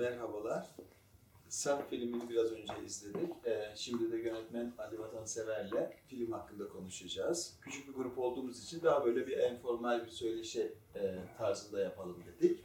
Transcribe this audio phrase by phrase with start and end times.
[0.00, 0.66] merhabalar.
[1.48, 3.30] Sen filmini biraz önce izledik.
[3.46, 7.58] Ee, şimdi de yönetmen Ali Vatansever'le film hakkında konuşacağız.
[7.62, 12.64] Küçük bir grup olduğumuz için daha böyle bir informal bir söyleşi e, tarzında yapalım dedik.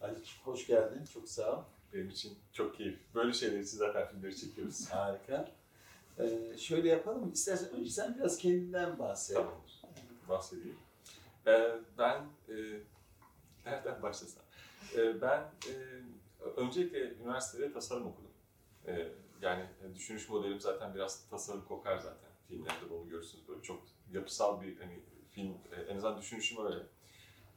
[0.00, 1.62] Ali hoş geldin, çok sağ ol.
[1.92, 2.98] Benim için çok keyif.
[3.14, 4.86] Böyle şeyler için zaten filmleri çekiyoruz.
[4.90, 5.50] Harika.
[6.18, 9.36] Ee, şöyle yapalım, istersen önce sen biraz kendinden bahset.
[9.36, 9.82] Tamamdır.
[10.28, 10.78] Bahsedeyim.
[11.46, 12.54] Ee, ben, e,
[13.66, 14.42] nereden başlasam?
[14.96, 15.72] Ee, ben e,
[16.56, 18.30] öncelikle üniversitede tasarım okudum.
[18.86, 19.08] Ee,
[19.42, 22.30] yani düşünüş modelim zaten biraz tasarım kokar zaten.
[22.48, 25.00] Filmlerde bunu görürsünüz böyle çok yapısal bir hani
[25.30, 26.86] film, e, en azından düşünüşüm öyle.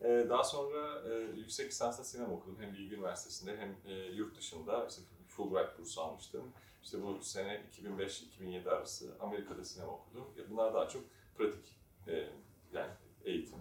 [0.01, 2.57] Ee, daha sonra e, yüksek lisansta sinema okudum.
[2.59, 6.51] Hem Bilgi Üniversitesi'nde hem e, yurt dışında işte Fulbright bursu almıştım.
[6.83, 10.27] İşte bu sene 2005-2007 arası Amerika'da sinema okudum.
[10.49, 11.03] Bunlar daha çok
[11.37, 11.75] pratik
[12.07, 12.29] e,
[12.73, 12.91] yani
[13.25, 13.59] eğitim.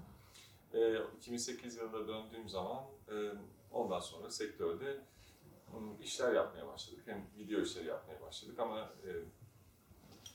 [0.74, 3.15] E, 2008 yılında döndüğüm zaman e,
[3.73, 5.01] ondan sonra sektörde
[6.02, 7.02] işler yapmaya başladık.
[7.07, 9.10] Hem video işleri yapmaya başladık ama e,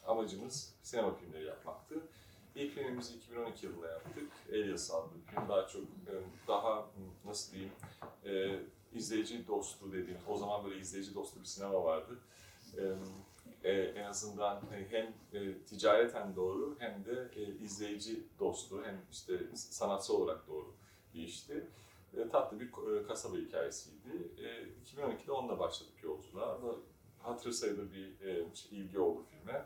[0.07, 1.95] amacımız sinema filmleri yapmaktı.
[2.55, 4.31] İlk filmimizi 2012 yılında yaptık.
[4.51, 5.49] Elias adlı film.
[5.49, 6.13] Daha çok e,
[6.47, 6.85] daha
[7.25, 7.71] nasıl diyeyim
[8.25, 8.59] e,
[8.93, 12.19] izleyici dostu dediğimiz, o zaman böyle izleyici dostu bir sinema vardı.
[12.77, 12.83] E,
[13.63, 19.39] e, en azından hani hem e, ticareten doğru hem de e, izleyici dostu hem işte
[19.55, 20.75] sanatsal olarak doğru
[21.13, 21.67] bir işti.
[22.17, 24.31] E, tatlı bir e, kasaba hikayesiydi.
[24.37, 26.55] E, 2012'de onunla başladık yolculuğa.
[26.55, 26.75] Ama
[27.19, 29.65] Hatırı sayılır bir e, ilgi oldu filme.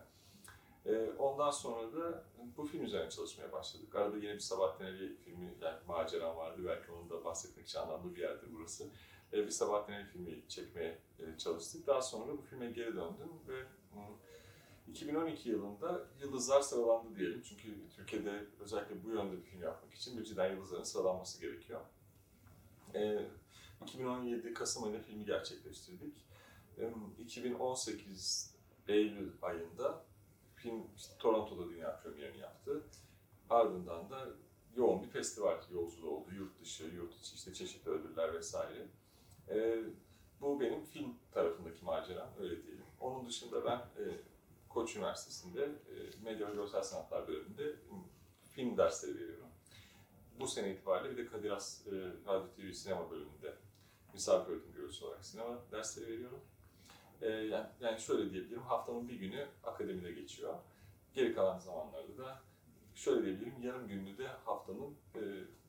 [0.86, 2.24] E, ondan sonra da
[2.58, 3.96] bu film üzerine çalışmaya başladık.
[3.96, 6.62] Arada yine bir Sabahattin Ali filmi, yani maceram vardı.
[6.66, 8.90] Belki onu da bahsetmek için anlamlı bir yerdir burası.
[9.34, 11.88] E, bir Sabahattin Ali filmi çekmeye e, çalıştık.
[11.88, 13.64] Daha sonra bu filme geri döndüm ve
[13.96, 14.02] m,
[14.88, 17.42] 2012 yılında Yıldızlar sıralandı diyelim.
[17.42, 21.82] Çünkü Türkiye'de özellikle bu yönde bir film yapmak için bir cidden Yıldızların sıralanması gerekiyor.
[22.96, 23.26] E,
[23.82, 26.26] 2017 Kasım ayında filmi gerçekleştirdik.
[26.78, 28.54] E, 2018
[28.88, 30.06] Eylül ayında
[30.56, 32.84] film işte Toronto'da dünya premierini yaptı.
[33.50, 34.28] Ardından da
[34.76, 36.30] yoğun bir festival yolculuğu oldu.
[36.38, 38.88] Yurt dışı, yurt içi işte çeşitli ödüller vesaire.
[39.50, 39.84] E,
[40.42, 42.86] bu benim film tarafındaki maceram, öyle diyelim.
[43.00, 44.04] Onun dışında ben e,
[44.70, 45.94] Koç Üniversitesi'nde e,
[46.24, 47.76] Medya ve Görsel Sanatlar bölümünde
[48.50, 49.43] film dersleri veriyorum.
[50.44, 51.92] Bu sene itibariyle bir de Kadir Has e,
[52.28, 53.54] Radyo TV Sinema bölümünde
[54.14, 56.40] misafir öğretim görevlisi olarak sinema dersleri veriyorum.
[57.22, 60.56] E, yani, yani şöyle diyebilirim, haftanın bir günü akademide geçiyor.
[61.16, 62.42] Geri kalan zamanlarda da
[62.96, 65.22] şöyle diyebilirim, yarım günlüğü de haftanın e,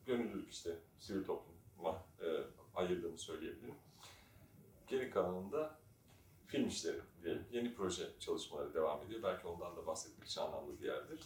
[0.07, 2.27] gönüllülük işte sivil topluma e,
[2.75, 3.75] ayırdığımı söyleyebilirim.
[4.89, 5.79] Geri kalanında
[6.47, 7.45] film işleri diyelim.
[7.53, 9.23] Yeni proje çalışmaları devam ediyor.
[9.23, 11.21] Belki ondan da bahsetmek için anlamlı bir yerdir.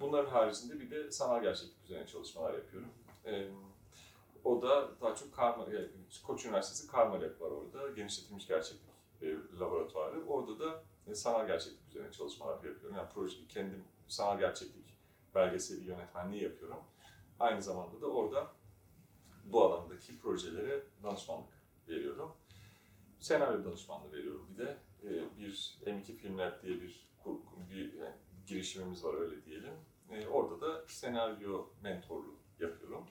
[0.00, 2.90] Bunların haricinde bir de sanal gerçeklik üzerine çalışmalar yapıyorum.
[4.44, 5.66] O da daha çok Karma,
[6.26, 7.90] Koç Üniversitesi Karmalab var orada.
[7.90, 8.90] Genişletilmiş gerçeklik
[9.22, 10.26] e, laboratuvarı.
[10.26, 12.96] Orada da e, sanal gerçeklik üzerine çalışmalar yapıyorum.
[12.96, 14.84] Yani proje, kendim sanal gerçeklik
[15.34, 16.80] belgeseli yönetmenliği yapıyorum.
[17.40, 18.52] Aynı zamanda da orada
[19.44, 21.52] bu alandaki projelere danışmanlık
[21.88, 22.32] veriyorum.
[23.20, 24.76] Senaryo danışmanlığı veriyorum bir de.
[25.04, 27.08] Ee, bir M2 Filmler diye bir,
[27.70, 27.94] bir
[28.46, 29.74] girişimimiz var öyle diyelim.
[30.10, 33.06] Ee, orada da senaryo mentorluğu yapıyorum.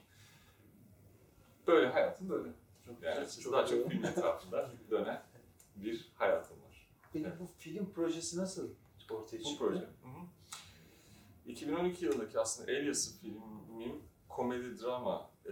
[1.67, 2.49] Böyle hayatım böyle.
[2.85, 3.89] Çok Yani güzel, çok daha çok güzel.
[3.89, 5.23] film etrafında dönen
[5.75, 6.87] bir hayatım var.
[7.13, 8.69] Peki bu film projesi nasıl
[9.11, 9.57] ortaya Bu çıktı?
[9.65, 9.79] proje.
[9.79, 10.25] Hı hı.
[11.45, 15.51] 2012 yılındaki aslında Elias'ı filmim komedi drama e,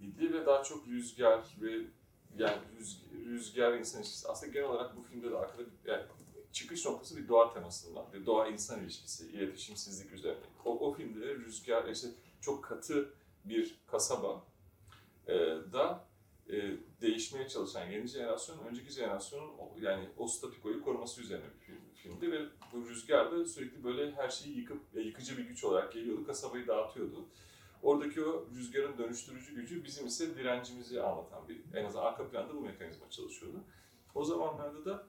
[0.00, 1.70] idi ve daha çok rüzgar ve
[2.38, 4.28] yani rüz, rüzgar insan ilişkisi.
[4.28, 6.02] Aslında genel olarak bu filmde de arkada yani
[6.52, 10.46] çıkış noktası bir doğa temasından, bir doğa insan ilişkisi, iletişimsizlik üzerine.
[10.64, 12.08] O, o filmde de rüzgar işte
[12.40, 13.14] çok katı
[13.44, 14.44] bir kasaba
[15.26, 15.34] e,
[15.72, 16.04] da
[16.48, 22.32] e, değişmeye çalışan yeni jenerasyon, önceki jenerasyonun yani o statikoyu koruması üzerine bir film, filmdi
[22.32, 26.26] ve bu rüzgar da sürekli böyle her şeyi yıkıp e, yıkıcı bir güç olarak geliyordu,
[26.26, 27.28] kasabayı dağıtıyordu.
[27.82, 32.60] Oradaki o rüzgarın dönüştürücü gücü bizim ise direncimizi anlatan bir, en azından arka planda bu
[32.60, 33.64] mekanizma çalışıyordu.
[34.14, 35.06] O zamanlarda da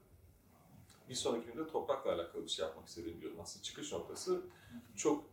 [1.09, 3.41] bir sonraki filmde toprakla alakalı bir şey yapmak istediğimi biliyordum.
[3.41, 4.41] Aslında çıkış noktası
[4.95, 5.25] çok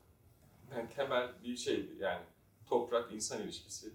[0.77, 1.97] yani temel bir şeydi.
[1.99, 2.25] Yani
[2.67, 3.93] toprak insan ilişkisi,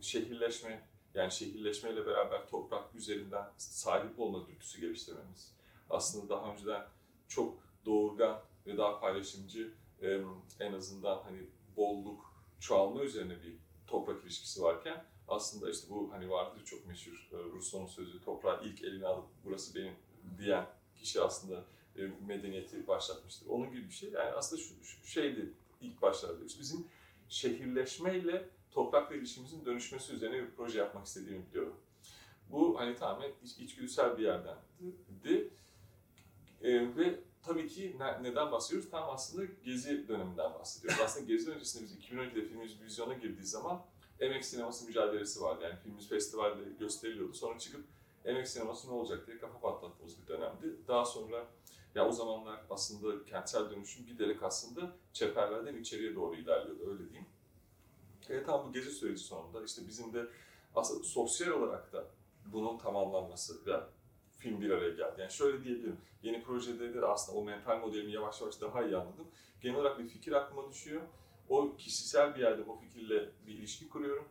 [0.00, 5.52] şehirleşme, yani şehirleşmeyle beraber toprak üzerinden sahip olma dürtüsü geliştirmemiz.
[5.90, 6.86] Aslında daha önceden
[7.28, 9.74] çok doğurgan ve daha paylaşımcı
[10.60, 11.38] en azından hani
[11.76, 17.86] bolluk, çoğalma üzerine bir toprak ilişkisi varken aslında işte bu hani vardır çok meşhur Rousseau'nun
[17.86, 19.94] sözü toprağı ilk eline alıp burası benim
[20.38, 20.66] diyen
[21.02, 21.64] kişi aslında
[21.96, 23.46] e, medeniyeti başlatmıştır.
[23.46, 24.10] Onun gibi bir şey.
[24.10, 26.44] Yani aslında şu, şu şeydi ilk başlarda.
[26.44, 26.86] İşte bizim
[27.28, 31.76] şehirleşmeyle toprakla ilişkimizin dönüşmesi üzerine bir proje yapmak istediğimi biliyorum.
[32.50, 35.50] Bu hani tamamen iç, içgüdüsel bir yerdendi.
[36.62, 38.90] E, ve tabii ki ne, neden bahsediyoruz?
[38.90, 41.00] Tam aslında Gezi döneminden bahsediyoruz.
[41.04, 43.84] aslında Gezi öncesinde biz 2012'de filmimiz vizyona girdiği zaman
[44.20, 45.64] emek sineması mücadelesi vardı.
[45.64, 47.34] Yani filmimiz festivalde gösteriliyordu.
[47.34, 47.84] Sonra çıkıp
[48.24, 50.76] emek sineması ne olacak diye kafa patlattığımız bir dönemdi.
[50.88, 51.46] Daha sonra
[51.94, 57.26] ya o zamanlar aslında kentsel dönüşüm giderek aslında çeperlerden içeriye doğru ilerliyordu öyle diyeyim.
[58.28, 60.26] E, tam bu gezi süreci sonunda işte bizim de
[60.74, 62.04] aslında sosyal olarak da
[62.46, 63.80] bunun tamamlanması ve
[64.38, 65.20] film bir araya geldi.
[65.20, 69.26] Yani şöyle diyebilirim, yeni projede de aslında o mental modelimi yavaş yavaş daha iyi anladım.
[69.60, 71.02] Genel olarak bir fikir aklıma düşüyor.
[71.48, 74.28] O kişisel bir yerde o fikirle bir ilişki kuruyorum.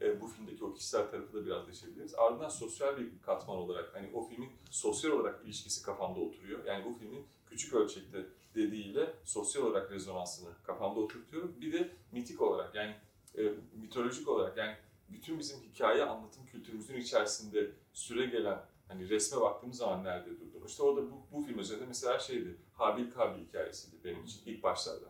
[0.00, 2.14] E, bu filmdeki o kişisel tarafı da biraz değişebiliriz.
[2.14, 6.64] Ardından sosyal bir katman olarak, hani o filmin sosyal olarak ilişkisi kafamda oturuyor.
[6.64, 11.54] Yani bu filmin küçük ölçekte dediğiyle sosyal olarak rezonansını kafamda oturtuyorum.
[11.60, 12.94] Bir de mitik olarak yani
[13.38, 13.42] e,
[13.74, 14.76] mitolojik olarak yani
[15.08, 20.66] bütün bizim hikaye anlatım kültürümüzün içerisinde süre gelen hani resme baktığımız zaman nerede durdum?
[20.66, 25.06] İşte orada bu, bu film üzerinde mesela şeydi, Habil Kabil hikayesiydi benim için ilk başlarda.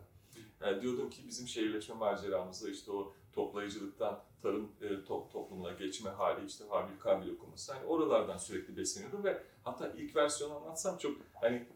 [0.61, 6.45] Yani diyordum ki bizim şehirleşme maceramızda işte o toplayıcılıktan tarım e, top, toplumuna geçme hali
[6.45, 7.73] işte Habil Kabil okuması.
[7.73, 11.67] Hani oralardan sürekli besleniyordum ve hatta ilk versiyonu anlatsam çok hani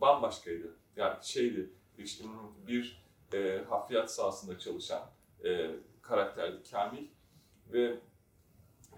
[0.00, 0.76] bambaşkaydı.
[0.96, 2.24] Yani şeydi işte
[2.66, 3.04] bir
[3.34, 5.10] e, hafriyat sahasında çalışan
[5.44, 5.70] e,
[6.02, 7.06] karakterdi Kamil
[7.72, 7.98] ve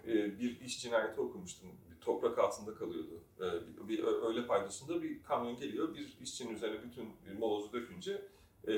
[0.07, 1.69] e, bir iş cinayeti okumuştum.
[1.91, 3.21] Bir toprak altında kalıyordu.
[3.39, 7.09] E, bir, bir öğle paydasında bir kamyon geliyor, bir işçinin üzerine bütün
[7.39, 8.23] molozu dökünce
[8.69, 8.77] e,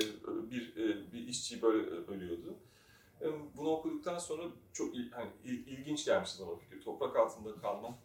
[0.51, 2.57] bir e, bir işçi böyle ölüyordu.
[3.21, 3.27] E,
[3.57, 4.43] bunu okuduktan sonra
[4.73, 6.81] çok il, hani, il, ilginç gelmişti bana fikir.
[6.81, 7.97] Toprak altında kalma,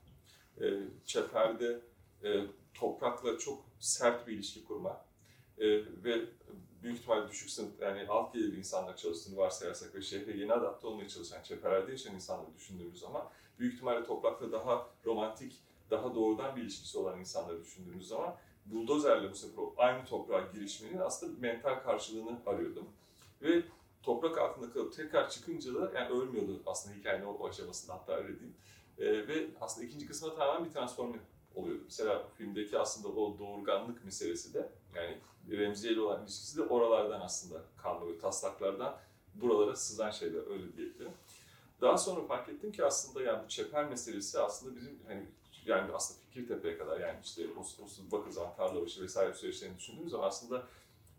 [0.60, 0.64] e,
[1.04, 1.80] çeperde
[2.24, 5.04] e, toprakla çok sert bir ilişki kurma
[5.58, 5.66] e,
[6.04, 6.24] ve
[6.82, 11.08] büyük ihtimalle düşük sınıf yani alt gelirli insanlar çalıştığını varsayarsak ve şehre yeni adapte olmaya
[11.08, 16.98] çalışan çeperlerde yaşayan insanları düşündüğümüz zaman büyük ihtimalle toprakla daha romantik, daha doğrudan bir ilişkisi
[16.98, 18.36] olan insanları düşündüğümüz zaman
[18.66, 22.88] buldozerle bu sefer aynı toprağa girişmenin aslında mental karşılığını arıyordum.
[23.42, 23.62] Ve
[24.02, 28.56] toprak altında kalıp tekrar çıkınca da yani ölmüyordu aslında hikayenin o, aşamasında hatta öyle diyeyim.
[28.98, 31.14] Ee, ve aslında ikinci kısmında tamamen bir transform
[31.54, 31.82] oluyordu.
[31.84, 35.18] Mesela filmdeki aslında o doğurganlık meselesi de yani
[35.50, 38.96] Remziye ile olan ilişkisi de oralardan aslında kalma ve taslaklardan
[39.34, 41.12] buralara sızan şeyler öyle diyebilirim.
[41.80, 45.26] Daha sonra fark ettim ki aslında yani bu çeper meselesi aslında bizim hani
[45.66, 50.66] yani aslında Fikirtepe'ye kadar yani işte Oslu, Bakırcan, Tarlabaşı vesaire süreçlerini düşündüğümüz zaman aslında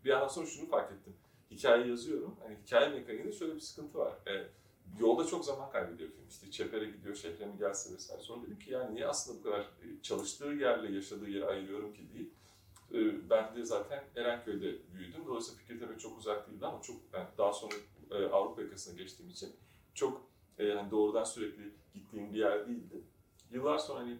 [0.04, 1.14] bir yandan sonra şunu fark ettim.
[1.54, 2.36] Hikaye yazıyorum.
[2.42, 4.12] Hani hikaye mekaniğinde şöyle bir sıkıntı var.
[4.26, 4.48] E,
[5.00, 6.28] yolda çok zaman kaybediyor film.
[6.28, 8.22] İşte Çeper'e gidiyor, şehre mi gelse vesaire.
[8.22, 9.70] Sonra dedim ki yani niye aslında bu kadar
[10.02, 12.30] çalıştığı yerle yaşadığı yeri ayırıyorum ki değil.
[12.92, 15.26] E, ben de zaten Erenköy'de büyüdüm.
[15.26, 17.74] Dolayısıyla Fikirtepe çok uzak değildi ama çok yani daha sonra
[18.10, 19.52] e, Avrupa yakasına geçtiğim için
[19.94, 20.22] çok
[20.58, 23.04] e, yani doğrudan sürekli gittiğim bir yer değildi.
[23.50, 24.18] Yıllar sonra hani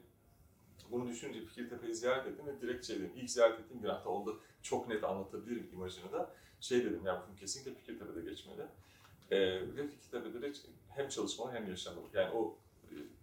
[0.90, 2.96] bunu düşününce Fikirtepe'yi ziyaret ettim ve direkt şey.
[3.16, 6.34] İlk ziyaret ettiğim gün hatta onu çok net anlatabilirim imajını da.
[6.64, 8.62] Şey dedim ya bu kesinlikle Fikirtepe'de geçmeli.
[9.30, 9.38] Ee,
[9.76, 10.52] ve Fikirtepe'de de
[10.88, 12.06] hem çalışmalı hem yaşamalı.
[12.14, 12.58] Yani o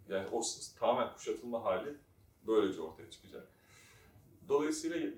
[0.10, 0.42] yani o
[0.80, 1.96] tamamen kuşatılma hali
[2.48, 3.48] böylece ortaya çıkacak.
[4.50, 5.10] Dolayısıyla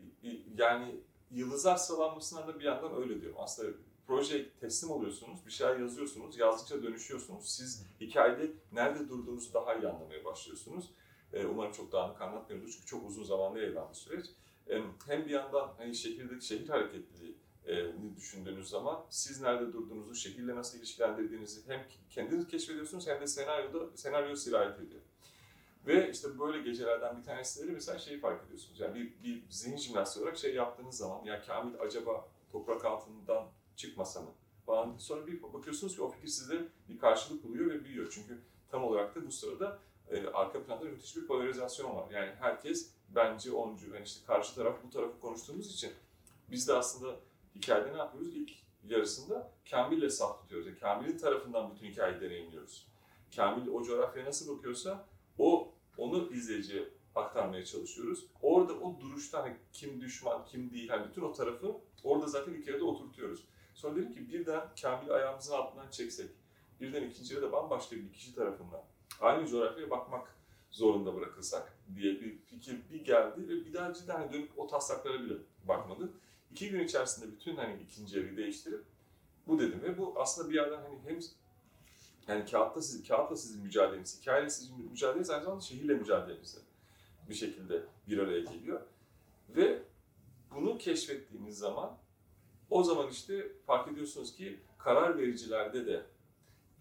[0.57, 0.95] yani
[1.31, 3.37] yıldızlar sıralanmasından da bir yandan öyle diyorum.
[3.41, 3.77] Aslında
[4.07, 7.49] projeye teslim oluyorsunuz, bir şeyler yazıyorsunuz, yazdıkça dönüşüyorsunuz.
[7.49, 10.89] Siz hikayede nerede durduğunuzu daha iyi anlamaya başlıyorsunuz.
[11.49, 14.25] Umarım çok dağınık anlatmıyordur çünkü çok uzun zamanlı yayılan bir süreç.
[15.07, 17.42] Hem bir yandan hani şehirdeki şehir hareketliliği
[18.17, 24.35] düşündüğünüz zaman siz nerede durduğunuzu, şehirle nasıl ilişkilendirdiğinizi hem kendiniz keşfediyorsunuz hem de senaryoda senaryo
[24.35, 25.01] sirayet ediyor.
[25.87, 28.79] Ve işte böyle gecelerden bir tanesileri mesela şeyi fark ediyorsunuz.
[28.79, 34.21] Yani bir, bir zihin jimnastiği olarak şey yaptığınız zaman ya Kamil acaba toprak altından çıkmasa
[34.21, 34.31] mı?
[34.65, 34.97] Falan.
[34.97, 38.11] Sonra bir bakıyorsunuz ki o fikir size bir karşılık buluyor ve büyüyor.
[38.11, 38.41] Çünkü
[38.71, 39.79] tam olarak da bu sırada
[40.09, 42.11] e, arka planda müthiş bir polarizasyon var.
[42.11, 45.91] Yani herkes bence oncu, yani işte karşı taraf bu tarafı konuştuğumuz için
[46.51, 47.19] biz de aslında
[47.55, 48.35] hikayede ne yapıyoruz?
[48.35, 48.51] İlk
[48.83, 50.67] yarısında Kamil'le saf tutuyoruz.
[50.67, 52.87] Yani Kamil'in tarafından bütün hikayeyi deneyimliyoruz.
[53.35, 55.05] Kamil o coğrafyaya nasıl bakıyorsa
[55.37, 58.25] o onu izleyiciye aktarmaya çalışıyoruz.
[58.41, 62.83] Orada o duruşta hani kim düşman, kim değil, hani bütün o tarafı orada zaten hikayede
[62.83, 63.43] oturtuyoruz.
[63.73, 66.29] Sonra dedim ki birden Kamil'i ayağımızın altından çeksek,
[66.81, 68.81] birden ikinciye de bambaşka bir kişi tarafından
[69.21, 70.35] aynı coğrafyaya bakmak
[70.71, 75.21] zorunda bırakılsak diye bir fikir bir geldi ve bir daha cidden hani dönüp o taslaklara
[75.21, 75.33] bile
[75.67, 76.13] bakmadı.
[76.53, 78.83] İki gün içerisinde bütün hani ikinci evi değiştirip
[79.47, 81.19] bu dedim ve bu aslında bir yerden hani hem
[82.27, 86.57] yani kağıtta siz, kağıtla sizin mücadeleniz, hikayeyle sizin mücadeleniz aynı zamanda şehirle mücadeleniz
[87.29, 88.81] bir şekilde bir araya geliyor.
[89.49, 89.83] Ve
[90.55, 91.97] bunu keşfettiğiniz zaman
[92.69, 96.05] o zaman işte fark ediyorsunuz ki karar vericilerde de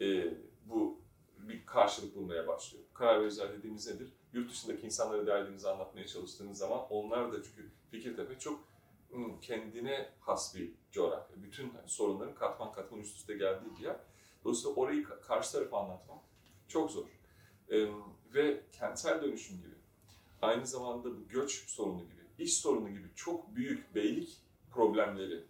[0.00, 0.34] e,
[0.66, 1.00] bu
[1.38, 2.84] bir karşılık bulmaya başlıyor.
[2.94, 4.12] Karar vericiler dediğimiz nedir?
[4.32, 8.71] Yurt dışındaki insanlara derdinizi anlatmaya çalıştığınız zaman onlar da çünkü Fikirtepe çok
[9.40, 11.42] kendine has bir coğrafya.
[11.42, 13.96] Bütün sorunların katman katman üst üste geldiği bir yer.
[14.44, 16.18] Dolayısıyla orayı ka- karşı tarafa anlatmak
[16.68, 17.06] çok zor.
[18.34, 19.74] Ve kentsel dönüşüm gibi,
[20.42, 24.36] aynı zamanda bu göç sorunu gibi, iş sorunu gibi çok büyük beylik
[24.70, 25.44] problemleri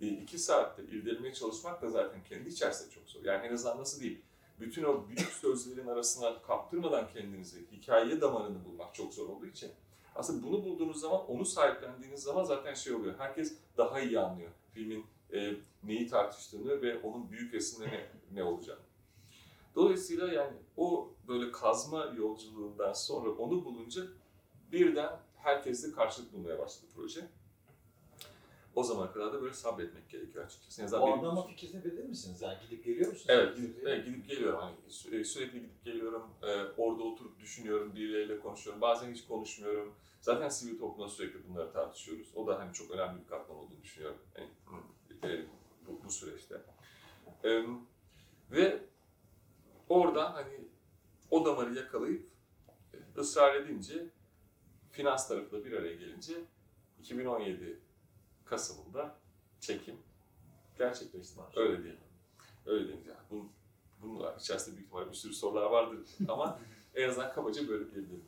[0.00, 3.24] iki saatte irdelemeye çalışmak da zaten kendi içerisinde çok zor.
[3.24, 4.22] Yani en azından nasıl diyeyim,
[4.60, 9.70] bütün o büyük sözlerin arasına kaptırmadan kendinizi, hikaye damarını bulmak çok zor olduğu için
[10.18, 13.14] aslında bunu bulduğunuz zaman, onu sahiplendiğiniz zaman zaten şey oluyor.
[13.18, 18.80] Herkes daha iyi anlıyor filmin e, neyi tartıştığını ve onun büyük resimde ne, ne olacağını.
[19.74, 24.02] Dolayısıyla yani o böyle kazma yolculuğundan sonra onu bulunca
[24.72, 27.28] birden herkesle karşılık bulmaya başladı proje.
[28.74, 30.84] O zamana kadar da böyle sabretmek gerekiyor açıkçası.
[30.84, 31.48] Azından O benim için.
[31.48, 32.42] fikir tepedir misiniz?
[32.42, 33.26] Yani gidip geliyor musunuz?
[33.28, 34.60] Evet, gidip, evet, gidip geliyorum.
[34.60, 36.22] Hani sü- sürekli gidip geliyorum.
[36.42, 36.46] Ee,
[36.76, 38.80] orada oturup düşünüyorum, birileriyle konuşuyorum.
[38.80, 39.94] Bazen hiç konuşmuyorum.
[40.20, 42.28] Zaten sivil toplumda sürekli bunları tartışıyoruz.
[42.34, 44.18] O da hani çok önemli bir katman olduğunu düşünüyorum.
[44.38, 44.50] Yani,
[45.24, 45.46] e,
[45.86, 46.62] bu, bu süreçte.
[47.44, 47.64] Ee,
[48.50, 48.82] ve
[49.88, 50.68] oradan hani
[51.30, 52.28] o damarı yakalayıp
[52.94, 54.10] e, ısrar edince
[54.90, 56.34] finans tarafı da bir araya gelince
[57.00, 57.80] 2017
[58.44, 59.16] Kasım'ında
[59.60, 59.96] çekim
[60.78, 61.40] gerçekleşti.
[61.56, 61.96] Öyle değil.
[62.66, 63.06] Öyle değil.
[63.06, 63.52] Yani bunun,
[64.02, 65.98] bunun içerisinde büyük ihtimalle bir sürü sorular vardır
[66.28, 66.60] ama
[66.94, 68.24] en azından kabaca böyle diyebilirim.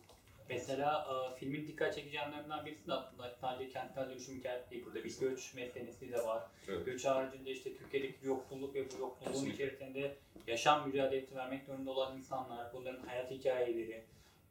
[0.51, 4.85] Mesela e, filmin dikkat çekici yanlarından birisi de aslında sadece kentsel dönüşüm hikayesi değil.
[4.87, 6.43] Burada bir göç meselesi de var.
[6.69, 6.87] Evet.
[6.87, 9.55] Göç haricinde işte Türkiye'deki yoksulluk ve bu yoksulluğun Kesinlikle.
[9.65, 10.17] içerisinde
[10.47, 14.05] yaşam mücadelesi vermek zorunda olan insanlar, bunların hayat hikayeleri,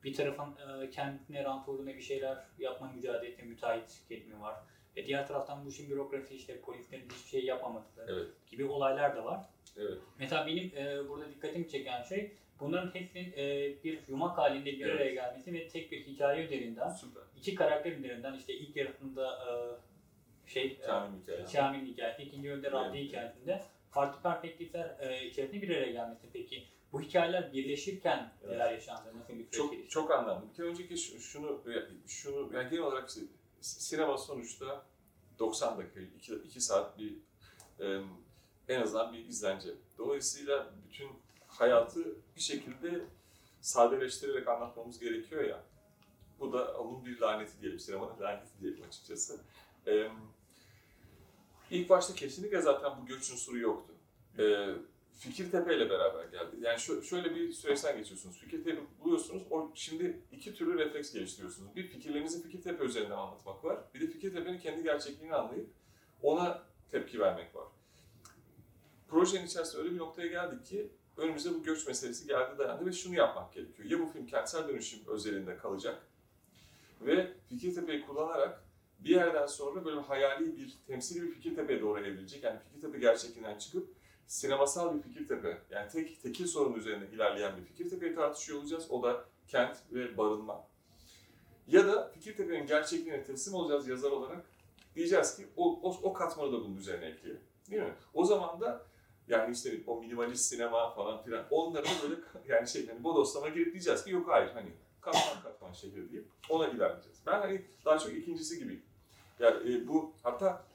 [0.04, 4.56] bir tarafın e, kendisine rant uğruna bir şeyler yapma mücadelesi, müteahhit kelimi var.
[4.96, 8.28] Ve diğer taraftan bu işin bürokrasi işte polislerin hiçbir şey yapmaması Evet.
[8.48, 9.46] gibi olaylar da var.
[9.78, 9.98] Evet.
[10.20, 14.96] Mesela benim e, burada dikkatimi çeken şey bunların hepsinin e, bir yumak halinde bir Evet.
[14.96, 17.24] araya gelmesi ve tek bir hikaye üzerinden, Süper.
[17.38, 19.52] iki karakter üzerinden işte ilk yarısında e,
[20.50, 21.58] şey e, hikayesi.
[21.58, 23.08] Kamil'in hikayesi, ikinci bölümde Rabbi Evet.
[23.10, 26.28] hikayesinde farklı perspektifler e, içerisinde bir araya gelmesi.
[26.34, 28.52] Peki bu hikayeler birleşirken Evet.
[28.52, 29.02] neler yaşandı?
[29.20, 29.90] Nasıl bir süreç Çok gelişti?
[29.90, 30.50] çok anlamlı.
[30.50, 31.62] Bir kere önceki şu- şunu
[32.08, 33.22] şunu yani genel olarak işte
[33.62, 34.86] sinema sonuçta
[35.40, 37.14] 90 dakika, 2, 2 saat bir
[37.80, 38.02] e,
[38.70, 39.70] en azından bir izlence.
[39.98, 41.08] Dolayısıyla bütün
[41.60, 43.06] hayatı bir şekilde
[43.62, 45.64] sadeleştirerek anlatmamız gerekiyor ya.
[46.40, 49.42] Bu da onun bir laneti diyelim, sinemanın laneti diyelim açıkçası.
[49.88, 50.08] E,
[51.72, 53.94] ilk başta kesinlikle zaten bu göç unsuru yoktu.
[54.40, 54.76] E,
[55.20, 56.56] Fikirtepe ile beraber geldi.
[56.60, 58.38] Yani şö- şöyle bir süreçten geçiyorsunuz.
[58.38, 59.44] Fikirtepe buluyorsunuz.
[59.50, 61.76] O şimdi iki türlü refleks geliştiriyorsunuz.
[61.76, 63.80] Bir fikirlerinizi Fikirtepe üzerinden anlatmak var.
[63.94, 65.70] Bir de Fikirtepe'nin kendi gerçekliğini anlayıp
[66.22, 67.68] ona tepki vermek var.
[69.08, 73.16] Projenin içerisinde öyle bir noktaya geldik ki önümüze bu göç meselesi geldi dayandı ve şunu
[73.16, 73.90] yapmak gerekiyor.
[73.90, 76.02] Ya bu film kentsel dönüşüm özelinde kalacak
[77.02, 78.64] ve Fikirtepe'yi kullanarak
[79.00, 82.44] bir yerden sonra böyle hayali bir, temsili bir Fikirtepe'ye doğru evrilecek.
[82.44, 83.90] Yani Fikirtepe gerçekliğinden çıkıp
[84.28, 88.88] sinemasal bir Fikirtepe, yani tek tekil sorun üzerine ilerleyen bir Fikirtepe'yi tartışıyor olacağız.
[88.90, 90.68] O da kent ve barınma.
[91.68, 94.46] Ya da Fikirtepe'nin gerçekliğine teslim olacağız yazar olarak.
[94.96, 97.42] Diyeceğiz ki o, o, o katmanı da bunun üzerine ekleyelim.
[97.72, 97.94] Değil mi?
[98.14, 98.86] O zaman da
[99.30, 103.74] yani işte o minimalist sinema falan filan onları da böyle yani şey hani bodoslama girip
[103.74, 104.70] diyeceğiz ki yok hayır hani
[105.02, 107.20] katman katman şehir deyip ona ilerleyeceğiz.
[107.26, 108.84] Ben hani daha çok ikincisi gibiyim.
[109.40, 110.66] Yani e, bu hatta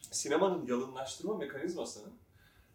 [0.00, 2.12] sinemanın yalınlaştırma mekanizmasının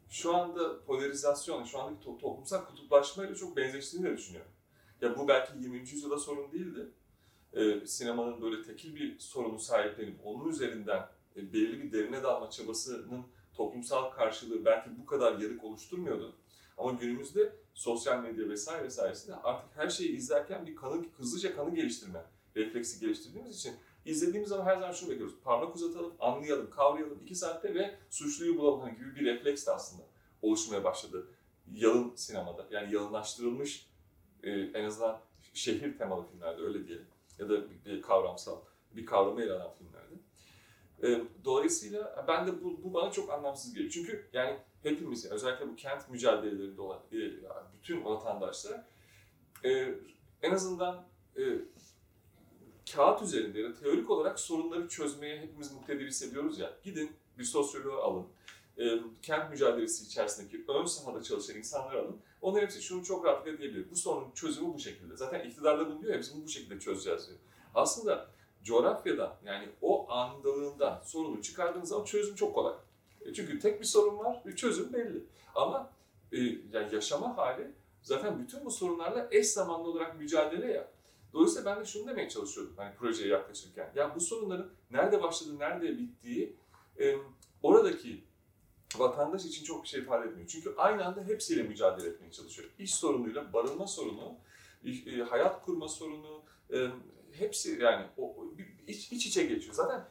[0.09, 4.51] şu anda polarizasyon, şu andaki to- toplumsal kutuplaşmayla çok benzeştiğini de düşünüyorum.
[5.01, 5.77] Ya bu belki 20.
[5.79, 6.87] yüzyılda sorun değildi.
[7.53, 13.25] Ee, sinemanın böyle tekil bir sorunu sahiplenip onun üzerinden e, belirli bir derine dalma çabasının
[13.53, 16.35] toplumsal karşılığı belki bu kadar yarık oluşturmuyordu.
[16.77, 22.25] Ama günümüzde sosyal medya vesaire sayesinde artık her şeyi izlerken bir kanı, hızlıca kanı geliştirme
[22.55, 23.73] refleksi geliştirdiğimiz için
[24.05, 25.35] izlediğimiz zaman her zaman şunu bekliyoruz.
[25.43, 30.03] Parmak uzatalım, anlayalım, kavrayalım iki saatte ve suçluyu bulalım hani gibi bir refleks de aslında
[30.41, 31.27] oluşmaya başladı.
[31.71, 33.87] Yalın sinemada yani yalınlaştırılmış
[34.43, 35.19] e, en azından
[35.53, 37.07] şehir temalı filmlerde öyle diyelim
[37.39, 38.57] ya da bir, bir kavramsal
[38.91, 40.02] bir kavramı ele alan filmlerde.
[41.03, 43.91] E, dolayısıyla ben de bu, bu bana çok anlamsız geliyor.
[43.91, 47.17] Çünkü yani hepimiz özellikle bu kent mücadelelerinde olan e,
[47.73, 48.83] bütün vatandaşlar
[49.65, 49.95] e,
[50.41, 51.05] en azından
[51.37, 51.41] e,
[52.93, 56.73] kağıt üzerinde ya teorik olarak sorunları çözmeye hepimiz muktedir hissediyoruz ya.
[56.83, 58.25] Gidin bir sosyoloğu alın,
[58.77, 62.17] e, kent mücadelesi içerisindeki ön sahada çalışan insanları alın.
[62.41, 63.91] Onların hepsi şunu çok rahatlıkla diyebilir.
[63.91, 65.17] Bu sorunun çözümü bu şekilde.
[65.17, 67.39] Zaten iktidarda bunu diyor ya biz bunu bu şekilde çözeceğiz diyor.
[67.75, 68.32] Aslında
[68.63, 72.73] coğrafyadan yani o andalığından sorunu çıkardığınız zaman çözüm çok kolay.
[73.21, 75.23] E, Çünkü tek bir sorun var ve çözüm belli.
[75.55, 75.89] Ama
[76.31, 76.37] e,
[76.71, 80.87] yani yaşama hali zaten bütün bu sorunlarla eş zamanlı olarak mücadele ya.
[81.33, 83.91] Dolayısıyla ben de şunu demeye çalışıyordum hani projeye yaklaşırken.
[83.95, 86.55] Ya bu sorunların nerede başladığı, nerede bittiği
[86.99, 87.15] e,
[87.63, 88.23] oradaki
[88.97, 90.47] vatandaş için çok bir şey ifade etmiyor.
[90.47, 92.69] Çünkü aynı anda hepsiyle mücadele etmeye çalışıyor.
[92.79, 94.35] İş sorunuyla, barınma sorunu,
[94.85, 96.41] e, hayat kurma sorunu,
[97.39, 98.35] hepsi yani o,
[98.87, 99.75] iç, iç içe geçiyor.
[99.75, 100.05] Zaten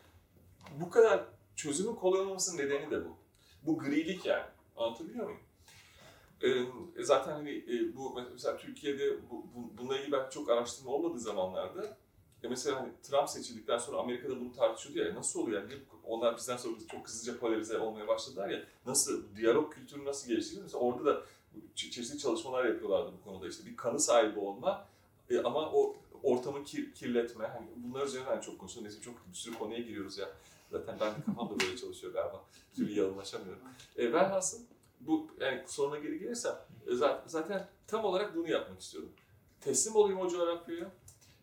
[0.81, 1.25] bu kadar
[1.57, 3.17] çözümün kolay olmamasının nedeni de bu.
[3.63, 4.45] Bu grilik yani.
[4.77, 5.41] Anlatabiliyor muyum?
[6.97, 11.21] E, zaten hani e, bu mesela Türkiye'de bu, bu, bununla ilgili ben çok araştırma olmadığı
[11.21, 11.97] zamanlarda
[12.43, 15.73] e mesela hani Trump seçildikten sonra Amerika'da bunu tartışıyordu ya nasıl oluyor yani
[16.05, 20.79] onlar bizden sonra çok hızlıca polarize olmaya başladılar ya nasıl diyalog kültürü nasıl geliştirir mesela
[20.79, 21.23] orada da
[21.77, 24.89] çe- çeşitli çalışmalar yapıyorlardı bu konuda işte bir kanı sahibi olma
[25.31, 29.59] e, ama o ortamı kir- kirletme hani bunlar üzerinden çok konuşuyoruz neyse çok bir sürü
[29.59, 30.29] konuya giriyoruz ya
[30.71, 33.63] zaten ben de kafam da böyle çalışıyor galiba bir türlü yalınlaşamıyorum.
[33.97, 34.59] E, velhasıl
[35.01, 36.55] bu yani soruna geri gelirsem
[36.87, 39.13] e, zaten, zaten tam olarak bunu yapmak istiyordum.
[39.61, 40.91] Teslim olayım o coğrafyaya.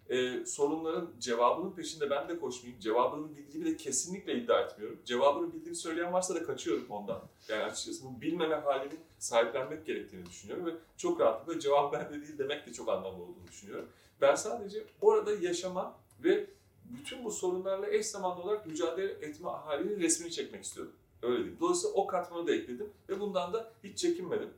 [0.10, 2.80] E, sorunların cevabının peşinde ben de koşmayayım.
[2.82, 5.00] Cevabını bildiğimi de kesinlikle iddia etmiyorum.
[5.06, 7.22] Cevabını bildiğimi söyleyen varsa da kaçıyorum ondan.
[7.50, 12.68] Yani açıkçası bu bilmeme halini sahiplenmek gerektiğini düşünüyorum ve çok rahatlıkla cevap bende değil demek
[12.68, 13.90] de çok anlamlı olduğunu düşünüyorum.
[14.22, 16.48] Ben sadece orada yaşama ve
[16.84, 20.96] bütün bu sorunlarla eş zamanlı olarak mücadele etme halinin resmini çekmek istiyordum.
[21.22, 21.58] Öyle diyeyim.
[21.60, 24.50] Dolayısıyla o katmanı da ekledim ve bundan da hiç çekinmedim.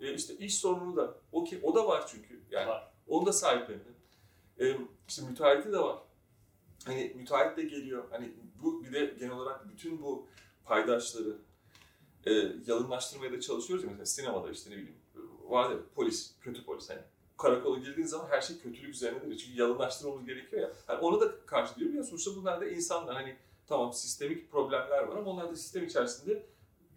[0.00, 2.40] E, işte iş sorunu da, o, ki, o da var çünkü.
[2.50, 2.92] Yani Var.
[3.08, 3.94] onu da sahiplendim.
[4.60, 4.76] E,
[5.08, 5.98] işte müteahhiti de var.
[6.84, 8.04] Hani müteahhit de geliyor.
[8.10, 10.26] Hani bu bir de genel olarak bütün bu
[10.64, 11.36] paydaşları
[12.26, 12.32] e,
[12.66, 14.96] yalınlaştırmaya da çalışıyoruz ya mesela sinemada işte ne bileyim
[15.48, 17.00] var ya polis, kötü polis hani
[17.42, 19.38] karakola girdiğin zaman her şey kötülük üzerinedir.
[19.38, 20.72] Çünkü yalınlaştırmamız gerekiyor ya.
[20.86, 25.16] Hani ona da karşı diyorum ya sonuçta bunlar da insanlar hani tamam sistemik problemler var
[25.16, 26.46] ama onlar da sistem içerisinde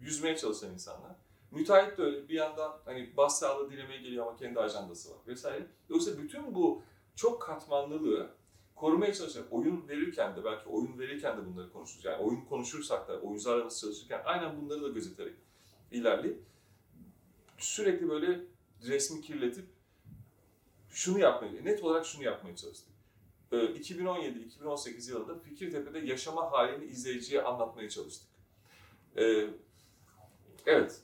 [0.00, 1.16] yüzmeye çalışan insanlar.
[1.50, 5.66] Müteahhit de öyle bir yandan hani bas sağlığı dilemeye geliyor ama kendi ajandası var vesaire.
[5.88, 6.82] Dolayısıyla bütün bu
[7.14, 8.30] çok katmanlılığı
[8.74, 12.04] korumaya çalışan oyun verirken de belki oyun verirken de bunları konuşuruz.
[12.04, 15.34] Yani oyun konuşursak da oyuncularla nasıl çalışırken aynen bunları da gözeterek
[15.90, 16.42] ilerleyip
[17.58, 18.40] sürekli böyle
[18.82, 19.75] resmi kirletip
[20.96, 22.94] şunu yapmaya, net olarak şunu yapmaya çalıştık.
[23.52, 28.28] Ee, 2017-2018 yılında Fikirtepe'de yaşama halini izleyiciye anlatmaya çalıştık.
[29.16, 29.46] Ee,
[30.66, 31.00] evet,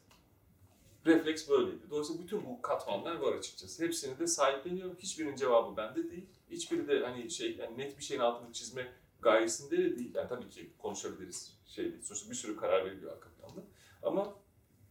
[1.06, 1.90] refleks böyleydi.
[1.90, 3.84] Dolayısıyla bütün bu katmanlar var açıkçası.
[3.84, 4.96] Hepsini de sahipleniyorum.
[4.98, 6.26] Hiçbirinin cevabı bende değil.
[6.50, 10.14] Hiçbiri de hani şey yani net bir şeyin altını çizme gayesinde de değil.
[10.14, 12.02] Yani tabii ki konuşabiliriz şey değil.
[12.02, 13.60] Sonuçta bir sürü karar veriliyor arka planda.
[14.02, 14.34] Ama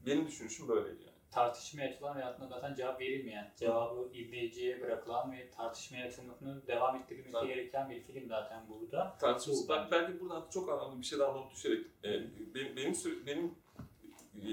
[0.05, 1.10] benim düşünüşüm böyleydi yani.
[1.31, 7.37] Tartışmaya açılan ve aslında zaten cevap verilmeyen, cevabı izleyiciye bırakılan ve tartışmaya açılmasını devam ettirilmesi
[7.37, 7.47] Evet.
[7.55, 9.17] gereken bir film zaten burada.
[9.19, 9.67] tartışması.
[9.67, 10.19] Bu Ben, bence.
[10.19, 12.09] buradan çok anlamlı bir şeyden not düşerek e,
[12.55, 13.55] benim benim, benim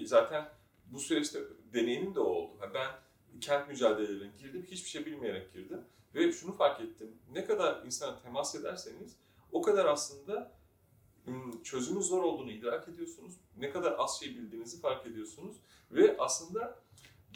[0.06, 0.48] zaten
[0.86, 1.38] bu süreçte
[1.74, 2.52] deneyimim de oldu.
[2.74, 2.90] Ben
[3.40, 5.80] kent mücadelelerine girdim, hiçbir şey bilmeyerek girdim
[6.14, 7.16] ve şunu fark ettim.
[7.32, 9.16] Ne kadar insana temas ederseniz
[9.52, 10.52] o kadar aslında
[11.64, 13.34] çözümün zor olduğunu idrak ediyorsunuz.
[13.56, 15.56] Ne kadar az şey bildiğinizi fark ediyorsunuz
[15.90, 16.78] ve aslında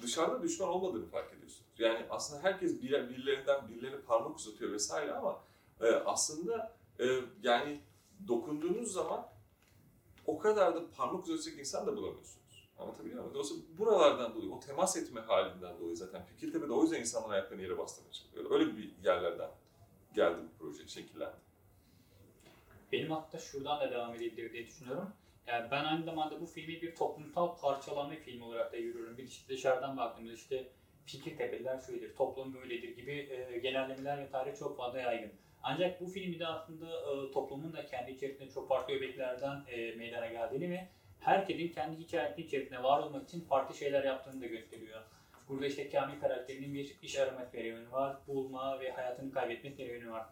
[0.03, 1.71] dışarıda düşman olmadığını fark ediyorsunuz.
[1.79, 5.41] Yani aslında herkes bir, birilerinden birilerine parmak uzatıyor vesaire ama
[5.81, 7.05] e, aslında e,
[7.43, 7.81] yani
[8.29, 9.27] dokunduğunuz zaman
[10.27, 12.69] o kadar da parmak uzatacak insan da bulamıyorsunuz.
[12.79, 13.35] Anlatabiliyor muyum?
[13.35, 17.79] Dolayısıyla buralardan dolayı, o temas etme halinden dolayı zaten Fikirtepe'de o yüzden insanlar ayaklarını yere
[17.79, 18.51] bastırmaya çalışıyor.
[18.51, 19.51] Öyle bir yerlerden
[20.15, 21.37] geldi bu proje, şekillendi.
[22.93, 25.13] Benim hatta şuradan da devam edebilir diye düşünüyorum.
[25.47, 29.19] Yani ben aynı zamanda bu filmi bir toplumsal parçalanma filmi olarak da görüyorum.
[29.19, 30.69] Bir işte dışarıdan baktığımızda işte
[31.07, 35.33] Fikirtepe'liler şöyledir, toplum böyledir gibi e, genellemeler ve tarih çok fazla yaygın.
[35.63, 40.27] Ancak bu filmi de aslında e, toplumun da kendi içerisinde çok farklı öbeklerden e, meydana
[40.27, 40.89] geldiğini ve
[41.21, 45.01] herkesin kendi hikayesi içerisinde var olmak için farklı şeyler yaptığını da gösteriyor.
[45.49, 50.27] Burada işte Kamil karakterinin bir iş arama serüveni var, bulma ve hayatını kaybetme serüveni var.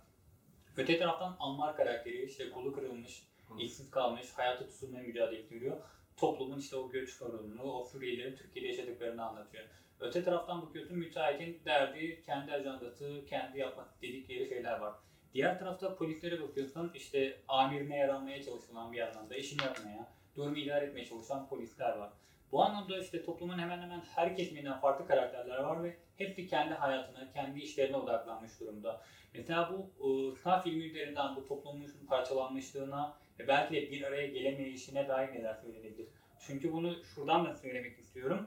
[0.81, 3.23] Öte taraftan Ammar karakteri işte kolu kırılmış,
[3.59, 5.77] işsiz kalmış, hayata tutunmaya mücadele ediyor.
[6.17, 9.65] Toplumun işte o göç sorununu, o Suriyelilerin Türkiye'de yaşadıklarını anlatıyor.
[10.01, 14.95] Öte taraftan bakıyorsun müteahhitin derdi, kendi ajandası, kendi yapmak dedikleri şeyler var.
[15.35, 20.85] Diğer tarafta polislere bakıyorsun işte amirine yaranmaya çalışılan bir yandan da işini yapmaya, durumu idare
[20.85, 22.11] etmeye çalışan polisler var.
[22.53, 27.33] Bu anlamda işte toplumun hemen hemen her kesiminden farklı karakterler var ve hepsi kendi hayatına,
[27.33, 29.03] kendi işlerine odaklanmış durumda.
[29.35, 35.09] Mesela bu e, sağ filmi üzerinden bu toplumun parçalanmışlığına ve belki de bir araya gelemeyişine
[35.09, 36.09] dair neler söylenebilir?
[36.47, 38.47] Çünkü bunu şuradan da söylemek istiyorum.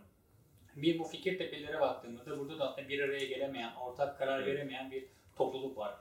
[0.76, 5.06] Bir bu fikir tepelere baktığımızda burada da aslında bir araya gelemeyen, ortak karar veremeyen bir
[5.36, 5.96] topluluk var.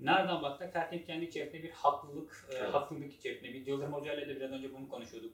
[0.00, 2.74] Nereden baksak herkes kendi içerisinde bir haklılık, e, Evet.
[2.74, 3.54] haksızlık içerisinde.
[3.54, 5.32] Biz Yıldırım Hoca ile de biraz önce bunu konuşuyorduk.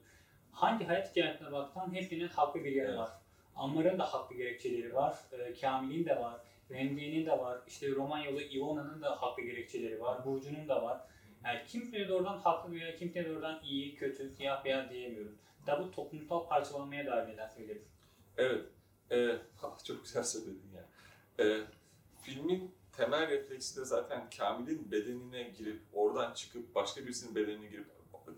[0.51, 2.97] Hangi hayat hikayesine baksan hepsinin haklı bir yeri Evet.
[2.97, 3.09] var.
[3.55, 5.15] Ammar'ın da haklı gerekçeleri var.
[5.31, 6.41] E, Kamil'in de var.
[6.73, 7.61] Remziye'nin de var.
[7.67, 10.25] İşte Romanyolu Ivona'nın da haklı gerekçeleri var.
[10.25, 11.01] Burcu'nun da var.
[11.45, 15.37] Yani kimseye doğrudan haklı veya kimseye doğrudan iyi, kötü, siyah beyaz diyemiyorum.
[15.67, 17.85] Da bu toplumsal parçalanmaya dair neler söylerim.
[18.37, 18.65] Evet.
[19.11, 19.37] Ee,
[19.83, 20.85] çok güzel söyledin ya.
[21.45, 21.61] Ee,
[22.21, 27.87] filmin temel refleksi de zaten Kamil'in bedenine girip oradan çıkıp başka birisinin bedenine girip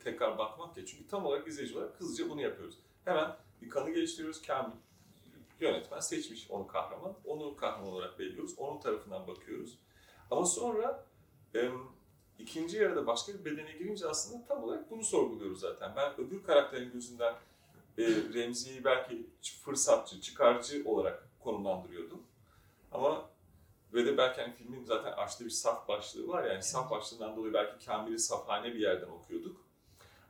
[0.04, 0.86] tekrar bakmak ya.
[0.86, 2.78] Çünkü tam olarak izleyici olarak hızlıca bunu yapıyoruz.
[3.06, 4.42] Hemen bir kanı geliştiriyoruz.
[4.42, 4.76] Kamil
[5.60, 7.16] yönetmen seçmiş onu kahraman.
[7.26, 8.54] Onu kahraman olarak belirliyoruz.
[8.58, 9.78] Onun tarafından bakıyoruz.
[10.32, 11.06] Ama sonra
[11.56, 11.70] e,
[12.40, 15.94] ikinci yarıda başka bir bedene girince aslında tam olarak bunu sorguluyoruz zaten.
[15.96, 17.34] Ben öbür karakterin gözünden
[17.98, 19.30] e, Remzi'yi belki
[19.64, 22.24] fırsatçı, çıkarcı olarak konumlandırıyordum.
[22.92, 23.30] Ama
[23.94, 27.54] ve de belki hani filmin zaten açtığı bir saf başlığı var yani saf başlığından dolayı
[27.54, 29.66] belki Kamil'i safhane bir yerden okuyorduk.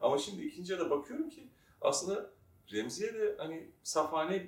[0.02, 1.48] Ama şimdi ikinci yarıda bakıyorum ki
[1.82, 2.30] aslında
[2.72, 4.48] Remzi'ye de hani safhane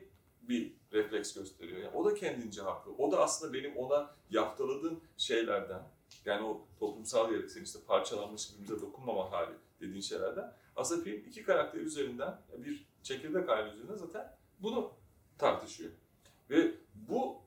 [0.50, 1.78] bir refleks gösteriyor.
[1.78, 2.92] Yani o da kendince haklı.
[2.98, 5.84] O da aslında benim ona yaftaladığım şeylerden,
[6.26, 10.54] yani o toplumsal gereksin işte parçalanmış birbirimize dokunmama hali dediğin şeylerden.
[10.76, 14.92] Aslında film iki karakter üzerinden, bir çekirdek aile üzerinden zaten bunu
[15.38, 15.92] tartışıyor.
[16.50, 17.42] Ve bu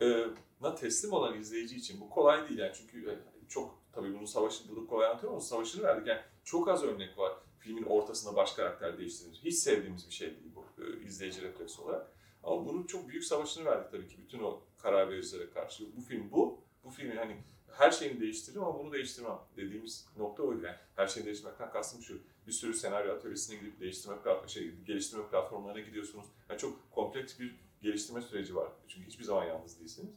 [0.00, 0.26] e,
[0.60, 3.14] na teslim olan izleyici için bu kolay değil yani çünkü e,
[3.48, 7.32] çok tabii bunu savaşı burada kolay anlatıyorum ama savaşını verdik yani çok az örnek var
[7.66, 9.40] filmin ortasında baş karakter değiştirir.
[9.44, 12.12] Hiç sevdiğimiz bir şey değil bu e, izleyici refleksi olarak.
[12.46, 15.96] Ama bunun çok büyük savaşını verdik tabii ki bütün o karar vericilere karşı.
[15.96, 16.60] Bu film bu.
[16.84, 17.36] Bu filmin hani
[17.72, 20.64] her şeyini değiştiririm ama bunu değiştirmem dediğimiz nokta oydu.
[20.64, 22.18] Yani her şeyi değiştirmekten kastım şu.
[22.46, 26.26] Bir sürü senaryo atölyesine gidip değiştirme şey, geliştirme platformlarına gidiyorsunuz.
[26.50, 28.72] Yani çok kompleks bir geliştirme süreci var.
[28.88, 30.10] Çünkü hiçbir zaman yalnız değilsiniz.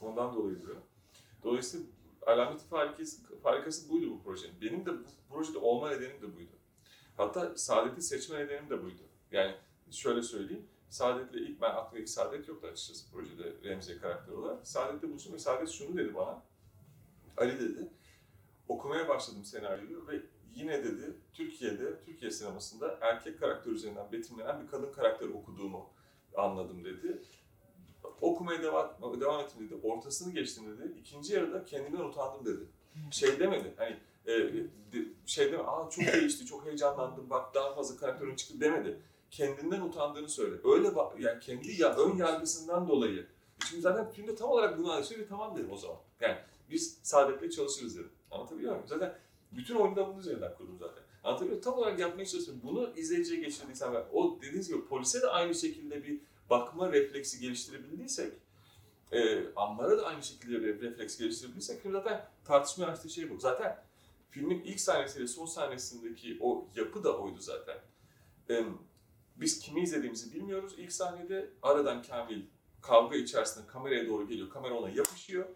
[0.00, 0.82] Ondan dolayı diyorum.
[1.42, 1.86] Dolayısıyla
[2.26, 4.60] alameti farikası, farikası buydu bu projenin.
[4.60, 6.52] Benim de bu projede olma nedenim de buydu.
[7.16, 9.02] Hatta Saadet'i seçme nedenim de buydu.
[9.30, 9.54] Yani
[9.90, 10.66] şöyle söyleyeyim.
[10.94, 14.66] Saadet'le ilk ben aklıma ilk Saadet yoktu açıkçası projede Remzi karakter olarak.
[14.66, 16.42] Saadet'le buluştum ve Saadet şunu dedi bana.
[17.36, 17.88] Ali dedi,
[18.68, 20.20] okumaya başladım senaryoyu ve
[20.54, 25.90] yine dedi Türkiye'de, Türkiye sinemasında erkek karakter üzerinden betimlenen bir kadın karakter okuduğumu
[26.36, 27.22] anladım dedi.
[28.20, 29.74] Okumaya devam, devam ettim dedi.
[29.82, 30.98] Ortasını geçtim dedi.
[31.00, 32.64] İkinci yarıda kendimden utandım dedi.
[33.10, 33.74] Şey demedi.
[33.76, 38.60] Hani e, de, şey deme, aa çok değişti, çok heyecanlandım, bak daha fazla karakterin çıktı
[38.60, 39.00] demedi.
[39.34, 40.56] Kendinden utandığını söyle.
[40.64, 43.26] Öyle yani kendi ya, ön yargısından dolayı.
[43.68, 45.96] Şimdi zaten filmde tam olarak bunu anlatıyor tamam dedim o zaman.
[46.20, 46.36] Yani
[46.70, 48.12] biz Saadet'le çalışırız dedim.
[48.30, 48.88] Anlatabiliyor muyum?
[48.88, 49.18] Zaten
[49.52, 51.02] bütün oyunu da bunun üzerinden kurdum zaten.
[51.24, 51.62] Anlatabiliyor muyum?
[51.62, 52.62] Tam olarak yapmaya çalışıyorum.
[52.64, 56.20] Bunu izleyiciye geçirdiysem ben, o dediğiniz gibi polise de aynı şekilde bir
[56.50, 58.32] bakma refleksi geliştirebildiysek,
[59.12, 63.38] e, Ammar'a da aynı şekilde bir refleks geliştirebildiysek film zaten tartışmaya açtığı şey bu.
[63.38, 63.84] Zaten
[64.30, 67.76] filmin ilk sahnesiyle son sahnesindeki o yapı da oydu zaten.
[68.50, 68.64] E,
[69.36, 70.74] biz kimi izlediğimizi bilmiyoruz.
[70.78, 72.42] İlk sahnede aradan Kamil
[72.82, 74.50] kavga içerisinde kameraya doğru geliyor.
[74.50, 75.46] Kamera ona yapışıyor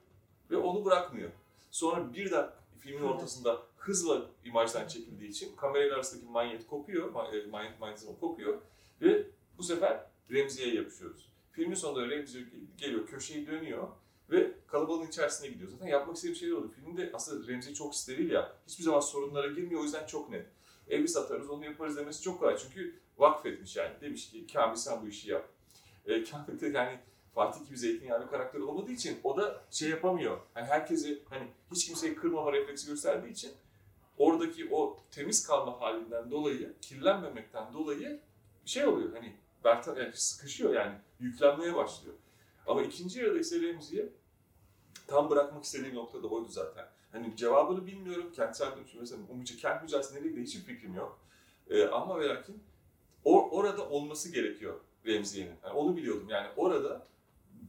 [0.51, 1.31] ve onu bırakmıyor.
[1.71, 7.11] Sonra birden filmin ortasında hızla imajdan çekildiği için kamerayla arasındaki manyet kopuyor,
[7.51, 8.59] manyet manyetizma kopuyor
[9.03, 9.27] ve
[9.59, 11.33] bu sefer Remzi'ye yapışıyoruz.
[11.53, 13.89] Filmin sonunda Remzi geliyor, köşeyi dönüyor
[14.31, 15.71] ve kalabalığın içerisine gidiyor.
[15.71, 16.71] Zaten yapmak istediğim şey oldu.
[16.77, 20.47] Filmde aslında Remzi çok steril ya, hiçbir zaman sorunlara girmiyor o yüzden çok net.
[20.91, 23.93] E biz atarız, onu yaparız demesi çok kolay çünkü vakfetmiş yani.
[24.01, 25.49] Demiş ki Kamil sen bu işi yap.
[26.07, 26.99] E, Kamil de yani
[27.35, 30.39] Fatih gibi zeytinyağlı bir karakter olmadığı için o da şey yapamıyor.
[30.55, 33.53] Hani herkesi hani hiç kimseyi kırmama refleksi gösterdiği için
[34.19, 38.21] oradaki o temiz kalma halinden dolayı, kirlenmemekten dolayı
[38.65, 39.13] şey oluyor.
[39.13, 42.15] Hani Bertan yani sıkışıyor yani yüklenmeye başlıyor.
[42.67, 44.09] Ama ikinci yarıda ise Remzi'ye
[45.07, 46.87] tam bırakmak istediğim nokta da oydu zaten.
[47.13, 48.33] Hani cevabını bilmiyorum.
[48.37, 51.19] Kentsel dönüşüm mesela Umucu kent mücadelesi nereye hiçbir fikrim yok.
[51.71, 52.63] Ee, ama ve lakin
[53.25, 55.55] or, orada olması gerekiyor Remziye'nin.
[55.65, 56.29] Yani onu biliyordum.
[56.29, 57.07] Yani orada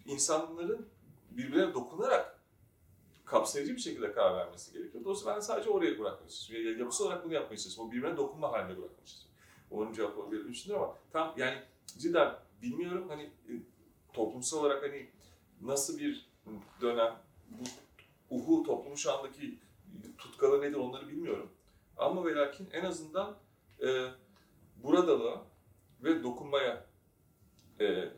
[0.06, 0.88] insanların
[1.32, 2.40] birbirine dokunarak
[3.26, 5.04] kapsayıcı bir şekilde karar vermesi gerekiyor.
[5.04, 6.80] Dolayısıyla ben de sadece oraya bırakmak istiyorum.
[6.80, 7.90] Yapısal olarak bunu yapmaya çalışıyorum.
[7.90, 9.30] O birbirine dokunma haline bırakmak istiyorum.
[9.72, 11.58] Onun olabildiğini düşünüyorum ama tam yani
[11.98, 13.52] cidden bilmiyorum hani e,
[14.14, 15.10] toplumsal olarak hani
[15.62, 16.30] nasıl bir
[16.82, 17.16] dönem
[17.50, 17.64] bu
[18.30, 19.60] uhu toplumu şu andaki
[20.18, 21.50] tutkalı nedir onları bilmiyorum.
[21.98, 23.38] Ama ve lakin en azından
[23.82, 24.08] e,
[24.84, 25.42] burada da
[26.04, 26.86] ve dokunmaya
[27.80, 28.10] e,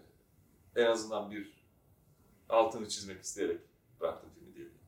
[0.76, 1.65] en azından bir
[2.50, 3.60] altını çizmek isteyerek
[4.00, 4.82] bıraktım filmi diyebilirim.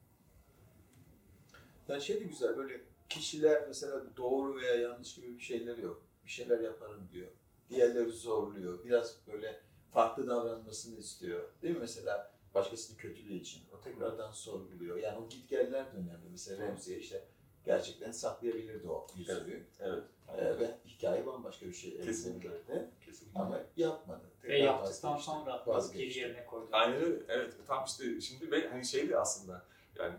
[1.87, 6.03] Yani şey de güzel böyle kişiler mesela doğru veya yanlış gibi bir şeyleri yok.
[6.25, 7.27] Bir şeyler yaparım diyor.
[7.69, 8.85] Diğerleri zorluyor.
[8.85, 11.49] Biraz böyle farklı davranmasını istiyor.
[11.61, 12.33] Değil mi mesela?
[12.55, 13.61] Başkasını kötülüğü için.
[13.77, 14.97] O tekrardan sorguluyor.
[14.97, 16.29] Yani o gitgeller de önemli.
[16.31, 17.25] Mesela Remzi'ye işte
[17.65, 19.67] gerçekten saklayabilirdi o yüzüğü.
[19.79, 20.03] Evet.
[20.37, 22.49] Ee, ve hikaye bambaşka bir şey Kesinlikle.
[22.49, 22.89] elinde.
[23.05, 23.39] Kesinlikle.
[23.39, 24.21] Ama yapmadı.
[24.43, 26.05] Ve yaptıktan sonra Vazgeçti.
[26.05, 26.67] geri yerine koydu.
[26.71, 27.23] Aynen öyle.
[27.27, 27.53] Evet.
[27.67, 30.15] Tam işte şimdi ve hani şeydi aslında yani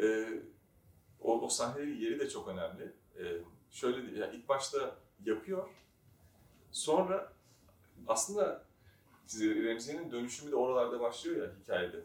[0.00, 0.28] e,
[1.20, 2.92] o, o sahnelerin yeri de çok önemli.
[3.18, 3.22] E,
[3.70, 5.68] şöyle değil, yani ilk başta yapıyor.
[6.72, 7.32] Sonra
[8.06, 8.64] aslında
[9.40, 12.00] Remziye'nin dönüşümü de oralarda başlıyor ya hikayede.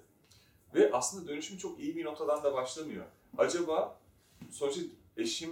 [0.75, 3.05] Ve aslında dönüşüm çok iyi bir noktadan da başlamıyor.
[3.37, 3.98] Acaba
[4.51, 4.81] sonuçta
[5.17, 5.51] eşim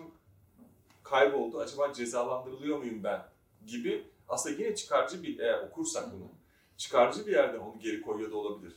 [1.04, 1.60] kayboldu.
[1.60, 3.26] Acaba cezalandırılıyor muyum ben?
[3.66, 6.32] Gibi aslında yine çıkarcı bir eğer okursak bunu
[6.78, 8.74] çıkarcı bir yerden onu geri koyuyor da olabilir.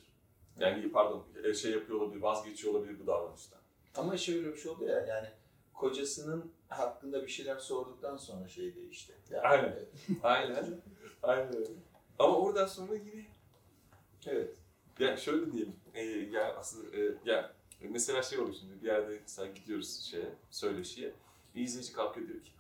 [0.59, 3.59] Yani pardon e, şey yapıyor olabilir, vazgeçiyor olabilir bu davranıştan.
[3.97, 5.29] Ama şöyle bir şey oldu ya yani
[5.75, 9.13] kocasının hakkında bir şeyler sorduktan sonra şey değişti.
[9.31, 9.73] Yani, Aynen.
[9.73, 9.89] evet.
[10.23, 10.81] Aynen.
[11.23, 11.53] Aynen.
[12.19, 13.27] Ama oradan sonra yine
[14.27, 14.51] Evet.
[14.99, 15.77] ya şöyle diyelim.
[15.95, 17.53] E, ya aslında e, ya
[17.89, 21.13] mesela şey oluyor şimdi bir yerde mesela gidiyoruz şeye, söyleşiye.
[21.55, 22.51] Bir izleyici kalkıyor diyor ki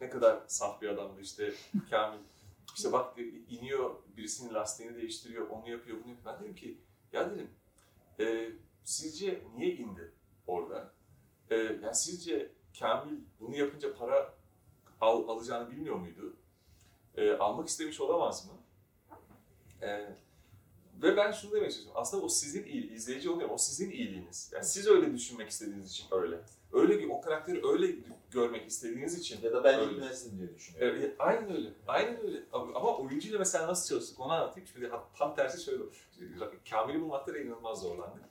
[0.00, 1.54] ne kadar saf bir adamdı işte
[1.90, 2.18] Kamil.
[2.76, 6.34] İşte bak diyor, iniyor birisinin lastiğini değiştiriyor, onu yapıyor, bunu yapıyor.
[6.34, 6.78] Ben dedim ki
[7.12, 7.50] ya dedim
[8.20, 8.50] e,
[8.84, 10.12] sizce niye indi
[10.46, 10.92] orada?
[11.50, 14.34] E, yani sizce Kamil bunu yapınca para
[15.00, 16.36] al, alacağını bilmiyor muydu?
[17.16, 18.52] E, almak istemiş olamaz mı?
[19.82, 20.16] E,
[21.02, 22.00] ve ben şunu demek istiyorum.
[22.00, 23.50] Aslında o sizin iyi, izleyici oluyor.
[23.52, 24.50] O sizin iyiliğiniz.
[24.54, 26.40] Yani siz öyle düşünmek istediğiniz için öyle.
[26.72, 27.94] Öyle bir o karakteri öyle
[28.30, 29.42] görmek istediğiniz için.
[29.42, 29.90] Ya da ben Öyle.
[29.90, 30.98] bilmezdim diye düşünüyorum.
[31.00, 31.68] Evet, aynen öyle.
[31.88, 32.42] Aynen öyle.
[32.52, 34.68] Ama oyuncuyla mesela nasıl çalıştık onu anlatayım.
[34.72, 35.82] Şimdi tam tersi şöyle.
[36.70, 38.22] Kamil'i bulmakta da inanılmaz zorlandık.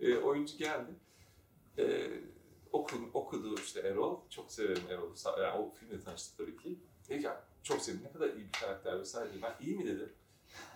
[0.00, 0.90] E, oyuncu geldi.
[1.78, 2.10] E,
[2.72, 4.16] okudu, okudu işte Erol.
[4.30, 5.14] Çok severim Erol'u.
[5.42, 6.78] Yani o filmle tanıştık tabii ki.
[7.08, 8.00] Dedi ki "Ya, çok sevdim.
[8.04, 9.30] Ne kadar iyi bir karakter vesaire.
[9.42, 10.08] Ben iyi mi dedi.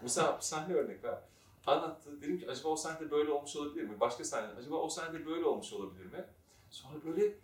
[0.03, 1.19] Mesela sahne örnek ver.
[1.67, 2.23] Anlattı.
[2.23, 4.01] Dedim ki acaba o sahnede böyle olmuş olabilir mi?
[4.01, 4.55] Başka sahne.
[4.59, 6.25] Acaba o sahnede böyle olmuş olabilir mi?
[6.71, 7.35] Sonra böyle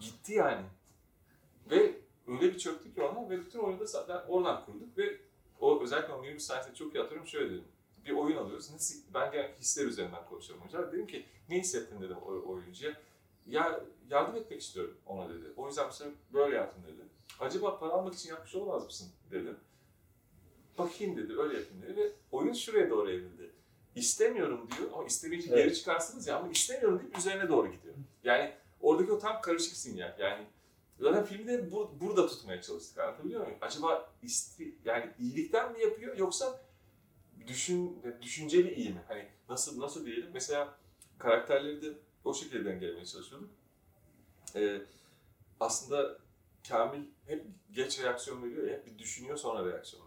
[0.00, 0.66] gitti yani.
[1.70, 5.20] Ve öyle bir çöktük ki ona ve bütün oyunu da oradan kurduk ve
[5.60, 7.64] o özellikle o minibüs sahnesinde çok iyi hatırlıyorum şöyle dedim.
[8.06, 8.72] Bir oyun alıyoruz.
[8.72, 10.92] Nasıl, ben genelde hisler üzerinden konuşuyorum oyuncular.
[10.92, 13.00] Dedim ki ne hissettin dedim o oyuncuya.
[13.46, 15.52] Ya yardım etmek istiyorum ona dedi.
[15.56, 17.02] O yüzden mesela böyle yaptım dedi.
[17.40, 19.56] Acaba para almak için yapmış olamaz mısın dedim.
[20.78, 23.33] Bakayım dedi, öyle yapayım dedi ve oyun şuraya doğru evrildi.
[23.96, 25.64] İstemiyorum diyor ama istemeyince Evet.
[25.64, 27.94] geri çıkarsınız ya ama istemiyorum deyip üzerine doğru gidiyor.
[28.24, 30.18] Yani oradaki o tam karışık sinyal.
[30.18, 30.46] Yani
[31.00, 33.58] zaten filmi de bu, burada tutmaya çalıştık anlatabiliyor muyum?
[33.60, 36.60] Acaba isti, yani iyilikten mi yapıyor yoksa
[37.46, 39.02] düşün, düşünceli iyi mi?
[39.08, 40.30] Hani nasıl nasıl diyelim?
[40.32, 40.78] Mesela
[41.18, 43.50] karakterleri de o şekilde dengelemeye çalışıyorduk.
[44.56, 44.82] Ee,
[45.60, 46.18] aslında
[46.68, 50.03] Kamil hep geç reaksiyon veriyor ya, hep bir düşünüyor sonra reaksiyon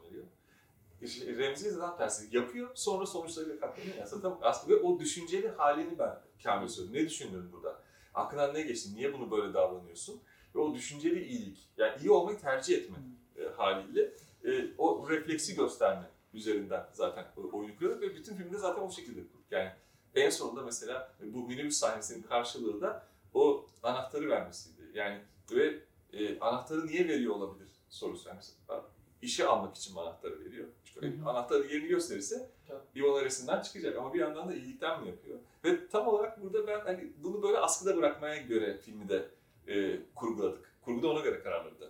[1.02, 4.06] Remzi tam tersi yapıyor sonra sonuçlarıyla katlanıyor.
[4.06, 7.02] Zaten aslında ve o düşünceli halini ben Kamil söylüyorum.
[7.04, 7.80] Ne düşündün burada?
[8.14, 8.96] Aklından ne geçti?
[8.96, 10.22] Niye bunu böyle davranıyorsun?
[10.56, 12.98] Ve o düşünceli iyilik, yani iyi olmayı tercih etme
[13.38, 14.12] e, haliyle
[14.46, 19.20] e, o refleksi gösterme üzerinden zaten o- oyunu kuruyor ve bütün filmde zaten o şekilde
[19.28, 19.46] kurduk.
[19.52, 19.72] Yani
[20.16, 24.82] en sonunda mesela bu minibüs sahnesinin karşılığı da o anahtarı vermesiydi.
[24.94, 25.80] Yani ve
[26.14, 28.30] e, anahtarı niye veriyor olabilir sorusu.
[28.30, 28.86] Yani mesela,
[29.22, 30.68] işe almak için anahtarı veriyor?
[31.00, 31.30] Hı hı.
[31.30, 32.50] anahtarı yerini gösterirse
[32.96, 35.40] yol arasından çıkacak ama bir yandan da iyilikten mi yapıyor?
[35.66, 39.30] Ve tam olarak burada ben hani bunu böyle askıda bırakmaya göre filmi de
[39.68, 40.72] e, kurguladık.
[40.82, 41.88] Kurguda ona göre kararları da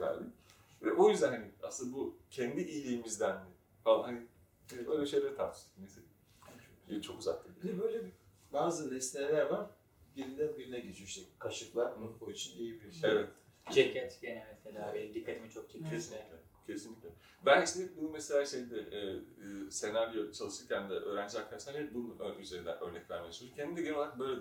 [0.00, 0.26] verdik.
[0.82, 3.50] Ve o yüzden hani aslında bu kendi iyiliğimizden mi
[3.84, 4.20] falan hani
[4.88, 5.72] öyle şeyleri tartıştık.
[5.78, 6.00] Neyse.
[7.02, 7.52] Çok uzattım.
[7.62, 8.02] Bir de böyle
[8.52, 9.66] bazı nesneler var.
[10.16, 11.22] Birinden birine geçiyor işte.
[11.38, 13.10] Kaşıklar o için iyi bir şey.
[13.10, 13.28] Evet.
[13.70, 15.90] Ceket gene mesela benim dikkatimi çok çekti.
[15.90, 16.36] Kesinlikle.
[16.72, 17.08] Kesinlikle.
[17.46, 22.80] Ben işte bunu mesela şeyde e, e, senaryo çalışırken de öğrenci arkadaşlarla hep bunun üzerinden
[22.80, 23.56] örnek vermeye çalışıyorum.
[23.56, 24.40] Kendim de genel olarak böyle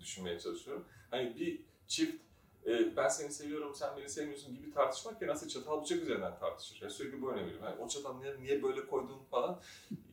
[0.00, 0.84] düşünmeye çalışıyorum.
[1.10, 2.22] Hani bir çift
[2.66, 6.78] e, ben seni seviyorum, sen beni sevmiyorsun gibi tartışmak yerine aslında çatal bıçak üzerinden tartışır.
[6.82, 7.66] Yani sürekli bu örneği veriyorum.
[7.66, 9.60] Yani o çatal niye, niye böyle koydun falan.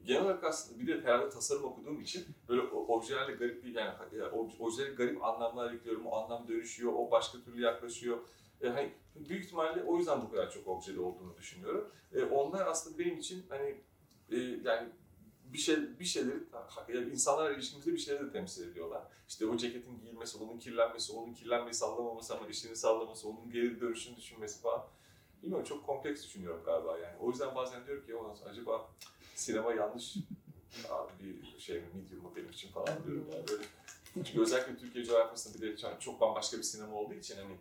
[0.06, 4.26] Genel olarak aslında bir de herhalde tasarım okuduğum için böyle objelerle garip bir yani ya,
[4.26, 6.06] ob- objelere garip anlamlar yüklüyorum.
[6.06, 8.18] O anlam dönüşüyor, o başka türlü yaklaşıyor.
[8.62, 11.92] E, hani büyük ihtimalle o yüzden bu kadar çok objeli olduğunu düşünüyorum.
[12.14, 13.82] E, onlar aslında benim için hani
[14.32, 14.90] e, yani
[15.46, 16.38] bir şey bir şeyleri
[16.94, 19.04] yani insanlarla ilişkimizde bir şeyleri de temsil ediyorlar.
[19.28, 24.18] İşte o ceketin giyilmesi, onun kirlenmesi, onun kirlenmeyi sallamaması ama işini sallaması, onun geri dönüşünü
[24.18, 24.86] düşünmesi falan.
[25.44, 27.18] Bilmiyorum çok kompleks düşünüyorum galiba yani.
[27.20, 28.90] O yüzden bazen diyorum ki "Ulan acaba
[29.36, 30.16] sinema yanlış
[31.20, 33.64] bir şey mi, medium mu benim için falan diyorum yani böyle.
[34.14, 37.58] Çünkü özellikle Türkiye coğrafyasında bir de çok bambaşka bir sinema olduğu için hani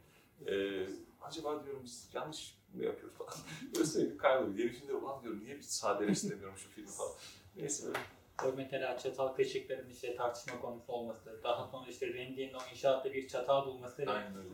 [0.46, 0.86] e,
[1.22, 3.32] acaba diyorum biz yanlış mı yapıyoruz falan.
[3.74, 4.58] Böyle sürekli kayboluyor.
[4.58, 7.12] Yeni filmde ulan diyorum niye bir sadeleştiremiyorum şu filmi falan.
[7.56, 7.98] Neyse böyle
[8.44, 13.28] O mesela çatal kaşıkların işte tartışma konusu olması, daha sonra işte Randy'nin o inşaatta bir
[13.28, 14.06] çatal bulması.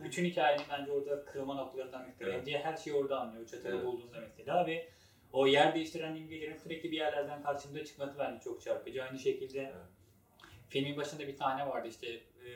[0.03, 2.23] Bütün hikayenin bence orada kırılma noktalarından birisi.
[2.23, 2.35] Evet.
[2.39, 3.43] Randy her şeyi orada anlıyor.
[3.43, 3.85] O çatalı Evet.
[3.85, 4.89] bulduğunda mesela ve
[5.33, 9.03] o yer değiştiren imgelerin sürekli bir yerlerden karşımıza çıkması bence çok çarpıcı.
[9.03, 9.75] Aynı şekilde Evet.
[10.69, 12.49] Filmin başında bir tane vardı işte e,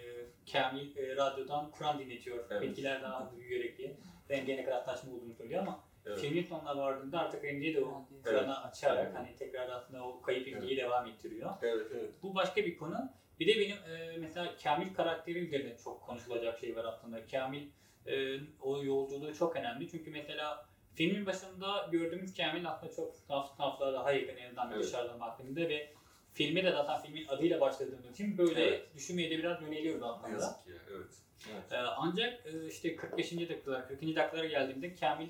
[0.51, 2.45] Kamil e, radyodan Kur'an dinletiyor.
[2.51, 2.61] Evet.
[2.61, 3.97] Bitkiler daha büyüyerek diye.
[4.31, 6.19] Randy'ye ne kadar saçma olduğunu söylüyor ama Evet.
[6.19, 8.23] filmin sonuna vardığında artık Randy'ye de o Evet.
[8.23, 9.15] Kur'an'ı açarak Evet.
[9.17, 11.53] hani tekrar aslında o kayıp imgeyi devam ettiriyor.
[11.61, 12.09] Evet, evet.
[12.23, 13.09] Bu başka bir konu.
[13.39, 17.25] Bir de benim e, mesela Kamil karakteri üzerine çok konuşulacak şey var aslında.
[17.27, 17.67] Kamil
[18.05, 19.89] e, o yolculuğu çok önemli.
[19.91, 20.65] Çünkü mesela
[20.95, 24.83] filmin başında gördüğümüz Kamil aslında çok saf saflığa daha yakın en azından Evet.
[24.83, 25.93] dışarıdan baktığımda ve
[26.37, 28.95] filme de zaten filmin adıyla başladığımız için böyle Evet.
[28.95, 30.29] düşünmeye de biraz yöneliyoruz Ne aslında.
[30.33, 31.07] yazık ki ya, evet.
[31.53, 31.71] evet.
[31.71, 33.31] E, ancak e, işte 45.
[33.31, 34.01] dakikalar, 40.
[34.01, 35.27] dakikalara geldiğimde Kamil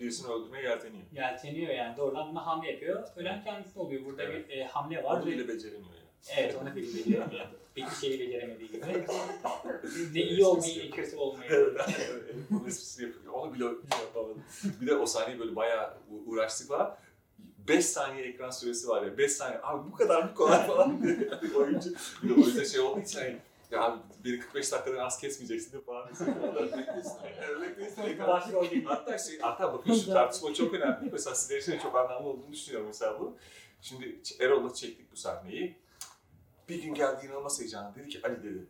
[0.00, 1.02] Birisini öldürmeye yelteniyor.
[1.12, 3.08] yelteniyor yani doğrudan buna hamle yapıyor.
[3.16, 4.04] Ölen kendisi oluyor.
[4.04, 4.48] Burada Evet.
[4.48, 5.16] bir e, hamle var.
[5.20, 6.34] Onu ve- bile beceremiyor ya.
[6.36, 7.46] Evet onu bile beceremiyor.
[7.76, 8.84] Hiçbir şeyi beceremediği gibi.
[10.14, 11.50] Ne iyi olmayı ne kötü olmayı.
[11.52, 11.76] Evet,
[12.10, 12.34] evet.
[12.68, 13.32] Esprisini yapıyor.
[13.32, 13.64] Onu bile
[14.04, 14.42] yapamadım.
[14.80, 15.94] Bir de o sahneyi böyle bayağı
[16.26, 16.96] uğraştık falan.
[17.68, 19.18] 5 saniye ekran süresi var ya.
[19.18, 19.60] 5 saniye.
[19.62, 21.00] Abi bu kadar mı kolay falan.
[21.56, 21.90] Oyuncu.
[22.22, 23.36] Bir de o yüzden şey olduğu için hani
[23.70, 26.08] ya abi beni 45 dakikadan az kesmeyeceksin de falan.
[28.70, 28.84] Değil.
[28.84, 31.10] Hatta şey, hatta bakın şu tartışma çok önemli.
[31.12, 33.36] Mesela sizler için çok anlamlı olduğunu düşünüyorum mesela bu.
[33.82, 35.76] Şimdi Erol'la çektik bu sahneyi.
[36.68, 37.94] Bir gün geldi inanılmaz heyecanlı.
[37.94, 38.66] Dedi ki Ali dedi.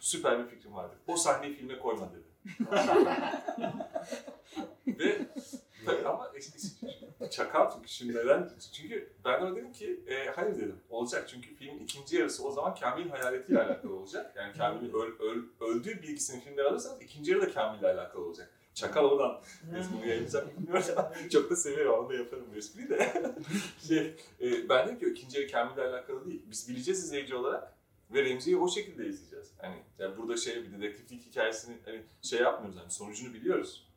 [0.00, 0.94] Süper bir fikrim vardı.
[1.06, 2.28] O sahneyi filme koyma dedi.
[4.98, 5.26] Ve
[5.88, 6.58] tabii ama işte-
[7.30, 8.50] çakal çünkü şimdi neden?
[8.72, 10.76] Çünkü ben de ona dedim ki e, hayır dedim.
[10.90, 14.34] Olacak çünkü filmin ikinci yarısı o zaman Kamil'in hayaletiyle alakalı olacak.
[14.36, 18.50] Yani Kamil'in öl, öl, öldüğü bilgisini filmden alırsanız ikinci yarı da Kamil'le alakalı olacak.
[18.74, 19.40] Çakal oradan.
[19.92, 23.12] Bunu yayınlayacak bilmiyorum ama çok da seviyorum onu da yaparım espriyi de.
[23.88, 26.42] şey, e, ben dedim ki ikinci yarı Kamil'le alakalı değil.
[26.50, 27.74] Biz bileceğiz izleyici olarak
[28.10, 29.52] ve Remzi'yi o şekilde izleyeceğiz.
[29.58, 33.88] Hani yani burada şey bir dedektiflik hikayesini hani şey yapmıyoruz hani sonucunu biliyoruz.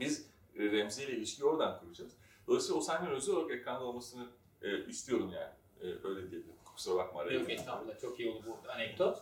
[0.00, 0.26] Biz
[0.58, 2.12] Remzi ile ilişkiyi oradan kuracağız.
[2.46, 4.26] Dolayısıyla o sahnenin özel olarak ekranda olmasını
[4.62, 5.52] e, istiyorum yani.
[5.80, 6.56] E, öyle diyebilirim.
[6.64, 7.34] Kusura bakma araya.
[7.34, 9.18] Yok estağfurullah çok iyi oldu bu anekdot.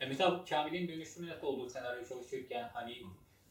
[0.00, 3.02] E mesela Kamil'in dönüşümü nasıl olduğu senaryo çalışırken hani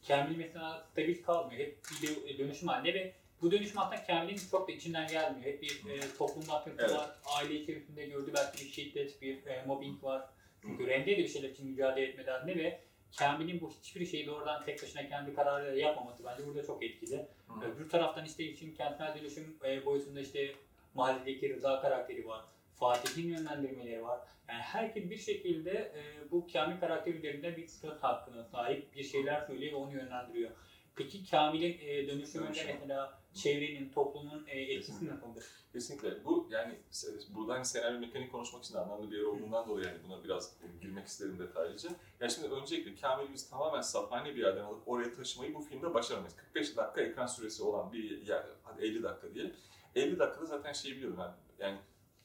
[0.07, 1.59] Kamil mesela stabil kalmıyor.
[1.59, 5.45] Hep bir dö- dönüşüm halinde ve bu dönüşüm aslında Kamil'in çok da içinden gelmiyor.
[5.45, 6.91] Hep bir e, toplum baskısı Evet.
[6.91, 10.29] var, aile içerisinde gördüğü belki bir şiddet, bir e, mobbing var.
[10.61, 12.79] Çünkü Remzi'ye de bir şeyler için mücadele etme derdinde ve
[13.19, 17.27] Kamil'in bu hiçbir şeyi doğrudan tek başına kendi kararıyla yapmaması bence burada çok etkili.
[17.47, 17.65] Hı.
[17.65, 20.55] Öbür taraftan işte için kentsel dönüşüm e, boyutunda işte
[20.93, 22.45] mahalledeki Rıza karakteri var.
[22.75, 24.19] Fatih'in yönlendirmeleri var.
[24.49, 29.41] Yani herkes bir şekilde e, bu Kamil karakteri üzerinde bir söz hakkına sahip bir şeyler
[29.41, 30.51] söylüyor ve onu yönlendiriyor.
[30.95, 32.75] Peki Kamil'in e, dönüşümünde Dönüşüm.
[32.81, 35.15] mesela çevrenin, toplumun e, etkisi Kesinlikle.
[35.15, 35.43] nasıldır?
[35.73, 36.25] Kesinlikle.
[36.25, 39.97] Bu yani se- burada hani senaryo mekanik konuşmak için anlamlı bir yer olduğundan dolayı yani
[40.07, 41.89] buna biraz e, girmek isterim detaylıca.
[42.19, 46.35] Yani şimdi öncelikle Kamil'i biz tamamen safhane bir yerden alıp oraya taşımayı bu filmde başaramayız.
[46.35, 49.53] 45 dakika ekran süresi olan bir yer, hadi 50 dakika diyelim.
[49.95, 51.33] 50 dakikada zaten şeyi biliyorum ben.
[51.65, 51.77] Yani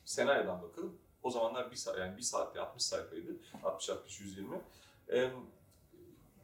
[0.05, 0.99] senaryodan bakalım.
[1.23, 3.37] O zamanlar bir saat, yani bir saatte 60 sayfaydı.
[3.65, 4.61] 60 60 120.
[5.13, 5.31] Ee,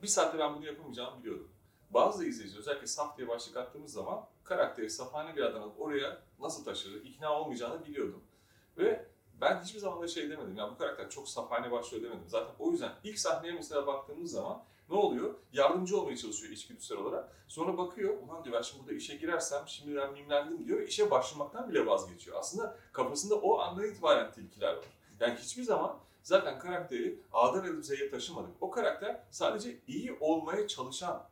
[0.02, 1.48] bir saatte ben bunu yapamayacağımı biliyordum.
[1.94, 7.04] Bazı izleyici özellikle saf diye başlık attığımız zaman karakteri safhane bir alıp oraya nasıl taşır,
[7.04, 8.24] ikna olmayacağını biliyordum.
[8.78, 9.08] Ve
[9.40, 12.28] ben hiçbir zaman da şey demedim, ya bu karakter çok safhane başlıyor demedim.
[12.28, 15.34] Zaten o yüzden ilk sahneye mesela baktığımız zaman ne oluyor?
[15.52, 17.44] Yardımcı olmaya çalışıyor içgüdüsel olarak.
[17.48, 20.80] Sonra bakıyor, ulan diyor ben şimdi burada işe girersem şimdiden mimlendim diyor.
[20.80, 22.36] İşe başlamaktan bile vazgeçiyor.
[22.38, 24.84] Aslında kafasında o andan itibaren tilkiler var.
[25.20, 28.50] Yani hiçbir zaman zaten karakteri A'dan Z'ye taşımadık.
[28.60, 31.28] O karakter sadece iyi olmaya çalışan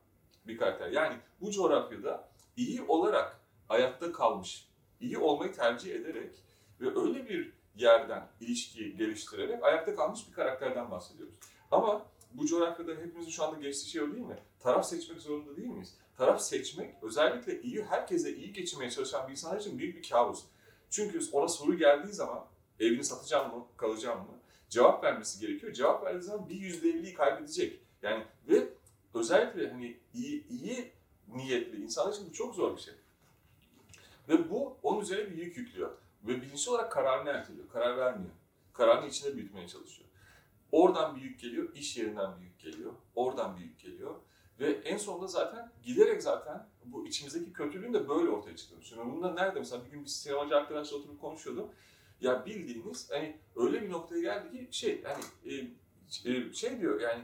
[0.46, 0.90] bir karakter.
[0.90, 4.68] Yani bu coğrafyada iyi olarak ayakta kalmış,
[5.00, 6.34] iyi olmayı tercih ederek
[6.80, 11.34] ve öyle bir yerden ilişkiyi geliştirerek ayakta kalmış bir karakterden bahsediyoruz.
[11.70, 14.38] Ama bu coğrafyada hepimizin şu anda geçtiği şey o değil mi?
[14.60, 15.94] Taraf seçmek zorunda değil miyiz?
[16.16, 20.44] Taraf seçmek özellikle iyi, herkese iyi geçinmeye çalışan bir insan için büyük bir kabus.
[20.90, 22.46] Çünkü ona soru geldiği zaman
[22.80, 24.38] evini satacağım mı, kalacağım mı?
[24.68, 25.72] Cevap vermesi gerekiyor.
[25.72, 27.80] Cevap verdiği zaman bir yüzde elliyi kaybedecek.
[28.02, 28.68] Yani ve
[29.14, 30.92] özellikle hani iyi, iyi
[31.28, 32.94] niyetli insanlar için bu çok zor bir şey.
[34.28, 35.90] Ve bu onun üzerine bir yük yüklüyor.
[36.22, 37.68] Ve bilinçli olarak kararını erteliyor.
[37.68, 38.32] Karar vermiyor.
[38.72, 40.08] Kararını içinde büyütmeye çalışıyor.
[40.72, 42.92] Oradan bir yük geliyor, iş yerinden bir yük geliyor.
[43.14, 44.14] Oradan bir yük geliyor.
[44.60, 49.16] Ve en sonunda zaten giderek zaten bu içimizdeki kötülüğün de böyle ortaya çıktığını düşünüyorum.
[49.16, 51.70] Bunda nerede mesela bir gün bir sinemacı arkadaşla oturup konuşuyordum.
[52.20, 55.54] Ya bildiğiniz hani öyle bir noktaya geldi ki şey hani e,
[56.30, 57.22] e, şey diyor yani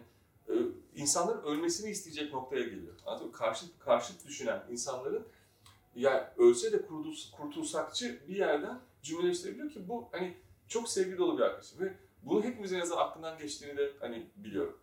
[0.95, 2.95] insanların ölmesini isteyecek noktaya geliyor.
[3.07, 3.33] Anladın mı?
[3.33, 5.27] Karşıt, karşıt düşünen insanların
[5.95, 10.37] ya ölse de kurtuls- kurtulsakçı bir yerden cümleleştirebiliyor ki bu hani
[10.69, 14.79] çok sevgi dolu bir arkadaşım ve bunu hepimizin yazan aklından geçtiğini de hani biliyorum.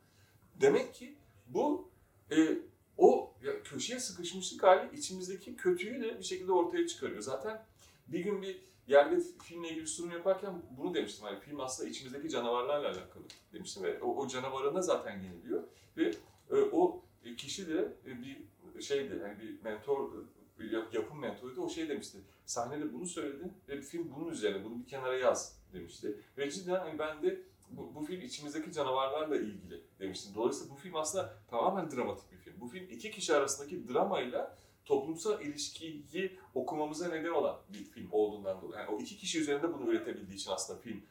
[0.62, 1.16] Demek ki
[1.48, 1.90] bu
[2.32, 2.58] e,
[2.98, 7.22] o ya, köşeye sıkışmışlık hali içimizdeki kötüyü de bir şekilde ortaya çıkarıyor.
[7.22, 7.66] Zaten
[8.08, 11.26] bir gün bir yerde filmle ilgili sunum yaparken bunu demiştim.
[11.26, 13.24] Hani film aslında içimizdeki canavarlarla alakalı
[13.54, 15.64] demiştim ve o, o canavarına zaten yeniliyor
[15.98, 16.12] ve
[16.52, 17.02] e, o
[17.38, 20.12] kişi de e, bir şeydi hani bir mentor
[20.60, 22.18] bir yap- yapım mentoruydu o şey demişti.
[22.46, 26.20] Sahnede bunu söyledin ve bir film bunun üzerine bunu bir kenara yaz demişti.
[26.38, 30.36] Ve cidden hani ben de bu, bu film içimizdeki canavarlarla ilgili demiştim.
[30.36, 32.54] Dolayısıyla bu film aslında tamamen dramatik bir film.
[32.62, 38.82] Bu film iki kişi arasındaki dramayla toplumsal ilişkiyi okumamıza neden olan bir film olduğundan dolayı.
[38.82, 41.02] Yani o iki kişi üzerinde bunu üretebildiği için aslında film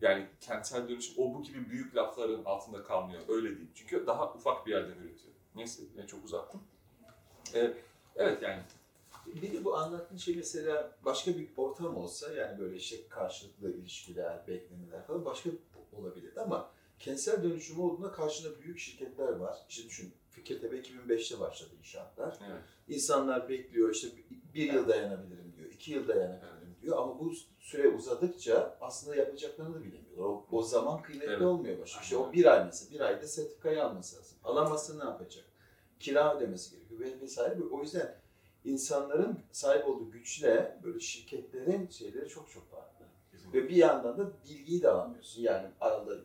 [0.00, 3.22] yani kentsel dönüşüm o bu gibi büyük lafların altında kalmıyor.
[3.28, 3.68] Öyle değil.
[3.74, 5.34] Çünkü daha ufak bir yerden üretiyor.
[5.54, 6.62] Neyse yine çok uzattım.
[7.54, 7.74] Ee,
[8.16, 8.62] evet yani
[9.26, 14.46] Bir de bu anlattığın şey mesela başka bir ortam olsa yani böyle işte karşılıklı ilişkiler,
[14.46, 15.50] beklemeler falan başka
[15.92, 19.58] olabilirdi ama kentsel dönüşüm olduğunda karşında büyük şirketler var.
[19.68, 20.14] İşte düşün
[20.44, 22.38] Fikirtepe 2005'te başladı inşaatlar.
[22.50, 22.62] evet.
[22.88, 24.08] İnsanlar bekliyor işte
[24.54, 29.84] bir yıl dayanabilirim diyor, iki yıl dayanabilirim diyor ama bu süre uzadıkça aslında yapacaklarını da
[29.84, 30.24] bilemiyorlar.
[30.24, 31.42] O, o zaman kıymetli Evet.
[31.42, 32.00] olmuyor başka.
[32.00, 34.38] İşte o bir ay mesela, bir ayda sertifikayı alması lazım.
[34.44, 35.44] Alamazsa ne yapacak?
[36.00, 37.62] Kira ödemesi gerekiyor ve vesaire.
[37.70, 38.14] O yüzden
[38.64, 43.04] insanların sahip olduğu güçle böyle şirketlerin şeyleri çok çok farklı.
[43.32, 43.62] kesinlikle.
[43.62, 45.42] Ve bir yandan da bilgiyi de alamıyorsun.
[45.42, 46.16] Yani arada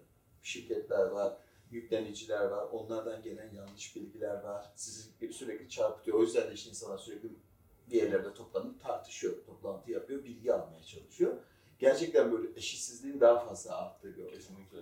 [0.44, 1.38] şirketler var,
[1.72, 4.72] yükleniciler var, onlardan gelen yanlış bilgiler var.
[4.76, 6.18] Sizi sürekli çarpıtıyor.
[6.20, 7.30] O yüzden de işte insanlar sürekli
[7.92, 11.38] bir yerlerde toplanıp tartışıyor, toplantı yapıyor, bilgi almaya çalışıyor.
[11.80, 14.38] Gerçekten böyle eşitsizliğin daha fazla arttığı bir ortam.
[14.40, 14.78] Kesinlikle.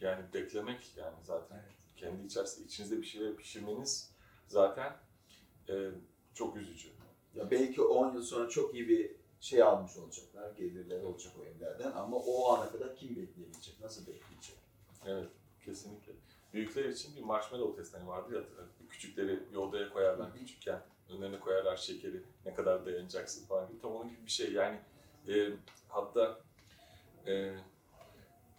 [0.00, 1.62] Yani beklemek yani zaten
[1.96, 4.10] kendi içerisinde içinizde bir şeyler pişirmeniz
[4.46, 4.96] zaten
[5.68, 5.90] e,
[6.34, 6.88] çok üzücü.
[7.34, 11.92] Ya belki 10 yıl sonra çok iyi bir şey almış olacaklar, gelirleri olacak o evlerden
[11.92, 14.56] ama o ana kadar kim bekleyebilecek, nasıl bekleyecek?
[15.06, 15.28] Evet,
[15.64, 16.12] kesinlikle.
[16.54, 22.22] Büyükler için bir marshmallow testi hani vardı ya, küçükleri yoldaya koyarlar küçükken, önlerine koyarlar şekeri,
[22.46, 23.80] ne kadar dayanacaksın falan gibi.
[23.80, 24.80] Tam onun gibi bir şey yani.
[25.28, 25.50] E,
[25.88, 26.40] hatta
[27.26, 27.54] e,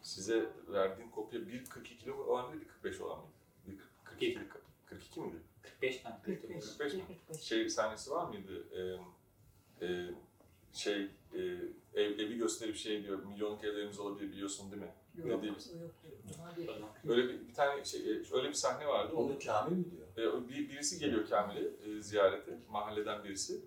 [0.01, 3.19] size verdiğim kopya 1.42 kilo olan mıydı, 45 olan
[3.65, 3.81] mıydı?
[4.19, 4.39] 1.42
[4.85, 5.37] 42 miydi?
[5.61, 6.21] 45 tane.
[6.23, 6.65] 45.
[6.77, 7.01] 45 mi?
[7.41, 8.67] Şey sahnesi var mıydı?
[8.71, 8.81] E,
[9.85, 10.09] e,
[10.73, 11.39] şey, e,
[11.93, 14.93] ev, evi gösterip şey diyor, milyonluk evlerimiz olabilir biliyorsun değil mi?
[15.17, 15.51] Yok, Ne.
[16.43, 16.69] Hadi.
[17.07, 18.01] Öyle bir, bir tane şey,
[18.33, 19.13] öyle bir sahne vardı.
[19.15, 19.85] Onu, Kamil mi
[20.15, 20.33] diyor?
[20.43, 23.61] e, bir, birisi geliyor Kamil'e e, ziyarete, mahalleden birisi.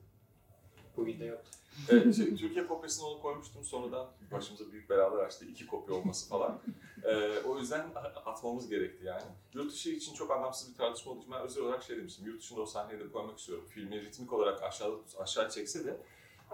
[0.97, 1.41] Bugün de yok.
[1.89, 3.65] E, şey, Türkiye kopyasını onu koymuştum.
[3.65, 5.45] Sonradan başımıza büyük belalar açtı.
[5.45, 6.61] iki kopya olması falan.
[7.05, 7.87] E, o yüzden
[8.27, 9.23] atmamız gerekti yani.
[9.55, 12.27] Yurt dışı için çok anlamsız bir tartışma olduğu için ben özel olarak şey demiştim.
[12.27, 13.65] Yurt dışında o sahneyi de koymak istiyorum.
[13.69, 15.97] Filmi ritmik olarak aşağı, aşağı çekse de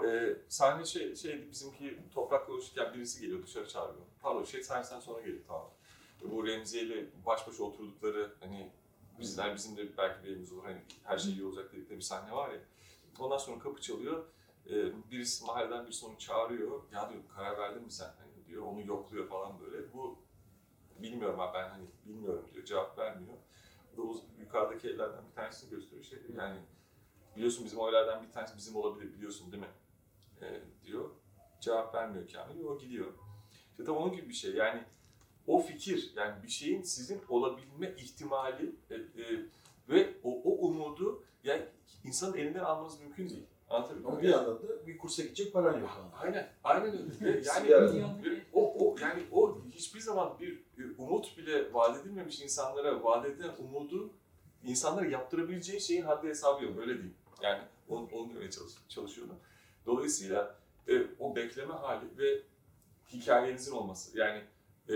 [0.06, 4.06] e, sahne şey, şeydi bizimki toprakla uğraşırken birisi geliyor dışarı çağırıyor.
[4.22, 5.70] Pardon şey sahnesinden sonra geliyor tamam.
[6.24, 8.70] Bu Remziye ile baş başa oturdukları hani
[9.20, 12.32] bizler bizim de belki bir evimiz olur hani her şey iyi olacak dedikleri bir sahne
[12.32, 12.60] var ya.
[13.18, 14.24] Ondan sonra kapı çalıyor.
[14.66, 16.82] Ee, birisi mahalleden birisi onu çağırıyor.
[16.92, 18.06] Ya diyor karar verdin mi sen?
[18.06, 19.92] Hani diyor onu yokluyor falan böyle.
[19.92, 20.18] Bu
[20.98, 22.64] bilmiyorum abi ben hani bilmiyorum diyor.
[22.64, 23.34] Cevap vermiyor.
[23.92, 26.04] Bu da o yukarıdaki evlerden bir tanesini gösteriyor.
[26.04, 26.60] Şey, yani
[27.36, 29.68] biliyorsun bizim o bir tanesi bizim olabilir biliyorsun değil mi?
[30.42, 31.10] Ee, diyor.
[31.60, 32.64] Cevap vermiyor Kamil.
[32.64, 33.06] O gidiyor.
[33.70, 34.54] İşte tam onun gibi bir şey.
[34.54, 34.82] Yani
[35.46, 39.00] o fikir yani bir şeyin sizin olabilme ihtimali e, e,
[39.88, 41.62] ve o, o umudu yani
[42.04, 43.46] insanın elinden almanız mümkün değil.
[43.70, 46.10] Anlatabiliyor Ama bir yandan da bir kursa gidecek paran yok.
[46.20, 47.04] Aynen, aynen öyle.
[47.20, 47.70] Ve yani
[48.24, 53.26] ve o, o yani o hiçbir zaman bir e, umut bile vaat edilmemiş insanlara vaat
[53.26, 54.10] edilen umudu
[54.64, 56.78] insanlara yaptırabileceği şeyin haddi hesabı yok.
[56.78, 57.14] Öyle değil.
[57.42, 59.36] Yani onu, onu demeye çalış, çalışıyordum.
[59.86, 60.56] Dolayısıyla
[60.88, 62.42] e, o bekleme hali ve
[63.12, 64.42] hikayenizin olması yani
[64.88, 64.94] e,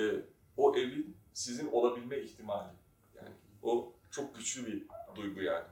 [0.57, 2.73] o evin sizin olabilme ihtimali.
[3.17, 5.65] Yani o çok güçlü bir duygu yani.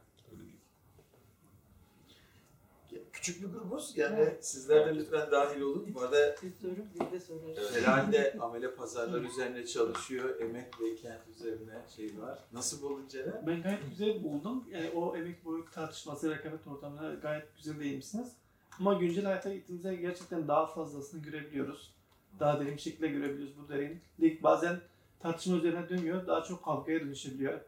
[3.24, 3.92] Küçük bir grubuz.
[3.96, 5.94] Yani sizler de lütfen dahil olun.
[5.94, 7.54] Bu arada Bir soru, bir de soru.
[7.56, 7.76] Evet.
[7.76, 10.40] Helal de amele pazarlar üzerine çalışıyor.
[10.40, 12.38] Emek ve kent üzerine şey var.
[12.52, 13.46] Nasıl buldun Ceren?
[13.46, 14.64] Ben gayet güzel buldum.
[14.70, 18.32] Yani o emek boyu tartışması, rekabet ortamına gayet güzel değinmişsiniz.
[18.80, 21.94] Ama güncel hayata gittiğimizde gerçekten daha fazlasını görebiliyoruz.
[22.40, 24.42] Daha derin bir şekilde görebiliyoruz bu derinlik.
[24.42, 24.80] Bazen
[25.20, 27.60] tartışma üzerine dönmüyor, daha çok kavgaya dönüşebiliyor.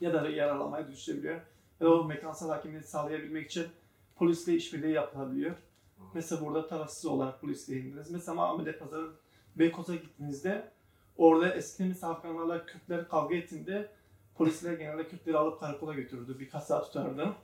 [0.00, 1.40] Ya da yaralamaya dönüşebiliyor.
[1.80, 3.66] Ve o mekansal hakimiyeti sağlayabilmek için
[4.16, 5.54] polisle işbirliği yapılabiliyor.
[6.14, 8.10] Mesela burada tarafsız olarak polisle indiniz.
[8.10, 9.10] Mesela Amele Pazarı
[9.56, 10.68] Beykoz'a gittiğinizde
[11.16, 13.88] orada eski Afganlarla Kürtler kavga ettiğinde
[14.34, 16.36] polisler genelde Kürtleri alıp karakola götürürdü.
[16.38, 17.34] Birkaç saat tutardı.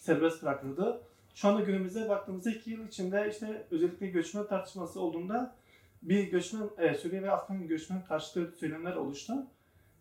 [0.00, 1.02] Serbest bırakırdı.
[1.34, 5.54] Şu anda günümüze baktığımızda iki yıl içinde işte özellikle göçmen tartışması olduğunda
[6.02, 9.34] bir göçmen, e, Suriye ve Afgan göçmen karşıtı söylemler oluştu.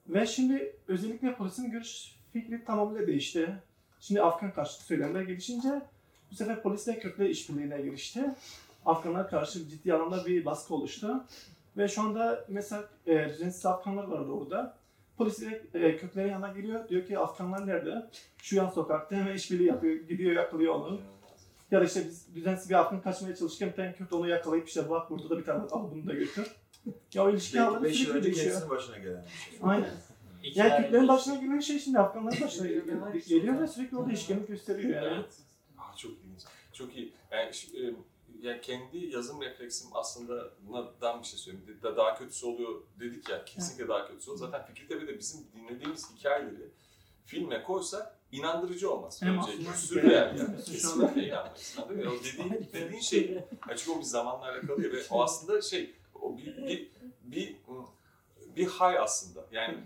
[0.07, 3.55] Ve şimdi özellikle polisin görüş fikri tamamıyla değişti.
[3.99, 5.82] Şimdi Afgan karşıtı söylemler gelişince
[6.32, 8.25] bu sefer polisle Kürtler işbirliğine girişti.
[8.86, 11.23] Afganlar karşı ciddi anlamda bir baskı oluştu.
[11.77, 14.77] Ve şu anda mesela e, düzensiz Afganlar var orada.
[15.17, 16.89] Polis direkt e, Kürtlerin yanına geliyor.
[16.89, 18.09] Diyor ki Afganlar nerede?
[18.38, 19.95] Şu yan sokakta hemen işbirliği yapıyor.
[19.95, 21.01] Gidiyor yakalıyor onu.
[21.72, 24.89] Ya da işte biz düzensiz bir Afgan kaçmaya çalışırken bir tane Kürt onu yakalayıp işte
[24.89, 26.51] bak burada da bir tane al bunu da götür.
[27.13, 28.69] Ya o ilişki Belki alanı 5 yıl sürekli önce değişiyor.
[28.69, 29.59] başına gelen bir şey.
[29.63, 29.89] Aynen.
[30.43, 34.47] İki Yani de- başına gelen şey şimdi Afganların başına gel- geliyor ve sürekli orada işkenlik
[34.47, 35.13] gösteriyor yani.
[35.15, 35.34] Evet.
[35.78, 36.41] Aa, çok ilginç.
[36.74, 37.13] Çok iyi.
[37.32, 37.93] Yani, e,
[38.41, 41.80] yani kendi yazım refleksim aslında bundan bir şey söyleyeyim.
[41.84, 43.45] Da- Daha kötüsü oluyor dedik ya.
[43.45, 44.47] Kesinlikle daha kötüsü oluyor.
[44.51, 46.67] Zaten Fikirtepe'de bizim dinlediğimiz hikayeleri
[47.26, 49.21] filme koysak inandırıcı olmaz.
[49.21, 50.57] Hem Önce aslında- sürreal yani.
[50.65, 51.75] Kesinlikle inanmayız.
[51.77, 52.11] Anladın mı?
[52.11, 53.39] O dediğin, dediğin şey
[53.77, 56.91] çünkü o bir zamanlarla kalıyor ve o aslında şey o bir bir
[57.23, 57.55] bir,
[58.55, 59.45] bir hay aslında.
[59.51, 59.77] Yani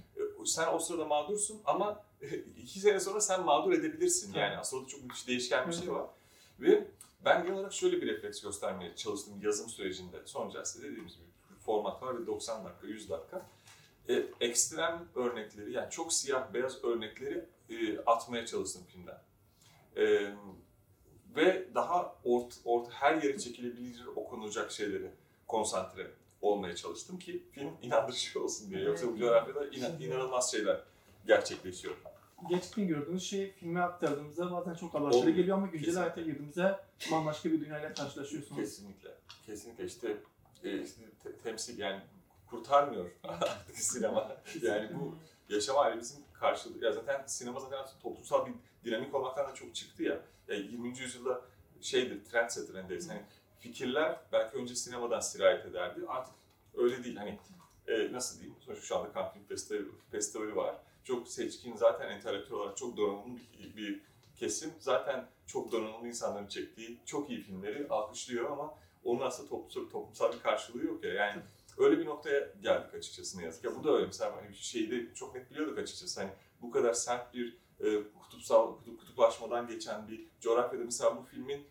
[0.45, 2.03] sen o sırada mağdursun ama
[2.61, 4.33] iki sene sonra sen mağdur edebilirsin.
[4.33, 6.07] Yani aslında orada çok müthiş değişken bir şey var.
[6.59, 6.87] Ve
[7.25, 10.21] ben genel olarak şöyle bir refleks göstermeye çalıştım yazım sürecinde.
[10.25, 11.25] Son Justice dediğimiz gibi
[11.65, 13.45] format var ve 90 dakika, 100 dakika.
[14.09, 19.21] E, ekstrem örnekleri yani çok siyah beyaz örnekleri e, atmaya çalıştım filmden.
[19.97, 20.33] E,
[21.35, 25.11] ve daha ort, ort, her yere çekilebilir okunacak şeyleri
[25.47, 28.81] konsantre olmaya çalıştım ki film inandırıcı olsun diye.
[28.81, 30.81] Yoksa bu coğrafyada inan, inanılmaz şeyler
[31.27, 31.95] gerçekleşiyor.
[32.49, 35.37] Gerçekten gördüğünüz şey filme aktardığımızda bazen çok abartılı Olmuyor.
[35.37, 36.79] geliyor ama güncel hayata girdiğimizde
[37.11, 38.61] bambaşka bir dünyayla karşılaşıyorsunuz.
[38.61, 39.09] Kesinlikle.
[39.45, 40.17] Kesinlikle işte,
[40.63, 42.01] e, işte te- temsil yani
[42.49, 44.37] kurtarmıyor artık sinema.
[44.61, 45.15] Yani bu
[45.49, 46.85] yaşam halimizin karşılığı.
[46.85, 50.19] Ya zaten sinema zaten toplumsal bir dinamik olmaktan da çok çıktı ya.
[50.47, 50.99] ya 20.
[50.99, 51.41] yüzyılda
[51.81, 53.09] şeydir, trendsetter endeyiz.
[53.09, 53.21] Hani
[53.59, 56.01] fikirler belki önce sinemadan sirayet ederdi.
[56.07, 56.33] Artık
[56.77, 57.15] öyle değil.
[57.15, 57.39] Hani
[57.87, 58.57] e, nasıl diyeyim?
[58.61, 60.75] Sonuçta şu anda Cannes Film Festivali, Festivali var.
[61.03, 64.01] Çok seçkin, zaten entelektüel olarak çok donanımlı bir, bir
[64.35, 64.73] kesim.
[64.79, 68.73] Zaten çok donanımlı insanların çektiği çok iyi filmleri alkışlıyor ama
[69.03, 71.13] onun aslında toplumsal, toplumsal bir karşılığı yok ya.
[71.13, 71.41] Yani
[71.77, 73.69] öyle bir noktaya geldik açıkçası ne yazık ki.
[73.79, 74.05] Bu da öyle.
[74.05, 76.21] Mesela hani bir şeyi de çok net biliyorduk açıkçası.
[76.21, 81.67] Hani bu kadar sert bir e, kutupsal, kutup, kutuplaşmadan geçen bir coğrafyada mesela bu filmin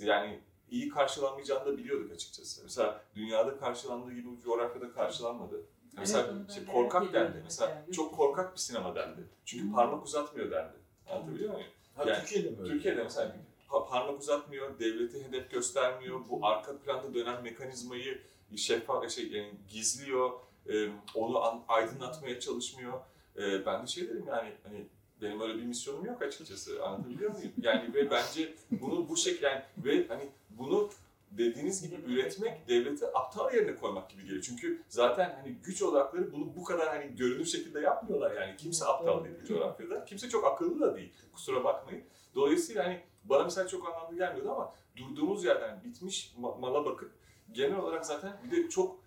[0.00, 0.40] yani
[0.70, 2.62] iyi karşılanmayacağını da biliyorduk açıkçası.
[2.62, 5.62] Mesela dünyada karşılandığı gibi bu coğrafyada karşılanmadı.
[5.98, 7.40] Mesela Evet, ben korkak dendi.
[7.44, 7.92] Mesela mesela.
[7.92, 9.20] çok korkak bir sinema dendi.
[9.44, 10.72] Çünkü parmak uzatmıyor dendi.
[11.08, 11.68] Anlatabiliyor muyum?
[11.96, 12.68] Ha, Yani Türkiye'de mi öyle?
[12.72, 13.36] Türkiye'de mesela
[13.68, 18.22] pa- parmak uzatmıyor, devleti hedef göstermiyor, bu arka planda dönen mekanizmayı
[18.56, 20.30] şeffaf şey yani gizliyor,
[20.68, 23.00] e, onu an- aydınlatmaya çalışmıyor.
[23.38, 24.86] E, ben de şey dedim yani hani
[25.22, 27.52] benim öyle bir misyonum yok açıkçası anlatabiliyor muyum?
[27.62, 30.90] Yani ve bence bunu bu şekilde yani ve hani bunu
[31.30, 34.42] dediğiniz gibi üretmek devleti aptal yerine koymak gibi geliyor.
[34.42, 38.56] Çünkü zaten hani güç odakları bunu bu kadar hani görünür şekilde yapmıyorlar yani.
[38.56, 40.04] Kimse aptal değil bu coğrafyada.
[40.04, 41.12] Kimse çok akıllı da değil.
[41.32, 42.04] Kusura bakmayın.
[42.34, 47.10] Dolayısıyla hani bana mesela çok anlamlı gelmiyordu ama durduğumuz yerden bitmiş ma- mala bakıp
[47.52, 48.98] genel olarak zaten bir de çok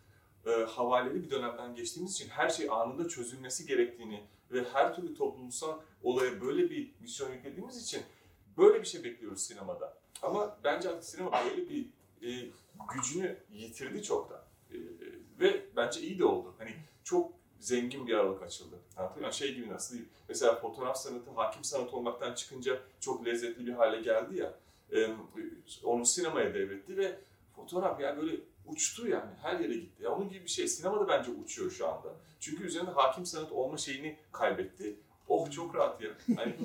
[0.45, 5.79] e, havaleli bir dönemden geçtiğimiz için her şey anında çözülmesi gerektiğini ve her türlü toplumsal
[6.03, 8.01] olaya böyle bir misyon yüklediğimiz için
[8.57, 9.97] böyle bir şey bekliyoruz sinemada.
[10.21, 11.85] Ama bence artık sinema böyle bir
[12.21, 12.49] e,
[12.95, 14.41] gücünü yitirdi çoktan.
[14.71, 14.75] E,
[15.39, 16.53] ve bence iyi de oldu.
[16.57, 18.75] Hani çok zengin bir aralık açıldı.
[19.15, 19.33] Muyum?
[19.33, 20.09] Şey gibi nasıl diyeyim?
[20.29, 24.53] Mesela fotoğraf sanatı hakim sanat olmaktan çıkınca çok lezzetli bir hale geldi ya.
[24.91, 25.15] E,
[25.83, 27.19] onu sinemaya devretti ve
[27.61, 30.03] fotoğraf yani böyle uçtu yani her yere gitti.
[30.03, 30.67] Ya onun gibi bir şey.
[30.67, 32.15] Sinemada bence uçuyor şu anda.
[32.39, 34.95] Çünkü üzerinde hakim sanat olma şeyini kaybetti.
[35.27, 36.09] Oh çok rahat ya.
[36.35, 36.55] Hani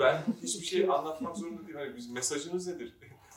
[0.00, 1.76] ben hiçbir şey anlatmak zorunda değilim.
[1.78, 2.92] Hani biz mesajınız nedir?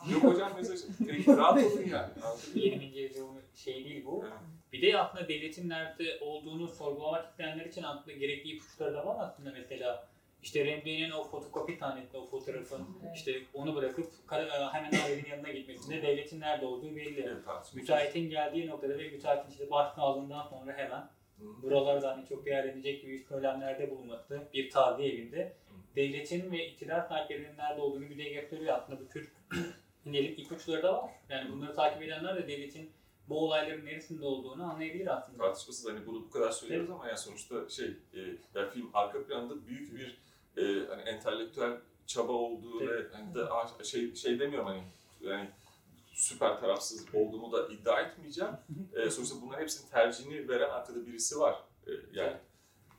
[0.11, 0.83] Yok hocam mesajı.
[1.07, 2.11] Peki rahat olun yani.
[2.23, 2.59] Anladın mı?
[2.59, 2.85] 20.
[2.85, 4.23] yüzyılın şeyi değil bu.
[4.27, 4.33] Evet.
[4.73, 9.51] Bir de aslında devletin nerede olduğunu sorgulamak isteyenler için aslında gerekli ipuçları da var aslında
[9.51, 10.07] mesela.
[10.43, 13.15] İşte Rembrandt'in o fotokopi tanetli o fotoğrafın Evet.
[13.17, 17.21] işte onu bırakıp kara- hemen ailenin yanına gitmesinde devletin nerede olduğu belli.
[17.21, 17.71] Evet.
[17.73, 21.61] Müteahhitin geldiği noktada ve müteahhitin işte başını aldığından sonra hemen Hı.
[21.61, 25.53] buralarda hani çok değerlenecek gibi söylemlerde bulunması bir taziye evinde
[25.95, 29.31] devletin ve iktidar sahiplerinin nerede olduğunu bir de gösteriyor aslında bu tür
[30.11, 31.11] diyelim ipuçları da var.
[31.29, 32.91] Yani bunları takip edenler de devletin
[33.29, 35.37] bu olayların neresinde olduğunu anlayabilir aslında.
[35.43, 38.19] tartışmasız hani bunu bu kadar söylüyoruz ama yani sonuçta şey e,
[38.55, 40.17] ya film arka planda büyük bir
[40.57, 41.77] e, hani entelektüel
[42.07, 44.83] çaba olduğu ve hani de şey şey demiyorum hani
[45.21, 45.49] yani
[46.13, 48.53] süper tarafsız olduğumu da iddia etmeyeceğim.
[48.93, 51.63] E, sonuçta bunların hepsinin tercihini veren arkada birisi var.
[51.87, 52.37] E, yani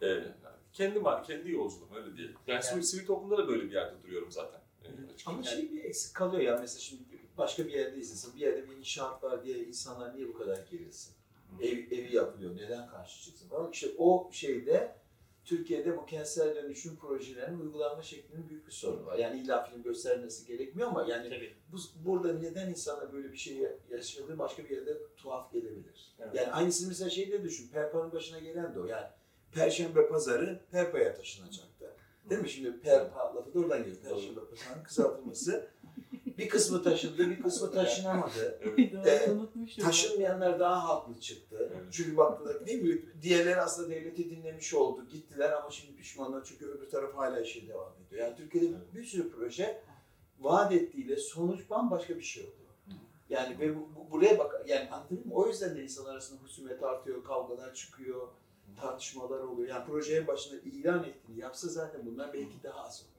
[0.02, 0.24] e,
[0.72, 2.34] kendi ma- kendi yolculuğum öyle diyelim.
[2.46, 4.60] Yani sivil, sivil toplumda da böyle bir yerde duruyorum zaten.
[4.84, 4.88] E.
[5.26, 7.02] Ama şey bir eksik kalıyor ya mesela şimdi
[7.38, 8.36] başka bir yerde izlesin.
[8.36, 11.14] Bir yerde bir inşaat var diye insanlar niye bu kadar gerilsin?
[11.60, 12.56] Ev, evi yapılıyor.
[12.56, 13.70] Neden karşı çıksın falan.
[13.70, 14.96] İşte o şeyde
[15.44, 19.18] Türkiye'de bu kentsel dönüşüm projelerinin uygulanma şeklinin büyük bir sorunu var.
[19.18, 21.54] Yani illa film göstermesi gerekmiyor ama yani Tabii.
[21.72, 26.14] bu, burada neden insana böyle bir şey yaşadığı başka bir yerde tuhaf gelebilir.
[26.20, 26.34] Evet.
[26.34, 27.68] Yani aynısını mesela şeyde düşün.
[27.72, 28.86] Perpa'nın başına gelen de o.
[28.86, 29.06] Yani
[29.52, 31.96] Perşembe pazarı Perpa'ya taşınacaktı.
[32.30, 32.48] Değil mi?
[32.48, 34.02] Şimdi Perpa lafı da oradan geliyor.
[34.02, 35.70] Perşembe pazarının kısaltılması.
[36.38, 38.60] Bir kısmı taşındı, bir kısmı taşınamadı.
[38.92, 39.84] Doğru, unutmuşum.
[39.84, 41.56] Taşınmayanlar daha haklı çıktı.
[41.72, 41.82] Evet.
[41.92, 43.02] Çünkü baktılar değil mi?
[43.22, 45.08] Diğerleri aslında devleti dinlemiş oldu.
[45.12, 48.22] Gittiler ama şimdi pişmanlar çünkü öbür taraf hala işe devam ediyor.
[48.26, 48.94] Yani Türkiye'de Evet.
[48.94, 49.80] bir sürü proje
[50.40, 52.50] vaat ettiğiyle sonuç bambaşka bir şey oldu.
[53.28, 55.34] Yani ve bu- bu- buraya bak yani anladın mı?
[55.34, 58.28] O yüzden de insanlar arasında husumet artıyor, kavgalar çıkıyor,
[58.80, 59.68] tartışmalar oluyor.
[59.68, 63.13] Yani projenin başında ilan ettiğini yapsa zaten bunlar belki daha az olur.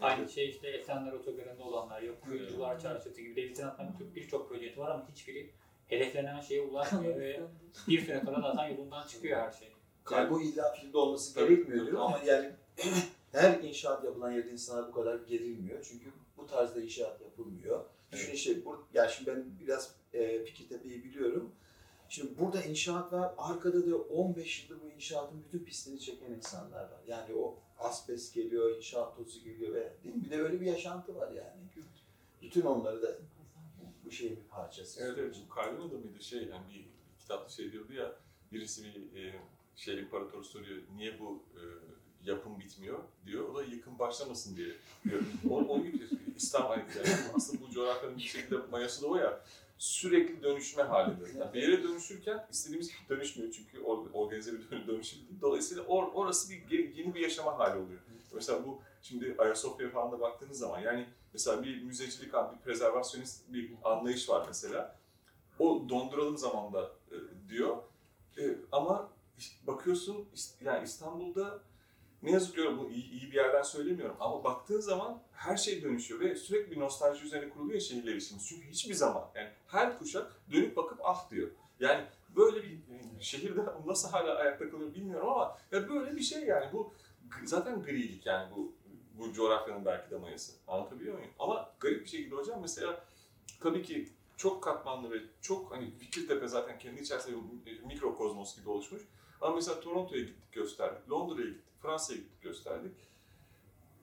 [0.00, 4.80] Aynı şey işte Esenler Otogarı'nda olanlar, yok Kuyumcular Çarşısı gibi devletin aslında bir- birçok projesi
[4.80, 5.50] var ama hiçbiri
[5.88, 7.40] hedeflenen şeye ulaşmıyor ve
[7.88, 9.68] bir süre sonra zaten yolundan çıkıyor her şey.
[10.12, 12.50] Yani bu illa filmde olması gerekmiyor diyorum ama yani
[13.32, 15.86] her inşaat yapılan yerde insanlar bu kadar gerilmiyor.
[15.88, 17.84] Çünkü bu tarzda inşaat yapılmıyor.
[18.12, 18.34] Düşün Evet.
[18.38, 21.52] işte, bur ya şimdi ben biraz e, Fikirtepe'yi biliyorum.
[22.08, 27.00] Şimdi burada inşaat var, arkada da 15 yıldır bu inşaatın bütün pisliğini çeken insanlar var.
[27.06, 30.24] Yani o asbest geliyor, inşaat tozu geliyor ve değil mi?
[30.24, 31.60] Bir de öyle bir yaşantı var yani.
[32.42, 33.18] Bütün onları da
[34.04, 35.00] bu şeyin bir parçası.
[35.04, 36.84] Evet evet bu Calvin adamıydı şey yani bir
[37.18, 38.12] kitapta şey diyordu ya
[38.52, 39.34] birisi bir e,
[39.76, 41.62] şey imparatoru soruyor niye bu e,
[42.30, 43.48] yapım bitmiyor diyor.
[43.48, 44.68] O da yıkım başlamasın diye
[45.04, 45.22] diyor.
[45.50, 49.44] O, o gibi İslam hani yani aslında bu coğrafyanın bir şekilde mayası da o ya
[49.78, 51.24] sürekli dönüşme halinde.
[51.38, 55.18] Yani bir yere dönüşürken istediğimiz gibi dönüşmüyor çünkü or- organize bir dön- dönüşüm.
[55.40, 58.00] Dolayısıyla or- orası bir yeni bir yaşama hali oluyor.
[58.32, 63.72] Mesela bu şimdi Ayasofya falan da baktığınız zaman yani mesela bir müzecilik, bir prezervasyonist bir
[63.84, 64.96] anlayış var mesela.
[65.58, 67.16] O donduralım zamanda e,
[67.48, 67.76] diyor.
[68.38, 69.10] E, ama
[69.66, 70.28] bakıyorsun
[70.64, 71.60] yani İstanbul'da
[72.24, 75.82] ne yazık ki öyle, bu iyi, iyi bir yerden söylemiyorum ama baktığın zaman her şey
[75.82, 78.48] dönüşüyor ve sürekli bir nostalji üzerine kuruluyor şehirler işimiz.
[78.48, 81.50] Çünkü hiçbir zaman yani her kuşak dönüp bakıp ah diyor.
[81.80, 82.04] Yani
[82.36, 86.72] böyle bir yani şehirde nasıl hala ayakta kalıyor bilmiyorum ama ya böyle bir şey yani
[86.72, 86.94] bu
[87.44, 88.72] zaten grilik yani bu
[89.18, 90.52] bu coğrafyanın belki de mayası.
[90.68, 91.30] Anlatabiliyor muyum?
[91.38, 93.04] Ama garip bir şekilde hocam mesela
[93.60, 97.36] tabii ki çok katmanlı ve çok hani Fikirtepe zaten kendi içerisinde
[97.86, 99.02] mikrokozmos gibi oluşmuş.
[99.40, 102.92] Ama mesela Toronto'ya gittik gösterdik, Londra'ya gittik, Fransa'ya gittik gösterdik.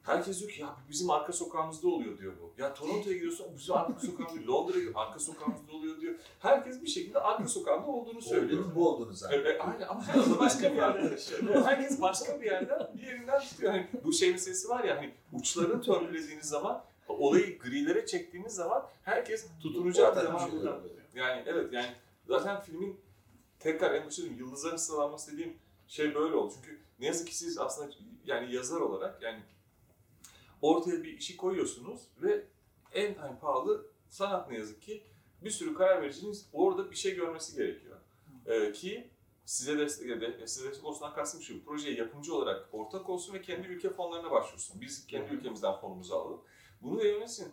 [0.03, 2.61] Herkes diyor ki ya bizim arka sokağımızda oluyor diyor bu.
[2.61, 6.15] Ya Toronto'ya gidiyorsun bizim arka sokağımızda, Londra'ya gidiyorsun arka sokağımızda oluyor diyor.
[6.39, 8.41] Herkes bir şekilde arka sokağında olduğunu söylüyor.
[8.41, 9.39] Söylüyorum bu olduğunu zaten.
[9.39, 11.63] Evet, aynen ama herkes başka bir yerden.
[11.63, 13.71] herkes başka bir yerden bir yerinden tutuyor.
[13.71, 19.47] Hani bu şey meselesi var ya hani uçlarını törpülediğiniz zaman olayı grilere çektiğiniz zaman herkes
[20.49, 20.69] şey eder.
[20.71, 20.79] oluyor.
[21.15, 21.95] Yani evet yani
[22.27, 22.99] zaten filmin
[23.59, 25.57] tekrar en başta yıldızların sıralanması dediğim
[25.87, 26.53] şey böyle oldu.
[26.55, 27.93] Çünkü ne yazık ki siz aslında
[28.25, 29.43] yani yazar olarak yani
[30.61, 32.45] ortaya bir işi koyuyorsunuz ve
[32.93, 35.03] en hani pahalı sanat ne yazık ki
[35.41, 37.97] bir sürü karar vericiniz orada bir şey görmesi gerekiyor.
[38.45, 39.09] Ee, ki
[39.45, 43.67] size destek, da size destek olsundan kastım şu, projeye yapımcı olarak ortak olsun ve kendi
[43.67, 44.81] ülke fonlarına başvursun.
[44.81, 46.41] Biz kendi ülkemizden fonumuzu alalım.
[46.81, 47.51] Bunu verilmesin.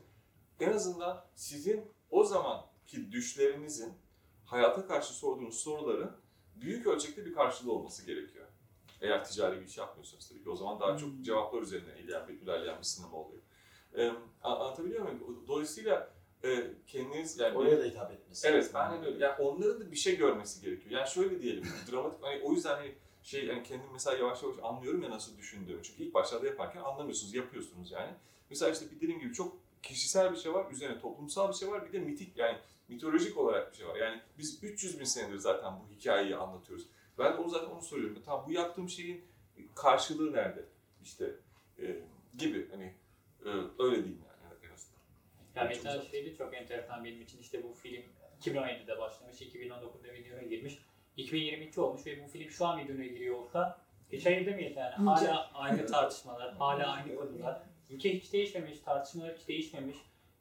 [0.61, 3.93] En azından sizin o zamanki düşlerinizin
[4.45, 6.17] hayata karşı sorduğunuz soruların
[6.57, 8.38] büyük ölçekte bir karşılığı olması gerekiyor.
[9.01, 12.35] Eğer ticari bir iş yapmıyorsanız tabii ki o zaman daha çok cevaplar üzerine ilerleyen bir,
[12.35, 13.43] ilerleyen bir sinema oluyor.
[14.43, 15.45] A- anlatabiliyor muyum?
[15.49, 16.11] Dolayısıyla
[16.45, 18.49] e, kendiniz yani Oraya da hitap etmesi.
[18.49, 19.25] Evet, ben de öyle.
[19.25, 20.91] Yani onların da bir şey görmesi gerekiyor.
[20.91, 25.03] Yani şöyle diyelim, dramatik, hani o yüzden hani şey, yani kendim mesela yavaş yavaş anlıyorum
[25.03, 25.83] ya nasıl düşündüğümü.
[25.83, 28.11] Çünkü ilk başlarda yaparken anlamıyorsunuz, yapıyorsunuz yani.
[28.51, 31.87] Mesela işte bir dediğim gibi çok kişisel bir şey var, üzerine toplumsal bir şey var,
[31.89, 33.97] bir de mitik yani mitolojik olarak bir şey var.
[33.97, 36.87] Yani biz 300 bin senedir zaten bu hikayeyi anlatıyoruz.
[37.19, 38.23] Ben onu zaten onu soruyorum.
[38.25, 39.25] Tamam bu yaptığım şeyin
[39.75, 40.65] karşılığı nerede?
[41.03, 41.35] İşte
[41.79, 41.97] e,
[42.39, 42.95] gibi hani
[43.45, 43.49] e,
[43.79, 45.01] öyle diyeyim yani en azından.
[45.55, 48.03] Yani Çok mesela şey de çok enteresan benim için işte bu film
[48.41, 50.79] 2017'de başlamış, 2019'da vizyona girmiş,
[51.17, 53.81] 2022 olmuş ve bu film şu an vizyona giriyor olsa
[54.13, 54.95] hiç hayır demeyiz yani.
[54.95, 57.63] Hala aynı tartışmalar, hala aynı konular.
[57.91, 59.97] Ülke hiç değişmemiş, tartışmalar hiç değişmemiş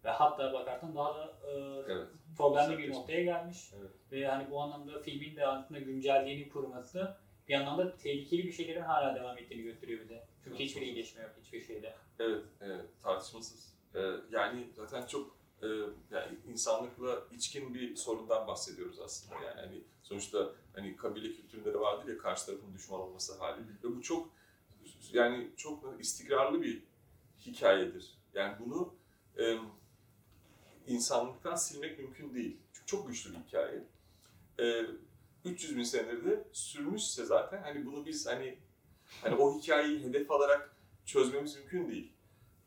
[0.07, 1.51] ve hatta bakarsan daha da e,
[1.87, 2.07] Evet.
[2.37, 2.97] problemli bir Sertleşmiş.
[2.97, 3.71] noktaya gelmiş.
[3.79, 3.91] Evet.
[4.11, 9.15] Ve hani bu anlamda filmin de aslında güncelliğini kurması bir anlamda tehlikeli bir şeylerin hala
[9.15, 10.27] devam ettiğini gösteriyor bize.
[10.43, 11.95] Çünkü hiçbir iyileşme yok hiçbir şeyde.
[12.19, 13.73] Evet, evet tartışmasız.
[13.95, 13.99] Ee,
[14.31, 15.67] yani zaten çok e,
[16.11, 19.35] yani insanlıkla içkin bir sorundan bahsediyoruz aslında.
[19.43, 23.61] Yani hani sonuçta hani kabile kültüründe de vardır ya karşı tarafın düşman olması hali.
[23.83, 24.29] Ve bu çok
[25.13, 26.83] yani çok istikrarlı bir
[27.45, 28.17] hikayedir.
[28.33, 28.93] Yani bunu
[29.37, 29.57] e,
[30.87, 32.57] insanlıktan silmek mümkün değil.
[32.73, 33.83] Çünkü çok güçlü bir hikaye.
[34.59, 34.85] E,
[35.45, 38.57] 300 bin senedir de sürmüşse zaten hani bunu biz hani
[39.21, 40.75] hani o hikayeyi hedef alarak
[41.05, 42.13] çözmemiz mümkün değil.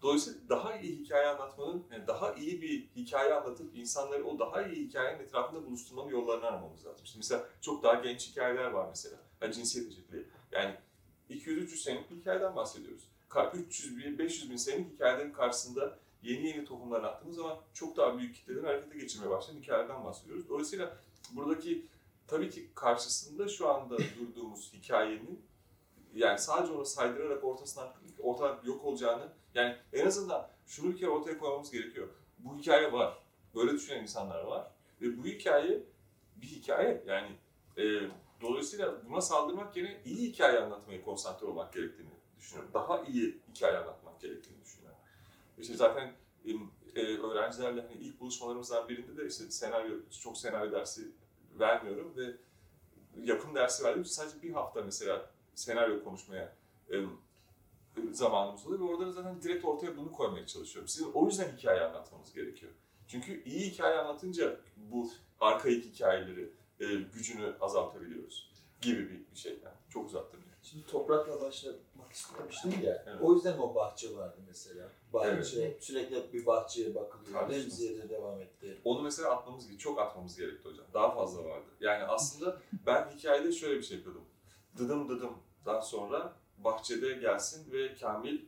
[0.03, 4.89] Dolayısıyla daha iyi hikaye anlatmanın, yani daha iyi bir hikaye anlatıp insanları o daha iyi
[4.89, 7.05] hikayenin etrafında buluşturmanın yollarını aramamız lazım.
[7.05, 9.17] İşte mesela çok daha genç hikayeler var mesela.
[9.41, 10.27] Yani cinsiyet eşitliği.
[10.53, 10.75] Yani
[11.31, 13.09] 200-300 senelik bir hikayeden bahsediyoruz.
[13.31, 18.19] Ka- 300 bin, 500 bin senelik hikayelerin karşısında yeni yeni tohumlar attığımız zaman çok daha
[18.19, 20.49] büyük kitleleri harekete geçirmeye başlayan hikayelerden bahsediyoruz.
[20.49, 20.97] Dolayısıyla
[21.33, 21.87] buradaki
[22.27, 25.43] tabii ki karşısında şu anda durduğumuz hikayenin
[26.15, 31.39] yani sadece onu saydırarak ortasından ortadan yok olacağını yani en azından şunu bir kere ortaya
[31.39, 32.09] koymamız gerekiyor.
[32.39, 33.19] Bu hikaye var.
[33.55, 34.71] Böyle düşünen insanlar var.
[35.01, 35.83] Ve bu hikaye
[36.37, 37.05] bir hikaye.
[37.07, 37.29] Yani
[37.79, 37.83] e,
[38.41, 42.71] dolayısıyla buna saldırmak yerine iyi hikaye anlatmaya konsantre olmak gerektiğini düşünüyorum.
[42.75, 44.60] Daha iyi hikaye anlatmak gerektiğini.
[45.61, 46.13] İşte zaten
[46.45, 46.51] e,
[47.01, 51.09] e, öğrencilerle hani ilk buluşmalarımızdan birinde de işte senaryo, çok senaryo dersi
[51.59, 52.37] vermiyorum ve
[53.23, 56.57] yapım dersi verdiğim için sadece bir hafta mesela senaryo konuşmaya
[56.91, 56.97] e,
[58.13, 60.89] zamanımız oluyor ve orada da zaten direkt ortaya bunu koymaya çalışıyorum.
[60.89, 62.73] Sizin o yüzden hikaye anlatmanız gerekiyor.
[63.09, 69.77] Çünkü iyi hikaye anlatınca bu arkaik hikayeleri e, gücünü azaltabiliyoruz gibi bir, bir şey yani.
[69.89, 70.41] Çok uzattım.
[70.63, 73.05] Şimdi toprakla başlamak istemiştim ya.
[73.07, 73.21] Evet.
[73.23, 74.89] O yüzden o bahçe vardı mesela.
[75.13, 75.85] Bahçe, Evet.
[75.85, 77.41] sürekli hep bir bahçeye bakılıyor.
[77.41, 77.63] Tartışma.
[77.63, 78.81] Remziye de devam etti.
[78.85, 79.81] Onu mesela atmamız gerekiyor.
[79.95, 80.87] Çok atmamız gerekti hocam.
[80.95, 81.67] Daha fazla vardı.
[81.81, 84.25] Yani aslında ben hikayede şöyle bir şey yapıyordum.
[84.79, 88.41] Dıdım dıdımdan sonra bahçede gelsin ve Kamil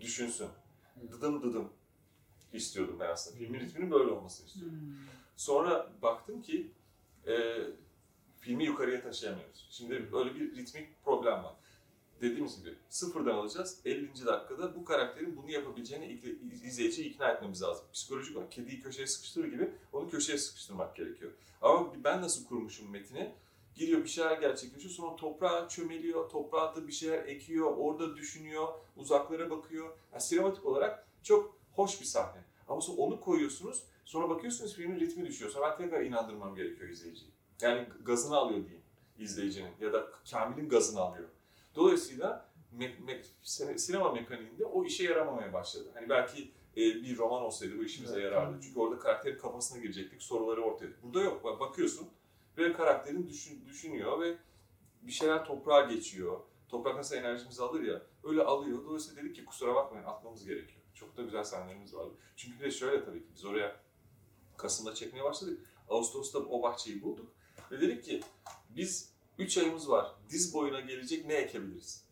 [0.00, 0.48] düşünsün.
[1.12, 1.72] Dıdım dıdım
[2.52, 3.36] istiyordum ben aslında.
[3.38, 4.98] Filmin ritminin böyle olmasını istiyordum.
[5.36, 6.72] Sonra baktım ki
[7.26, 7.56] e,
[8.40, 9.66] filmi yukarıya taşıyamıyoruz.
[9.70, 11.54] Şimdi böyle bir ritmik problem var.
[12.20, 13.80] Dediğimiz gibi sıfırdan alacağız.
[13.84, 14.26] 50.
[14.26, 16.20] dakikada bu karakterin bunu yapabileceğini
[16.64, 17.86] izleyiciyi ikna etmemiz lazım.
[17.92, 21.32] Psikolojik olarak kediyi köşeye sıkıştırır gibi onu köşeye sıkıştırmak gerekiyor.
[21.62, 23.32] Ama ben nasıl kurmuşum metini?
[23.74, 29.96] Giriyor bir şeyler gerçekleşiyor sonra toprağa çömeliyor, toprağa bir şeyler ekiyor, orada düşünüyor, uzaklara bakıyor.
[30.12, 32.40] Yani sinematik olarak çok hoş bir sahne.
[32.68, 35.50] Ama sonra onu koyuyorsunuz, sonra bakıyorsunuz filmin ritmi düşüyor.
[35.50, 37.30] Sonra ben tekrar inandırmam gerekiyor izleyiciyi.
[37.62, 38.82] Yani gazını alıyor diyeyim
[39.18, 41.28] izleyicinin ya da Kamil'in gazını alıyor.
[41.74, 42.48] Dolayısıyla
[42.78, 45.90] me- me- sine- sinema mekaniğinde o işe yaramamaya başladı.
[45.94, 48.24] Hani belki e, bir roman olsaydı bu işimize Evet.
[48.24, 48.58] yarardı.
[48.62, 50.88] Çünkü orada karakterin kafasına girecektik, soruları ortaya.
[51.02, 51.44] Burada yok.
[51.44, 52.08] Bak- Bakıyorsun
[52.58, 54.36] ve karakterin düşün, düşünüyor ve
[55.02, 56.40] bir şeyler toprağa geçiyor.
[56.68, 58.84] Toprak nasıl enerjimizi alır ya, öyle alıyor.
[58.84, 60.80] Dolayısıyla dedik ki kusura bakmayın atmamız gerekiyor.
[60.94, 62.10] Çok da güzel sahnelerimiz vardı.
[62.36, 63.76] Çünkü bir de şöyle tabii ki biz oraya
[64.56, 65.60] Kasım'da çekmeye başladık.
[65.88, 67.32] Ağustos'ta o bahçeyi bulduk
[67.72, 68.20] ve dedik ki
[68.70, 70.12] biz 3 ayımız var.
[70.30, 72.04] Diz boyuna gelecek ne ekebiliriz?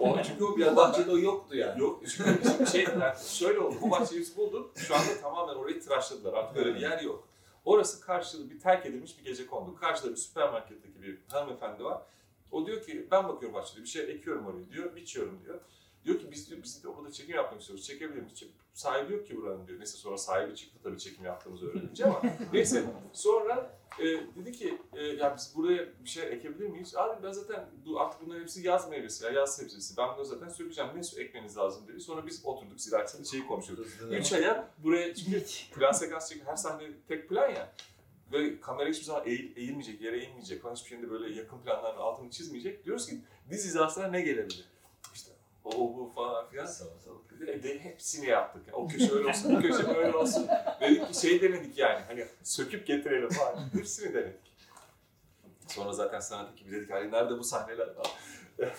[0.00, 1.80] O, çünkü o bir O bahçede o yoktu yani.
[1.80, 3.76] Yok çünkü şimdi şey yani şöyle oldu.
[3.80, 4.78] Bu bahçeyi biz bulduk.
[4.78, 6.32] Şu anda tamamen orayı tıraşladılar.
[6.32, 7.28] Artık öyle bir yer yok.
[7.64, 9.76] Orası karşılığı bir terk edilmiş bir gece kondu.
[9.76, 12.02] Karşıda bir süpermarketteki bir hanımefendi var.
[12.50, 14.96] O diyor ki ben bakıyorum bahçede bir şey ekiyorum oraya diyor.
[14.96, 15.60] Biçiyorum diyor.
[16.04, 17.86] Diyor ki biz diyor, biz de orada çekim yapmak istiyoruz.
[17.86, 18.38] Çekebilir miyiz?
[18.38, 19.78] Çek- Sahibi yok ki buranın diyor.
[19.78, 22.22] Neyse sonra sahibi çıktı tabii çekim yaptığımızı öğrenince ama
[22.52, 22.84] neyse.
[23.12, 26.96] Sonra e, dedi ki e, ya biz buraya bir şey ekebilir miyiz?
[26.96, 29.96] Abi ben zaten bu, artık bunların hepsi yaz meyvesi ya yaz sebzesi.
[29.96, 30.90] Ben bunu zaten sökeceğim.
[30.96, 32.00] Ne su ekmeniz lazım dedi.
[32.00, 33.86] Sonra biz oturduk ziraatçıda şeyi konuşuyorduk.
[34.10, 35.44] 3 aya buraya çünkü
[35.74, 36.46] plan sekans çekiyor.
[36.50, 37.72] Her sahne tek plan ya.
[38.32, 42.30] Ve kamera hiçbir zaman eğil, eğilmeyecek, yere eğilmeyecek falan hiçbir şeyinde böyle yakın planların altını
[42.30, 42.84] çizmeyecek.
[42.84, 43.18] Diyoruz ki
[43.50, 44.64] diz hizasına ne gelebilir?
[45.64, 46.68] O bu falan filan.
[47.62, 48.62] De hepsini yaptık.
[48.72, 50.48] O köşe öyle olsun, bu köşe böyle olsun.
[50.80, 53.68] Dedik ki şey denedik yani hani söküp getirelim falan.
[53.72, 54.56] Hepsini denedik.
[55.68, 58.10] Sonra zaten sanat ekibi dedik hani nerede bu sahneler falan.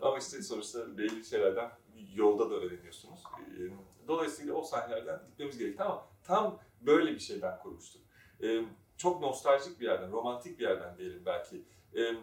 [0.00, 1.70] Ama işte sonuçta belli şeylerden
[2.14, 3.20] yolda da öğreniyorsunuz.
[3.50, 3.70] Ee,
[4.08, 8.02] Dolayısıyla o sahnelerden gitmemiz gerekti ama tam böyle bir şeyden kurmuştuk.
[8.42, 8.60] Ee,
[8.96, 11.64] Çok nostaljik bir yerden, romantik bir yerden diyelim belki.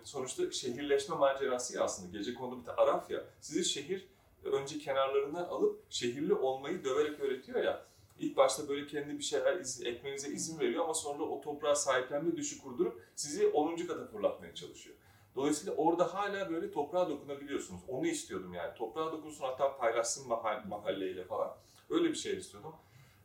[0.03, 2.17] Sonuçta şehirleşme macerası ya aslında.
[2.17, 3.23] Gece kondu bir de Araf ya.
[3.41, 4.07] Sizi şehir
[4.43, 7.85] önce kenarlarından alıp şehirli olmayı döverek öğretiyor ya.
[8.19, 12.35] İlk başta böyle kendi bir şeyler iz, ekmenize izin veriyor ama sonra o toprağa sahiplenme
[12.37, 13.75] düşü kurdurup sizi 10.
[13.75, 14.95] kata fırlatmaya çalışıyor.
[15.35, 17.81] Dolayısıyla orada hala böyle toprağa dokunabiliyorsunuz.
[17.87, 18.75] Onu istiyordum yani.
[18.77, 21.55] Toprağa dokunsun hatta paylaşsın mahall- mahalleyle falan.
[21.89, 22.73] Öyle bir şey istiyordum.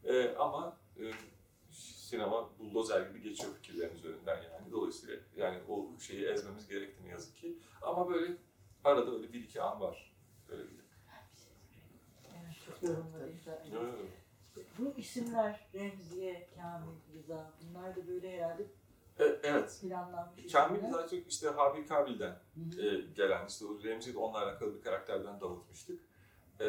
[0.04, 1.02] Ee, ama e,
[2.08, 4.70] sinema buldozer gibi geçiyor fikirleriniz önünden yani.
[4.72, 7.58] Dolayısıyla yani o şeyi ezmemiz gerekti ne yazık ki.
[7.82, 8.36] Ama böyle
[8.84, 10.14] arada öyle bir iki an var.
[10.48, 10.78] Öyle bir.
[13.72, 14.08] Evet.
[14.78, 18.62] Bu isimler Remziye, Kamil, Rıza bunlar da böyle herhalde
[19.18, 19.78] E, evet.
[19.82, 20.92] planlanmış Kamil isimler.
[20.92, 22.82] daha çok işte Habil Kabil'den Hı hı.
[22.82, 26.00] e, gelen işte o Remzi de onunla alakalı bir karakterden davutmuştuk.
[26.60, 26.64] E,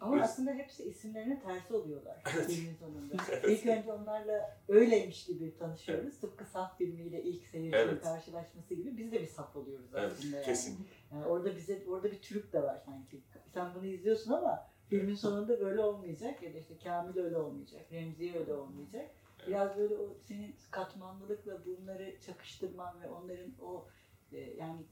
[0.00, 3.14] Ama Biz- aslında hepsi isimlerinin tersi oluyorlar filmin sonunda.
[3.48, 6.20] İlk önce onlarla öyleymiş gibi tanışıyoruz.
[6.20, 8.02] Tıpkı Saf filmiyle ilk seyircinin Evet.
[8.02, 10.44] karşılaşması gibi biz de bir saf oluyoruz Evet, aslında yani.
[10.46, 10.86] kesin.
[11.12, 13.20] Yani orada bize orada bir trük de var sanki.
[13.54, 18.38] Sen bunu izliyorsun ama filmin sonunda böyle olmayacak ya da işte Kamil öyle olmayacak, Remziye
[18.38, 19.10] öyle olmayacak.
[19.46, 23.86] Biraz böyle o senin katmanlılıkla bunları çakıştırman ve onların o
[24.32, 24.82] e, yani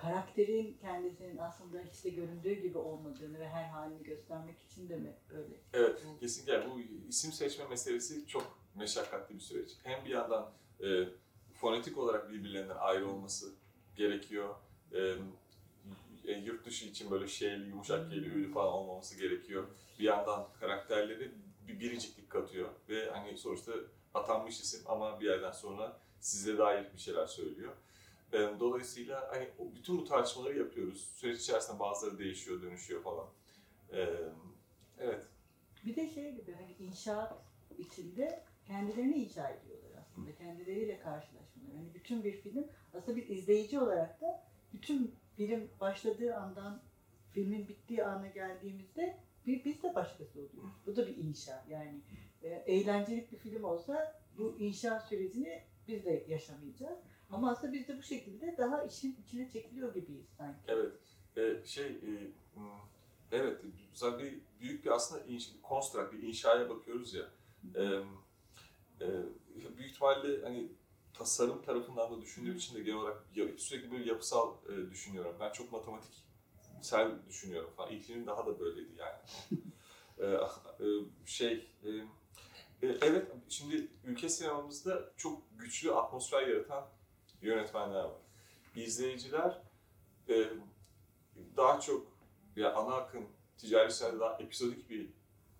[0.00, 5.16] karakterin kendisinin aslında hiç de göründüğü gibi olmadığını ve her halini göstermek için de mi
[5.30, 5.54] böyle?
[5.72, 6.70] Evet, kesinlikle.
[6.70, 9.70] Bu isim seçme meselesi çok meşakkatli bir süreç.
[9.82, 11.04] Hem bir yandan e,
[11.54, 13.54] fonetik olarak birbirlerinden ayrı olması
[13.96, 14.54] gerekiyor.
[14.92, 15.14] E,
[16.24, 19.68] e, yurt dışı için böyle şeyli, yumuşak geli, ülü falan olmaması gerekiyor.
[19.98, 21.32] Bir yandan karakterleri
[21.68, 23.72] bir biriciklik katıyor ve hani sonuçta
[24.14, 27.72] atanmış isim ama bir yerden sonra size dair bir şeyler söylüyor.
[28.32, 31.10] E, dolayısıyla hani bütün bu tartışmaları yapıyoruz.
[31.14, 33.26] Süreç içerisinde bazıları değişiyor, dönüşüyor falan.
[33.92, 34.08] E,
[34.98, 35.26] evet.
[35.84, 37.34] Bir de şey gibi hani inşaat
[37.78, 40.34] içinde kendilerini inşa ediyorlar aslında.
[40.34, 41.74] Kendileriyle karşılaşmalar.
[41.74, 46.82] Yani bütün bir film aslında bir izleyici olarak da bütün film başladığı andan
[47.32, 49.16] filmin bittiği ana geldiğimizde
[49.46, 50.72] bir, biz de başkası oluyoruz.
[50.86, 51.64] Bu da bir inşa.
[51.68, 52.00] Yani
[52.42, 56.98] e, eğlencelik bir film olsa bu inşa sürecini biz de yaşamayacağız.
[57.30, 60.60] Ama aslında biz de bu şekilde daha işin içine çekiliyor gibiyiz sanki.
[60.68, 60.92] Evet.
[61.36, 62.30] Ee, şey, e,
[63.32, 63.60] evet,
[63.92, 67.28] güzel bir büyük bir aslında inş, construct, bir inşaya bakıyoruz ya.
[67.74, 67.84] Ee,
[69.00, 69.08] e,
[69.76, 70.68] büyük ihtimalle hani
[71.14, 73.22] tasarım tarafından da düşündüğüm için de genel olarak
[73.56, 75.36] sürekli böyle yapısal e, düşünüyorum.
[75.40, 77.98] Ben çok matematiksel düşünüyorum falan.
[77.98, 79.18] Film daha da böyleydi yani.
[80.20, 80.86] Ee, e,
[81.26, 81.88] şey, e,
[82.82, 86.88] e, evet şimdi ülke sinemamızda çok güçlü atmosfer yaratan
[87.42, 88.20] yönetmenler var.
[88.76, 89.62] İzleyiciler
[90.28, 90.44] e,
[91.56, 92.06] daha çok
[92.56, 93.26] ya ana akım
[93.58, 95.10] ticari işlerde daha episodik bir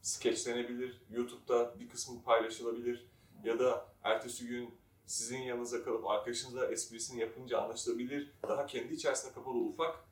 [0.02, 1.00] skeçlenebilir.
[1.10, 3.06] YouTube'da bir kısmı paylaşılabilir
[3.44, 4.74] ya da ertesi gün
[5.06, 8.32] sizin yanınıza kalıp arkadaşınızla esprisini yapınca anlaşılabilir.
[8.48, 10.04] Daha kendi içerisinde kapalı ufak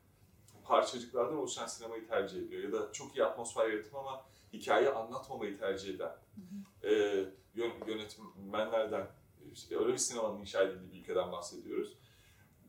[0.63, 2.63] parçacıklardan oluşan sinemayı tercih ediyor.
[2.63, 6.15] Ya da çok iyi atmosfer yaratıp ama hikaye anlatmamayı tercih eden
[6.83, 6.89] e,
[7.55, 9.07] yön- yönetmenlerden
[9.57, 11.97] işte öyle bir sinemanın inşa edildiği bir ülkeden bahsediyoruz.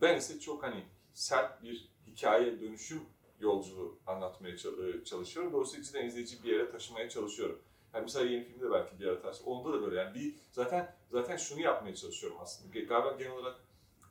[0.01, 3.03] Ben ise çok hani sert bir hikaye dönüşüm
[3.41, 5.53] yolculuğu anlatmaya e, çalışıyorum.
[5.53, 7.63] Dolayısıyla cidden izleyici bir yere taşımaya çalışıyorum.
[7.95, 9.45] Yani mesela yeni filmde belki bir yere taşı.
[9.45, 12.81] Onda da böyle yani bir zaten zaten şunu yapmaya çalışıyorum aslında.
[12.81, 13.61] Galiba genel olarak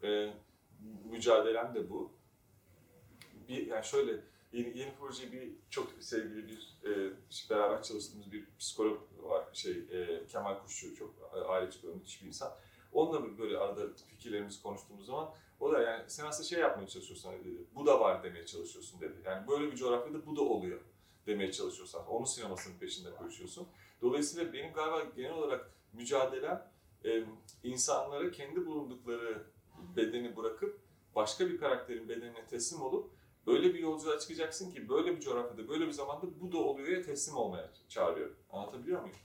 [0.03, 0.33] e,
[1.11, 2.11] mücadelem de bu.
[3.47, 4.23] Bir yani şöyle
[4.53, 7.13] yeni, yeni proje bir çok sevgili bir e,
[7.49, 12.27] beraber çalıştığımız bir psikolog var şey e, Kemal Kuşçu çok e, aile psikoloğu müthiş bir
[12.27, 12.51] insan.
[12.93, 15.29] Onunla böyle arada fikirlerimizi konuştuğumuz zaman
[15.59, 17.63] o da yani sen aslında şey yapmaya çalışıyorsun dedi.
[17.75, 19.13] Bu da var demeye çalışıyorsun dedi.
[19.25, 20.81] Yani böyle bir coğrafyada bu da oluyor
[21.27, 22.07] demeye çalışıyorsan.
[22.07, 23.67] Onun sinemasının peşinde koşuyorsun.
[24.01, 26.71] Dolayısıyla benim galiba genel olarak mücadelem
[27.05, 27.23] e,
[27.63, 29.43] insanlara kendi bulundukları
[29.95, 30.79] bedeni bırakıp
[31.15, 33.11] başka bir karakterin bedenine teslim olup
[33.47, 37.01] böyle bir yolculuğa çıkacaksın ki böyle bir coğrafyada, böyle bir zamanda bu da oluyor ya
[37.01, 38.29] teslim olmaya çağırıyor.
[38.51, 39.15] Anlatabiliyor muyum?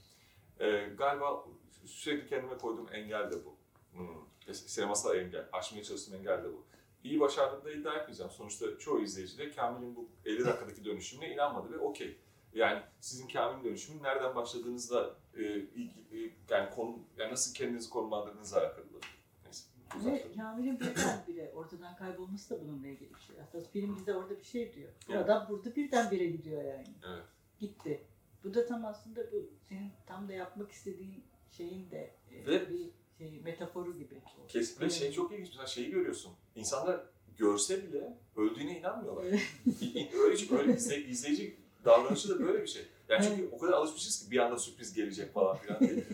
[0.59, 1.45] Ee, galiba
[1.85, 3.52] sürekli kendime koyduğum engel de bu.
[3.95, 4.53] Hmm.
[4.53, 6.65] Sinemasal engel, aşmaya çalıştığım engel de bu.
[7.03, 8.31] İyi başardığımda iddia etmeyeceğim.
[8.31, 12.17] Sonuçta çoğu izleyici de Kamil'in bu 50 dakikadaki dönüşümüne inanmadı ve okey.
[12.53, 18.85] Yani sizin Kamil'in dönüşümü nereden başladığınızla e, ilgili, yani, konu, yani nasıl kendinizi konumlandırdığınızla alakalı.
[20.03, 20.29] Neyse.
[20.29, 20.33] Ve.
[20.33, 23.35] Kamil'in birden bire ortadan kaybolması da bununla ilgili bir şey.
[23.41, 24.89] Aslında film bize orada bir şey diyor.
[25.07, 25.25] Bu Evet.
[25.25, 26.87] adam burada birdenbire gidiyor yani.
[27.07, 27.23] Evet.
[27.59, 28.03] Gitti.
[28.43, 32.89] Bu da tam aslında bu senin tam da yapmak istediğin şeyin de e, Ve- bir
[33.17, 34.21] şey metaforu gibi.
[34.47, 35.47] Kesinlikle şey çok ilginç.
[35.47, 36.31] Mesela şeyi görüyorsun.
[36.55, 36.99] İnsanlar
[37.37, 39.25] görse bile öldüğüne inanmıyorlar.
[40.13, 42.85] öyle, öyle izle, izleyici davranışı da böyle bir şey.
[43.09, 46.05] Yani çünkü o kadar alışmışız ki bir anda sürpriz gelecek falan filan diye.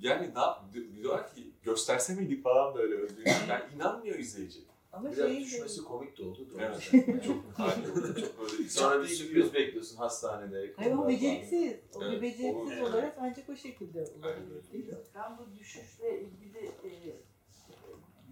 [0.00, 0.64] Yani ne yap,
[0.96, 3.28] diyorlar ki gösterse miydik falan böyle öldüğünü.
[3.48, 4.60] Yani inanmıyor izleyici.
[4.96, 6.46] Ama Biraz şeyin de düşmesi komik de oldu.
[6.50, 6.60] Doğru.
[6.62, 6.82] Evet.
[7.24, 7.84] çok, hani,
[8.20, 10.72] çok böyle Sonra bir Çok sürpriz bekliyorsun hastanede.
[10.76, 11.76] Hayır o beceriksiz.
[11.94, 12.90] O Evet, bir beceriksiz olur.
[12.90, 14.72] olarak ancak o şekilde olabilir öyle.
[14.72, 14.94] değil mi?
[15.14, 16.90] Ben bu düşüşle ilgili e,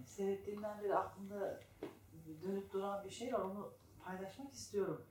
[0.05, 1.59] seyrettiğimden beri aklımda
[2.43, 3.39] dönüp duran bir şey var.
[3.39, 3.71] Onu
[4.05, 5.01] paylaşmak istiyorum.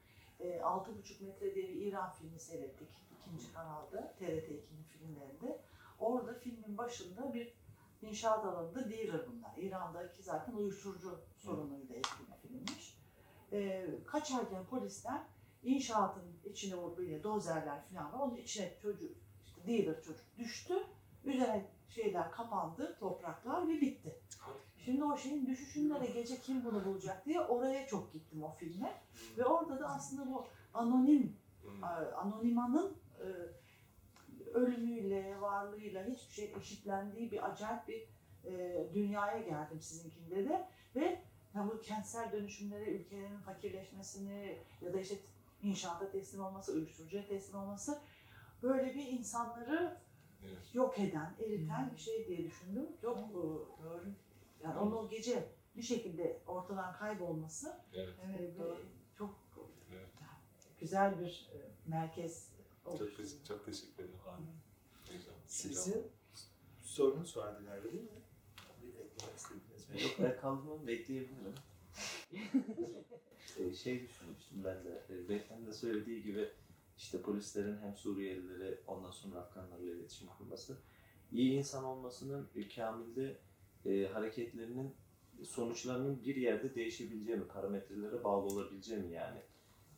[0.40, 2.88] E, 6,5 metre diye bir İran filmi seyrettik.
[3.20, 4.14] ikinci kanalda.
[4.18, 5.60] TRT 2'nin filmlerinde.
[5.98, 7.52] Orada filmin başında bir
[8.02, 9.50] inşaat alanında dealer bunlar.
[9.56, 12.02] İran'daki zaten uyuşturucu sorunuyla
[12.42, 12.98] filmmiş.
[13.52, 15.20] E, kaçarken polisler
[15.62, 18.18] inşaatın içine o böyle dozerler falan var.
[18.18, 19.10] Onun içine çocuk,
[19.44, 20.74] işte dealer çocuk düştü.
[21.24, 24.20] Üzerine şeyler kapandı, topraklar ve bitti.
[24.84, 29.02] Şimdi o şeyin düşüşünde de gece kim bunu bulacak diye oraya çok gittim o filme.
[29.38, 31.84] Ve orada da aslında bu anonim Hmm.
[32.16, 33.26] Anonimanın e,
[34.54, 38.08] ölümüyle, varlığıyla hiçbir şey eşitlendiği bir acayip bir
[38.44, 41.22] e, dünyaya geldim sizinkinde de ve
[41.54, 45.14] yani bu kentsel dönüşümlere, ülkelerin fakirleşmesini ya da işte
[45.62, 48.00] inşaata teslim olması, uyuşturucuya teslim olması
[48.62, 49.96] böyle bir insanları
[50.48, 50.74] Evet.
[50.74, 52.86] yok eden, eriten bir şey diye düşündüm.
[53.02, 54.04] Çok e, doğru.
[54.64, 58.08] Yani onun o gece bir şekilde ortadan kaybolması Evet.
[58.18, 58.78] e, Evet, ve doğru.
[59.18, 59.34] çok
[59.92, 60.08] Evet.
[60.80, 62.51] güzel bir e, merkez
[62.84, 64.18] Çok, teşekkür- çok teşekkür ederim.
[64.26, 64.42] Abi.
[65.46, 66.06] Sizin
[66.82, 68.08] sorunuz vardı galiba değil mi?
[68.82, 70.02] Bir eklemek istediğiniz mi?
[70.02, 71.54] Yok ben kaldırmamı bekleyebilirim.
[73.58, 75.02] Ee, şey düşünmüştüm ben de.
[75.10, 76.48] E, Beyefendi de söylediği gibi
[76.98, 80.76] işte polislerin hem Suriyelileri ondan sonra Afganlarla iletişim kurması.
[81.32, 83.38] iyi insan olmasının e, Kamil'de
[83.84, 84.94] e, hareketlerinin
[85.44, 89.40] sonuçlarının bir yerde değişebileceği mi, parametrelere bağlı olabileceği mi yani.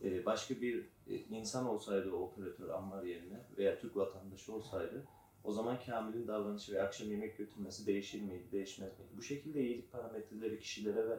[0.02, 5.04] E, başka bir e, insan olsaydı o operatör Ammar yerine veya Türk vatandaşı olsaydı
[5.44, 9.10] o zaman Kamil'in davranışı ve akşam yemek götürmesi değişir miydi, değişmez miydi?
[9.16, 11.18] Bu şekilde iyilik parametreleri kişilere ve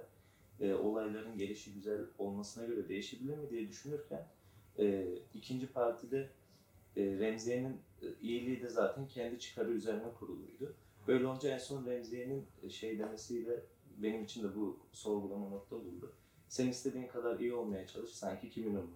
[0.59, 4.27] e, olayların gelişi güzel olmasına göre değişebilir mi diye düşünürken
[4.79, 6.29] e, ikinci partide
[6.97, 10.75] e, Remziye'nin e, iyiliği de zaten kendi çıkarı üzerine kuruluydu.
[11.07, 13.63] Böyle olunca en son Remziye'nin şey demesiyle
[13.97, 16.13] benim için de bu sorgulama nokta buldu.
[16.55, 18.91] Sen istediğin kadar iyi olmaya çalış sanki kimin umurunda?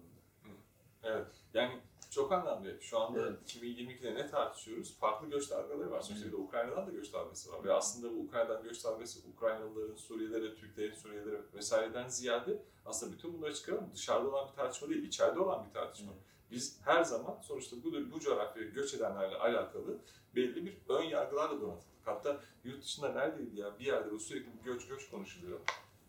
[1.02, 1.26] Evet.
[1.54, 1.80] Yani
[2.10, 2.80] çok anlamlı.
[2.80, 3.38] Şu anda Evet.
[3.46, 4.98] 2022'de ne tartışıyoruz?
[4.98, 6.00] Farklı göç dalgaları var.
[6.00, 7.64] Sonuçta bir de Ukrayna'dan da göç dalgası var.
[7.64, 13.54] Ve aslında bu Ukrayna'dan göç dalgası Ukraynalıların, Suriyelilere, Türklerin, Suriyelilere vesaireden ziyade aslında bütün bunları
[13.54, 13.90] çıkaralım.
[13.94, 16.12] Dışarıda olan bir tartışma değil, içeride olan bir tartışma.
[16.50, 19.98] Biz her zaman sonuçta bu, bu coğrafyaya göç edenlerle alakalı
[20.36, 22.00] belli bir ön yargılarla donatıldık.
[22.04, 25.60] Hatta yurt dışında neredeydi ya bir yerde sürekli bir göç göç konuşuluyor.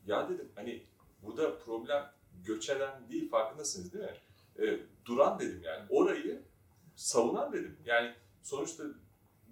[0.07, 0.83] Ya dedim hani
[1.21, 2.11] burada problem
[2.45, 4.17] göç eden değil farkındasınız değil mi?
[4.59, 5.85] E, duran dedim yani.
[5.89, 6.41] Orayı
[6.95, 7.77] savunan dedim.
[7.85, 8.13] Yani
[8.43, 8.83] sonuçta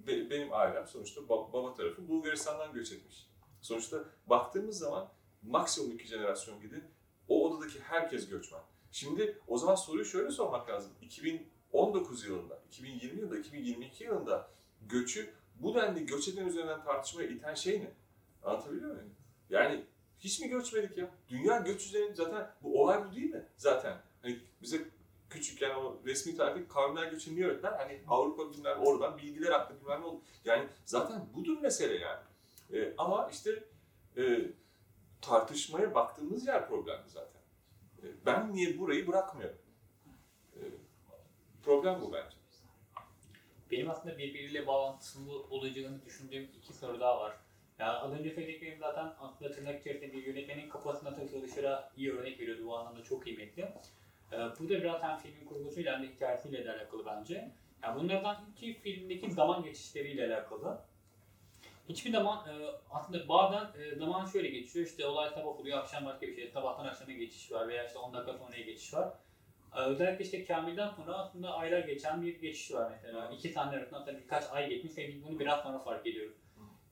[0.07, 3.28] be- benim ailem sonuçta ba- baba tarafı Bulgaristan'dan göç etmiş.
[3.61, 5.09] Sonuçta baktığımız zaman
[5.43, 6.84] maksimum iki jenerasyon gidin
[7.28, 8.61] o odadaki herkes göçmen.
[8.91, 10.91] Şimdi o zaman soruyu şöyle sormak lazım.
[11.01, 14.51] 2019 yılında, 2020 yılında, 2022 yılında
[14.82, 17.91] göçü bu denli göç eden üzerinden tartışmaya iten şey ne?
[18.43, 19.13] Anlatabiliyor muyum?
[19.49, 19.86] Yani
[20.20, 21.09] hiç mi göçmedik ya?
[21.30, 23.45] Dünya göç üzerine zaten bu olay bu değil mi?
[23.57, 24.82] Zaten hani bize
[25.30, 27.72] küçükken o resmi tarihteki kavimler göçünü öğrettiler?
[27.72, 30.22] Hani Avrupa bilmem oradan bilgiler aktı bilmem ne oldu.
[30.45, 32.22] Yani zaten budur mesele yani.
[32.74, 33.63] Ee, ama işte
[34.17, 34.51] e,
[35.22, 37.41] tartışmaya baktığımız yer problemdi zaten.
[38.03, 39.57] E, ben niye burayı bırakmıyorum?
[40.55, 40.61] E,
[41.63, 42.38] problem bu bence.
[43.72, 47.38] Benim aslında birbiriyle bağlantılı olacağını düşündüğüm iki soru daha var.
[47.80, 52.66] Yani az önce söylediklerim zaten aslında tırnak içerisinde bir yönetmenin kafasına takılışıra iyi örnek veriyordu.
[52.66, 53.62] Bu anlamda çok kıymetli.
[54.32, 57.52] Ee, bu da biraz hem filmin kurgusuyla hem de hikayesiyle de alakalı bence.
[57.84, 60.82] Yani bunlardan iki filmdeki zaman geçişleriyle alakalı.
[61.90, 62.52] Hiçbir zaman e,
[62.92, 66.86] aslında bazen e, zaman şöyle geçiyor işte olay sabah oluyor akşam başka bir şey sabahtan
[66.86, 69.14] akşama geçiş var veya işte 10 dakika sonraya geçiş var.
[69.76, 73.32] Ee, Özellikle işte Kamil'den sonra aslında aylar geçen bir geçiş var mesela.
[73.32, 76.34] İki tane arasında birkaç ay geçmiş ve bunu biraz sonra fark ediyoruz.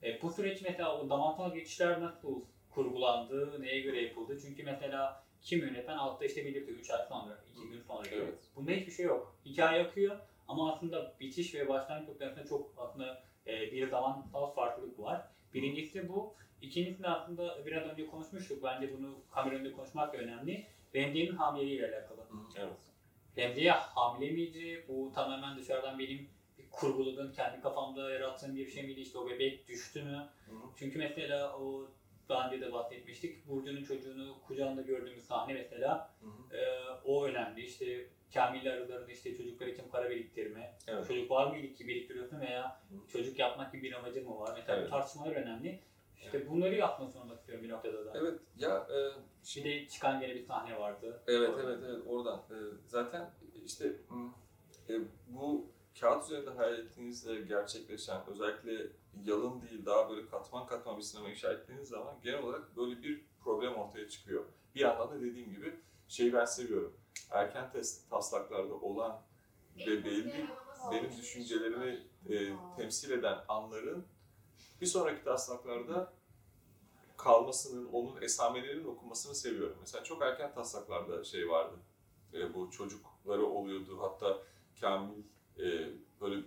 [0.02, 4.38] E, bu süreç mesela o zamansal geçişler nasıl kurgulandı, neye göre yapıldı?
[4.42, 8.14] Çünkü mesela kim yönetmen altta işte belirtiyor 3 ay sonra, 2 gün sonra gibi.
[8.14, 8.38] Evet.
[8.56, 9.34] Bunda hiçbir şey yok.
[9.44, 10.18] Hikaye akıyor
[10.48, 15.28] ama aslında bitiş ve başlangıç noktasında çok aslında e, bir zamansal farklılık var.
[15.54, 16.34] Birincisi bu.
[16.62, 18.62] İkincisi de aslında biraz önce konuşmuştuk.
[18.62, 20.66] Bence bunu kamera önünde konuşmak da önemli.
[20.94, 22.20] Remziye'nin hamileliğiyle alakalı.
[22.56, 22.78] Evet.
[23.36, 24.84] Remziye hamile miydi?
[24.88, 26.28] Bu tamamen dışarıdan benim
[26.70, 29.00] kurguladığım, kendi kafamda yarattığım bir şey miydi?
[29.00, 30.28] İşte o bebek düştü mü?
[30.46, 30.56] Hı hı.
[30.76, 31.88] Çünkü mesela o
[32.28, 33.48] daha önce de bahsetmiştik.
[33.48, 36.56] Burcu'nun çocuğunu kucağında gördüğümüz sahne mesela Hı hı.
[36.56, 37.64] e, o önemli.
[37.64, 40.74] İşte Kamil aralarında işte çocuklar için para biriktirme.
[40.86, 41.08] Evet.
[41.08, 42.80] Çocuk var mıydı ki biriktiriyorsun veya
[43.12, 44.52] çocuk yapmak gibi bir amacı mı var?
[44.56, 44.90] Mesela Evet.
[44.90, 45.80] tartışmalar önemli.
[46.24, 48.12] İşte bunları yapmak sormak istiyorum bir noktada da.
[48.18, 48.96] Evet ya e,
[49.44, 51.22] Şimdi de çıkan gene bir sahne vardı.
[51.26, 51.62] Evet Orada.
[51.62, 52.42] evet evet oradan.
[52.50, 52.54] Ee,
[52.86, 53.30] zaten
[53.64, 53.92] işte
[54.88, 54.94] e,
[55.28, 55.66] bu
[56.00, 58.86] kağıt üzerinde hayal ettiğinizde gerçekleşen özellikle
[59.24, 63.24] yalın değil daha böyle katman katman bir sinema inşa ettiğiniz zaman genel olarak böyle bir
[63.40, 64.44] problem ortaya çıkıyor.
[64.74, 65.76] Bir yandan da dediğim gibi
[66.08, 66.96] şeyi ben seviyorum.
[67.30, 69.22] Erken test taslaklarda olan
[69.86, 70.46] ve belli
[70.92, 74.06] benim düşüncelerimi e, temsil eden anların
[74.80, 76.12] bir sonraki taslaklarda
[77.16, 79.76] kalmasının, onun esamelerinin okunmasını seviyorum.
[79.80, 81.76] Mesela çok erken taslaklarda şey vardı.
[82.34, 83.98] E, bu çocukları oluyordu.
[84.00, 84.38] Hatta
[84.80, 85.22] Kamil
[85.58, 85.90] e,
[86.20, 86.42] böyle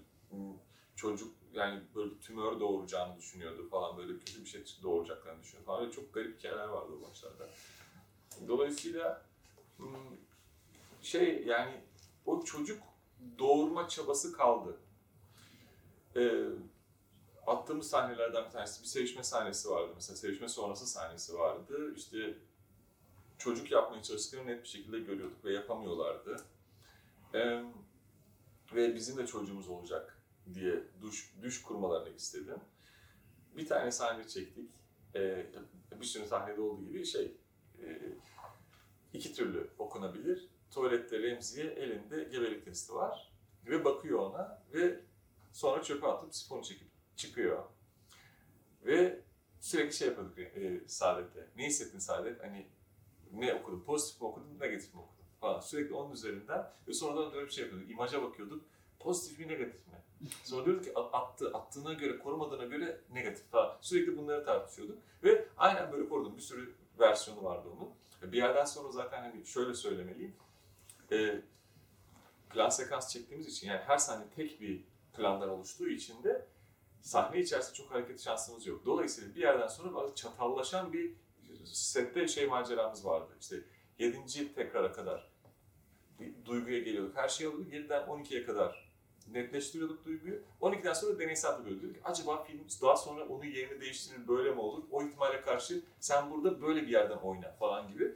[0.95, 5.81] çocuk yani böyle tümör doğuracağını düşünüyordu falan böyle kötü bir şey doğuracaklarını düşünüyordu falan.
[5.81, 7.49] Böyle çok garip hikayeler vardı o başlarda.
[8.47, 9.25] Dolayısıyla
[9.79, 9.87] m,
[11.01, 11.81] şey yani
[12.25, 12.83] o çocuk
[13.39, 14.77] doğurma çabası kaldı.
[16.15, 16.45] Ee,
[17.47, 19.91] attığımız sahnelerden bir tanesi bir sevişme sahnesi vardı.
[19.95, 21.93] Mesela sevişme sonrası sahnesi vardı.
[21.95, 22.37] İşte
[23.37, 26.37] çocuk yapmaya çalıştıklarını net bir şekilde görüyorduk ve yapamıyorlardı.
[27.33, 27.63] Ee,
[28.75, 30.21] ve bizim de çocuğumuz olacak
[30.53, 32.59] diye düş, düş kurmalarını istedim.
[33.57, 34.69] Bir tane sahne çektik.
[35.15, 35.45] Ee,
[35.99, 37.37] bir sürü sahnede olduğu gibi şey
[37.79, 38.17] e,
[39.13, 40.49] iki türlü okunabilir.
[40.71, 43.31] Tuvalette Remziye elinde gebelik testi var
[43.65, 45.01] ve bakıyor ona ve
[45.53, 47.63] sonra çöpe atıp sifonu çekip çıkıyor.
[48.85, 49.21] Ve
[49.59, 51.47] sürekli şey yapıyorduk e, Saadet'te.
[51.55, 52.43] Ne hissettin Saadet?
[52.43, 52.67] Hani
[53.31, 53.83] ne okudun?
[53.83, 55.20] Pozitif mi okudun, negatif mi okudun?
[55.41, 55.59] Falan.
[55.59, 57.91] Sürekli onun üzerinden ve sonradan dönüp şey yapıyorduk.
[57.91, 58.65] İmaja bakıyorduk.
[58.99, 60.29] Pozitif mi, negatif mi?
[60.43, 63.77] Sonra diyorduk ki attı, attığına göre, korumadığına göre negatif falan.
[63.81, 64.97] Sürekli bunları tartışıyorduk.
[65.23, 66.37] Ve aynen böyle korudum.
[66.37, 67.89] Bir sürü versiyonu vardı onun.
[68.31, 70.35] Bir yerden sonra zaten hani şöyle söylemeliyim.
[71.11, 71.41] E,
[72.49, 74.83] plan sekans çektiğimiz için yani her sahne tek bir
[75.13, 76.47] plandan oluştuğu için de
[77.01, 78.85] sahne içerisinde çok hareket şansımız yok.
[78.85, 81.13] Dolayısıyla bir yerden sonra bazı çatallaşan bir
[81.65, 83.33] sette şey maceramız vardı.
[83.41, 83.63] İşte
[83.99, 84.53] 7.
[84.55, 85.30] tekrara kadar
[86.21, 87.17] bir duyguya geliyorduk.
[87.17, 87.65] Her şey oldu.
[87.71, 88.91] 7'den 12'ye kadar
[89.33, 90.41] netleştiriyorduk duyguyu.
[90.61, 91.95] 12'den sonra deneysel yapıyorduk.
[91.95, 94.83] Ki acaba film daha sonra onun yerini değiştirir böyle mi olur?
[94.91, 98.15] O ihtimale karşı sen burada böyle bir yerden oyna falan gibi.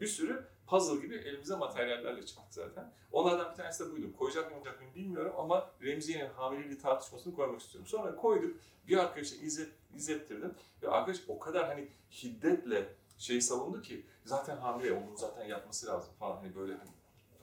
[0.00, 2.92] Bir sürü puzzle gibi elimize materyallerle çıktık zaten.
[3.12, 4.16] Onlardan bir tanesi de buydu.
[4.18, 7.88] Koyacak mıyım, koyacak mıyım bilmiyorum ama Remziye'nin hamileliği tartışmasını koymak istiyorum.
[7.88, 8.56] Sonra koyduk.
[8.88, 10.54] Bir arkadaşa izlet, izlettirdim.
[10.82, 12.88] Ve arkadaş o kadar hani şiddetle
[13.18, 16.36] şey savundu ki zaten hamile, onun zaten yapması lazım falan.
[16.36, 16.90] Hani böyle hani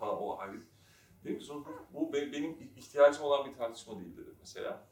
[0.06, 0.62] falan o ayrı.
[1.24, 4.88] Dedim ki sonra bu, benim ihtiyacım olan bir tartışma değil dedim mesela.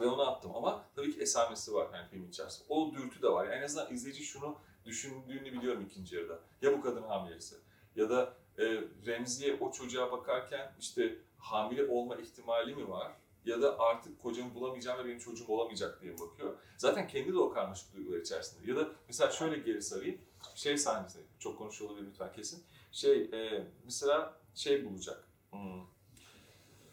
[0.00, 2.66] Ve onu attım ama tabii ki esamesi var yani film içerisinde.
[2.68, 3.44] O dürtü de var.
[3.44, 6.38] Yani en azından izleyici şunu düşündüğünü biliyorum ikinci yarıda.
[6.62, 7.56] Ya bu kadın hamilesi
[7.96, 8.64] ya da e,
[9.06, 13.12] Remziye o çocuğa bakarken işte hamile olma ihtimali mi var?
[13.44, 16.54] Ya da artık kocamı bulamayacağım ve benim çocuğum olamayacak diye bakıyor.
[16.76, 18.70] Zaten kendi de o karmaşık duygular içerisinde.
[18.70, 20.18] Ya da mesela şöyle geri sarayım.
[20.54, 22.64] Şey sahnesi, çok konuşuyor olabilir lütfen kesin.
[22.92, 25.28] Şey, e, mesela şey bulacak.
[25.50, 25.82] Hmm.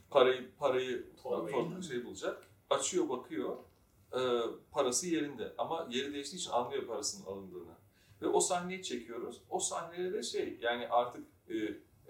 [0.10, 1.84] Parayı, parayı, Torbayı.
[1.84, 2.48] şey bulacak.
[2.70, 3.58] Açıyor, bakıyor.
[4.14, 4.20] E,
[4.72, 5.54] parası yerinde.
[5.58, 7.76] Ama yeri değiştiği için anlıyor parasının alındığını.
[8.22, 9.42] Ve o sahneyi çekiyoruz.
[9.50, 11.56] O sahnede de şey yani artık e,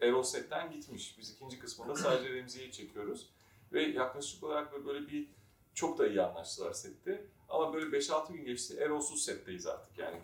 [0.01, 1.15] Erol setten gitmiş.
[1.19, 3.29] Biz ikinci kısmında sadece Remziye'yi çekiyoruz.
[3.73, 5.27] Ve yaklaşık olarak böyle bir
[5.73, 7.25] çok da iyi anlaştılar sette.
[7.49, 8.77] Ama böyle 5-6 gün geçti.
[8.79, 10.21] Erol'suz setteyiz artık yani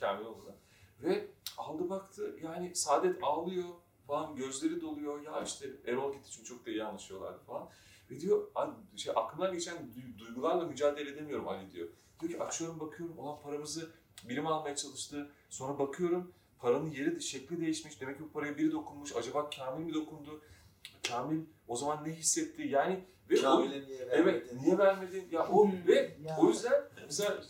[0.00, 0.54] Kamil oldu.
[1.02, 1.26] Ve
[1.58, 3.68] aldı baktı yani Saadet ağlıyor
[4.06, 5.22] falan gözleri doluyor.
[5.22, 7.68] Ya işte Erol gitti çünkü çok da iyi anlaşıyorlardı falan.
[8.10, 8.48] Ve diyor
[8.96, 9.76] şey, aklımdan geçen
[10.18, 11.88] duygularla mücadele edemiyorum Ali diyor.
[12.20, 13.90] Diyor ki açıyorum bakıyorum olan paramızı
[14.28, 15.30] birim almaya çalıştı.
[15.50, 18.00] Sonra bakıyorum paranın yeri, şekli değişmiş.
[18.00, 19.16] Demek ki bu paraya biri dokunmuş.
[19.16, 20.42] Acaba Kamil mi dokundu?
[21.08, 22.62] Kamil o zaman ne hissetti?
[22.62, 24.22] Yani ve Kamil'e niye vermedin?
[24.22, 25.28] Evet, niye vermedin?
[25.30, 26.36] Ya o ve ya.
[26.40, 27.42] o yüzden mesela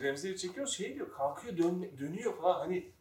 [0.00, 2.92] Remzi'yi çekiyoruz şey diyor, kalkıyor dön, dönüyor falan hani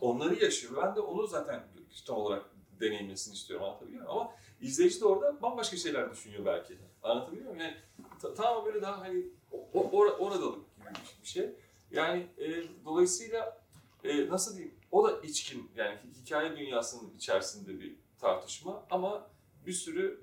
[0.00, 0.82] onları yaşıyor.
[0.82, 1.64] Ben de onu zaten
[2.06, 2.44] tam olarak
[2.80, 4.18] deneyimlesin istiyorum anlatabiliyor muyum?
[4.18, 6.78] Ama izleyici de orada bambaşka şeyler düşünüyor belki.
[7.02, 7.60] Anlatabiliyor muyum?
[7.60, 7.76] Yani
[8.22, 9.26] ta- tamamen böyle daha hani
[9.74, 10.88] o, or, oradalık gibi
[11.22, 11.50] bir şey.
[11.90, 13.62] Yani e, dolayısıyla
[14.04, 14.74] e, nasıl diyeyim?
[14.92, 19.30] O da içkin yani hikaye dünyasının içerisinde bir tartışma ama
[19.66, 20.20] bir sürü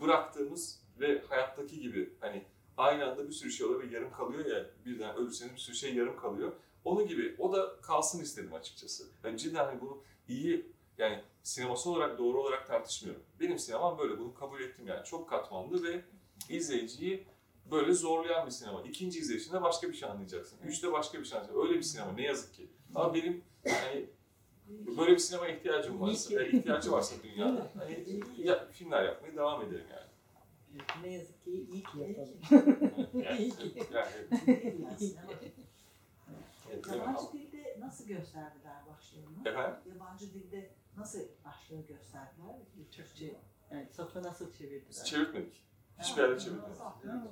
[0.00, 2.44] bıraktığımız ve hayattaki gibi hani
[2.76, 5.94] aynı anda bir sürü şey oluyor ve yarım kalıyor ya birden ölürseniz bir sürü şey
[5.94, 6.52] yarım kalıyor.
[6.86, 9.04] Onun gibi o da kalsın istedim açıkçası.
[9.24, 10.66] Yani cidden hani bunu iyi
[10.98, 13.22] yani sineması olarak doğru olarak tartışmıyorum.
[13.40, 16.04] Benim sinemam böyle bunu kabul ettim yani çok katmanlı ve
[16.48, 17.26] izleyiciyi
[17.70, 18.82] böyle zorlayan bir sinema.
[18.82, 20.58] İkinci izleyişinde başka bir şey anlayacaksın.
[20.64, 21.68] Üçte başka bir şey anlayacaksın.
[21.68, 22.70] Öyle bir sinema ne yazık ki.
[22.94, 24.06] Ama benim yani
[24.98, 26.36] böyle bir sinema ihtiyacım varsa, ki.
[26.36, 30.06] e, ihtiyacı varsa dünyada hani ya, filmler yapmaya devam ederim yani.
[31.02, 32.38] Ne yazık ki iyi ki yapalım.
[33.14, 33.52] Yani,
[33.92, 34.08] yani,
[35.00, 35.65] yani
[36.76, 39.48] Yabancı dilde nasıl gösterdiler başlığını?
[39.48, 39.80] Efendim?
[39.86, 42.56] Yabancı dilde nasıl başlığı gösterdiler?
[42.92, 43.40] Türkçe.
[43.70, 45.04] Yani safı nasıl çevirdiler?
[45.04, 45.66] çevirtmedik.
[45.98, 46.76] Hiçbir yerde çevirmedik.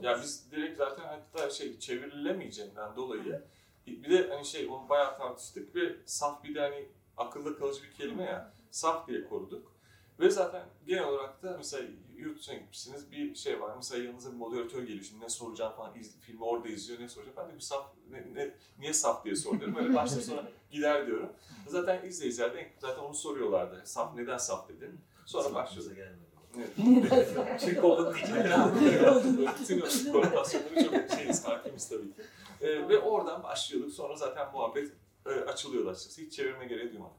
[0.03, 3.43] Ya biz direkt zaten hatta şey çevrilemeyeceğinden dolayı
[3.87, 7.93] bir de hani şey onu bayağı tartıştık ve saf bir de hani akılda kalıcı bir
[7.93, 9.74] kelime ya saf diye koruduk.
[10.21, 13.77] Ve zaten genel olarak da mesela yurt dışına gitmişsiniz bir şey var.
[13.77, 17.37] Mesela yanınıza bir moderatör geliyor şimdi ne soracağım falan iz, filmi orada izliyor ne soracağım.
[17.37, 19.77] Ben de bir saf ne, ne, niye saf diye soruyorum.
[19.77, 21.33] Öyle başta sonra gider diyorum.
[21.67, 23.83] Zaten izleyiciler de zaten onu soruyorlardı.
[23.85, 25.01] Saf neden saf dedin?
[25.27, 25.99] Sonra başlıyorduk.
[25.99, 27.61] Evet.
[27.61, 29.51] Türk olduğunu diyeceğim.
[29.61, 32.23] Bütün konotasyonları çok şeyiz, hakimiz tabii ki.
[32.61, 33.93] Ee, ve oradan başlıyorduk.
[33.93, 34.93] Sonra zaten muhabbet
[35.27, 36.23] e, açılıyordu açıkçası.
[36.23, 37.17] Hiç çevirme gereği duymadık.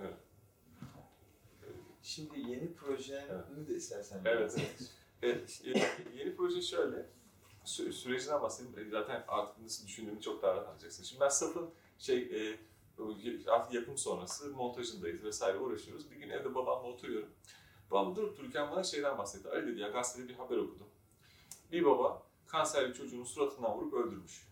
[0.00, 0.14] Evet.
[2.18, 4.56] Şimdi yeni projeni de istersen Evet.
[5.22, 5.62] Evet,
[6.16, 7.06] yeni proje şöyle.
[7.64, 8.78] Sü- sürecinden bahsedeyim.
[8.78, 11.02] E, Zaten artık nasıl düşündüğümü çok daha rahat anlayacaksın.
[11.04, 12.58] Şimdi ben Saf'ın şey, e,
[13.50, 16.10] artık yapım sonrası montajındayız vesaire uğraşıyoruz.
[16.10, 17.28] Bir gün evde babamla oturuyorum.
[17.90, 19.48] Babam durup dururken bana şeyden bahsetti.
[19.48, 20.88] Ali dedi ya gazetede bir haber okudum.
[21.72, 24.48] Bir baba kanserli çocuğunu suratından vurup öldürmüş.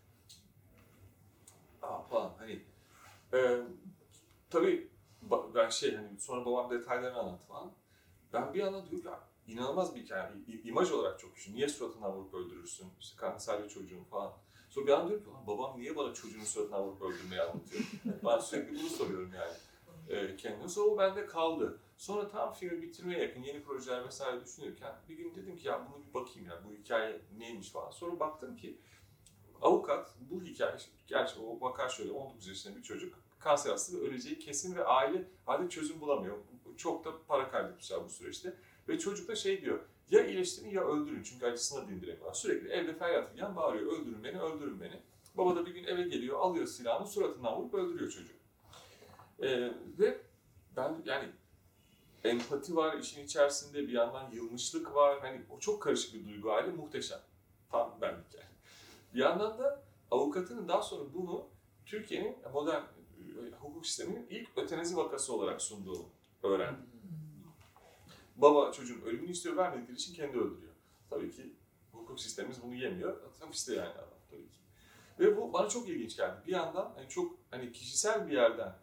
[1.81, 2.61] Aa falan hani.
[3.33, 3.61] E,
[4.49, 4.87] tabii
[5.55, 7.71] ben şey hani sonra babam detaylarını anlattı falan.
[8.33, 10.31] Ben bir anda diyorum ya inanılmaz bir hikaye.
[10.63, 11.53] İmaj olarak çok güçlü.
[11.53, 12.87] Niye suratından vurup öldürürsün?
[12.99, 14.33] İşte kanserli çocuğun falan.
[14.69, 17.83] Sonra bir anda diyorum ki "Ulan babam niye bana çocuğunu suratından vurup öldürmeyi anlatıyor?
[18.25, 19.53] ben sürekli bunu soruyorum yani
[20.09, 20.69] e, kendime.
[20.69, 21.79] Sonra o bende kaldı.
[21.97, 26.03] Sonra tam filmi bitirmeye yakın yeni projeler vesaire düşünürken bir gün dedim ki ya bunu
[26.07, 27.91] bir bakayım ya bu hikaye neymiş falan.
[27.91, 28.77] Sonra baktım ki
[29.61, 30.77] avukat bu hikaye,
[31.07, 35.23] gerçi o vaka şöyle 19 yaşında bir çocuk kanser hastası ve öleceği kesin ve aile
[35.47, 36.37] aile çözüm bulamıyor.
[36.77, 38.53] Çok da para kaybetmişler bu süreçte.
[38.87, 39.79] Ve çocuk da şey diyor,
[40.09, 42.33] ya iyileştirin ya öldürün çünkü acısını dindiremiyorlar.
[42.33, 44.99] Sürekli evde feryat figan bağırıyor, öldürün beni, öldürün beni.
[45.37, 48.33] Baba da bir gün eve geliyor, alıyor silahını, suratından vurup öldürüyor çocuğu.
[49.41, 50.21] Ee, ve
[50.75, 51.29] ben yani
[52.23, 55.19] empati var işin içerisinde, bir yandan yılmışlık var.
[55.19, 57.19] Hani o çok karışık bir duygu hali, muhteşem.
[57.71, 58.49] Tam benlik yani.
[59.13, 61.45] Bir yandan da avukatının daha sonra bunu
[61.85, 62.96] Türkiye'nin modern
[63.59, 66.09] hukuk sisteminin ilk ötenazi vakası olarak sunduğunu
[66.43, 66.89] öğrendim.
[68.35, 70.73] Baba çocuğun ölümünü istiyor, vermedikleri için kendi öldürüyor.
[71.09, 71.53] Tabii ki
[71.91, 73.21] hukuk sistemimiz bunu yemiyor.
[73.39, 74.57] Hapiste yani adam tabii ki.
[75.19, 76.41] Ve bu bana çok ilginç geldi.
[76.47, 78.75] Bir yandan hani çok hani kişisel bir yerden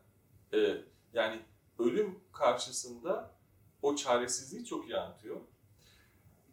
[0.52, 0.76] e,
[1.12, 1.40] yani
[1.78, 3.34] ölüm karşısında
[3.82, 5.40] o çaresizliği çok iyi anlatıyor.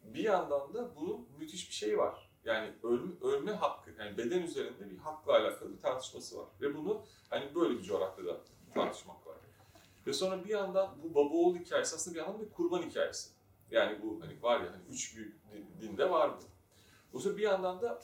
[0.04, 2.31] Bir yandan da bunun müthiş bir şeyi var.
[2.46, 6.46] Yani ölme, ölme hakkı, yani beden üzerinde bir hakla alakalı bir tartışması var.
[6.62, 8.38] Ve bunu hani böyle bir coğrafyada
[8.74, 9.36] tartışmak var.
[10.08, 13.30] Ve sonra bir yandan bu baba oğul hikayesi aslında bir yandan bir kurban hikayesi.
[13.72, 16.42] Yani bu hani var ya hani üç büyük din- dinde var bu.
[17.14, 18.00] Dolayısıyla bir yandan da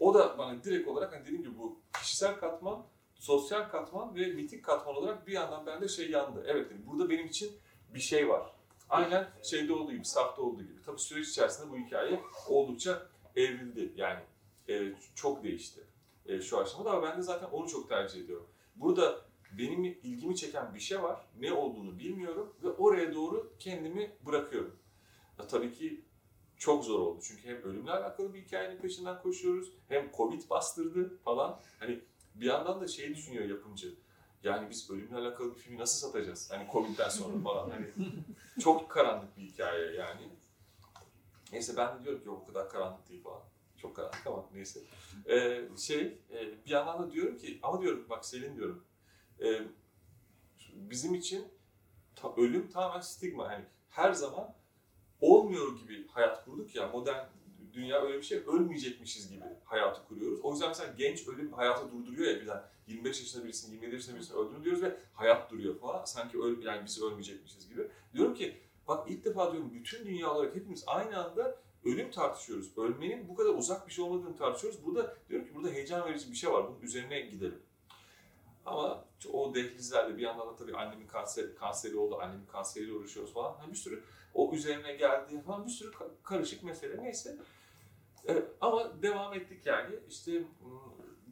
[0.00, 4.64] o da bana direkt olarak hani dediğim gibi bu kişisel katman, sosyal katman ve mitik
[4.64, 6.44] katman olarak bir yandan bende şey yandı.
[6.46, 7.52] Evet dedim, burada benim için
[7.94, 8.52] bir şey var.
[8.90, 10.82] Aynen şeyde olduğu gibi, safta olduğu gibi.
[10.86, 13.06] Tabii süreç içerisinde bu hikaye oldukça
[13.40, 13.92] evrildi.
[13.96, 14.20] Yani
[14.68, 15.80] e, çok değişti
[16.28, 18.46] e, şu aşamada ama ben de zaten onu çok tercih ediyorum.
[18.76, 19.20] Burada
[19.58, 21.20] benim ilgimi çeken bir şey var.
[21.40, 24.76] Ne olduğunu bilmiyorum ve oraya doğru kendimi bırakıyorum.
[25.38, 26.04] Ya, tabii ki
[26.56, 27.20] çok zor oldu.
[27.22, 29.72] Çünkü hem ölümle alakalı bir hikayenin peşinden koşuyoruz.
[29.88, 31.60] Hem Covid bastırdı falan.
[31.80, 32.00] Hani
[32.34, 33.94] bir yandan da şeyi düşünüyor yapımcı.
[34.42, 36.50] Yani biz ölümle alakalı bir filmi nasıl satacağız?
[36.52, 37.70] Hani Covid'den sonra falan.
[37.70, 37.86] Hani
[38.60, 40.28] çok karanlık bir hikaye yani.
[41.52, 43.42] Neyse ben diyorum ki o kadar karanlık değil falan.
[43.76, 44.80] Çok karanlık ama neyse.
[45.26, 46.00] Ee, şey
[46.30, 48.84] e, bir yandan da diyorum ki ama diyorum bak Selin diyorum.
[49.40, 49.60] e,
[50.74, 51.48] bizim için
[52.16, 53.52] ta- ölüm tamamen stigma.
[53.52, 54.54] Yani her zaman
[55.20, 57.26] olmuyor gibi hayat kurduk ya modern
[57.72, 60.40] dünya öyle bir şey ölmeyecekmişiz gibi hayatı kuruyoruz.
[60.42, 64.36] O yüzden mesela genç ölüm hayatı durduruyor ya birden 25 yaşında birisini 27 yaşında birisini
[64.36, 66.04] öldürün diyoruz ve hayat duruyor falan.
[66.04, 67.88] Sanki öl, yani biz ölmeyecekmişiz gibi.
[68.14, 72.78] Diyorum ki bak ilk defa diyorum bütün dünya olarak hepimiz aynı anda ölüm tartışıyoruz.
[72.78, 74.84] Ölmenin bu kadar uzak bir şey olmadığını tartışıyoruz.
[74.84, 76.68] Burada diyorum ki burada heyecan verici bir şey var.
[76.68, 77.62] Bunun üzerine gidelim.
[78.66, 83.54] Ama o dehlizlerde bir yandan da tabii annemin kanser, kanseri oldu, annemin kanseriyle uğraşıyoruz falan.
[83.58, 84.02] Hani bir sürü
[84.34, 87.36] o üzerine geldi falan bir sürü ka- karışık mesele neyse.
[88.28, 89.94] Ee, ama devam ettik yani.
[90.08, 90.42] İşte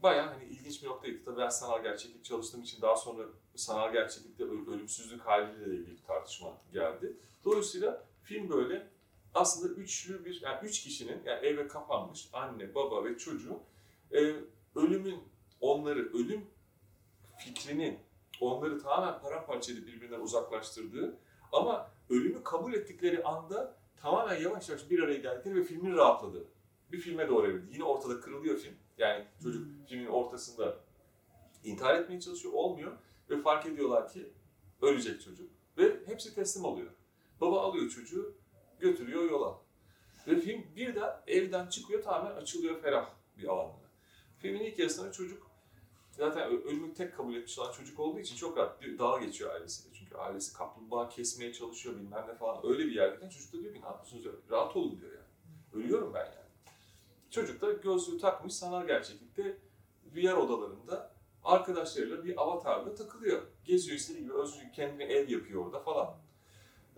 [0.02, 1.24] bayağı hani ilginç bir noktaydı.
[1.24, 3.22] Tabii ben sanal gerçeklik çalıştığım için daha sonra
[3.56, 7.16] sanal gerçeklikte ölümsüzlük haliyle de ilgili bir tartışma geldi.
[7.46, 8.86] Dolayısıyla film böyle
[9.34, 13.60] aslında üçlü bir, yani üç kişinin yani eve kapanmış anne, baba ve çocuğu
[14.12, 14.34] e,
[14.76, 15.20] ölümün
[15.60, 16.46] onları, ölüm
[17.38, 17.98] fikrinin
[18.40, 21.18] onları tamamen paramparça edip birbirinden uzaklaştırdığı
[21.52, 26.44] ama ölümü kabul ettikleri anda tamamen yavaş yavaş bir araya geldikleri ve filmin rahatladığı
[26.92, 27.72] bir filme doğru evrildi.
[27.72, 28.74] Yine ortada kırılıyor film.
[28.98, 30.76] Yani çocuk filmin ortasında
[31.64, 32.92] intihar etmeye çalışıyor, olmuyor
[33.30, 34.32] ve fark ediyorlar ki
[34.82, 36.95] ölecek çocuk ve hepsi teslim oluyor.
[37.40, 38.34] Baba alıyor çocuğu,
[38.80, 39.58] götürüyor yola.
[40.26, 43.86] Ve film birden evden çıkıyor, tamamen açılıyor ferah bir alanda.
[44.38, 45.50] Filmin ilk yarısında çocuk
[46.10, 49.94] zaten ölümü tek kabul etmiş olan çocuk olduğu için çok rahat dağa geçiyor ailesiyle.
[49.94, 53.80] Çünkü ailesi kaplumbağa kesmeye çalışıyor bilmem ne falan öyle bir yerdeyken çocuk da diyor ki
[53.80, 54.34] ne yapıyorsunuz diyor.
[54.50, 55.84] Rahat olun diyor yani.
[55.84, 56.46] Ölüyorum ben yani.
[57.30, 59.58] Çocuk da gözlüğü takmış sanal gerçeklikte
[60.16, 61.12] VR odalarında
[61.44, 63.42] arkadaşlarıyla bir avatarla takılıyor.
[63.64, 66.16] Geziyor istediği gibi özgür kendine ev yapıyor orada falan.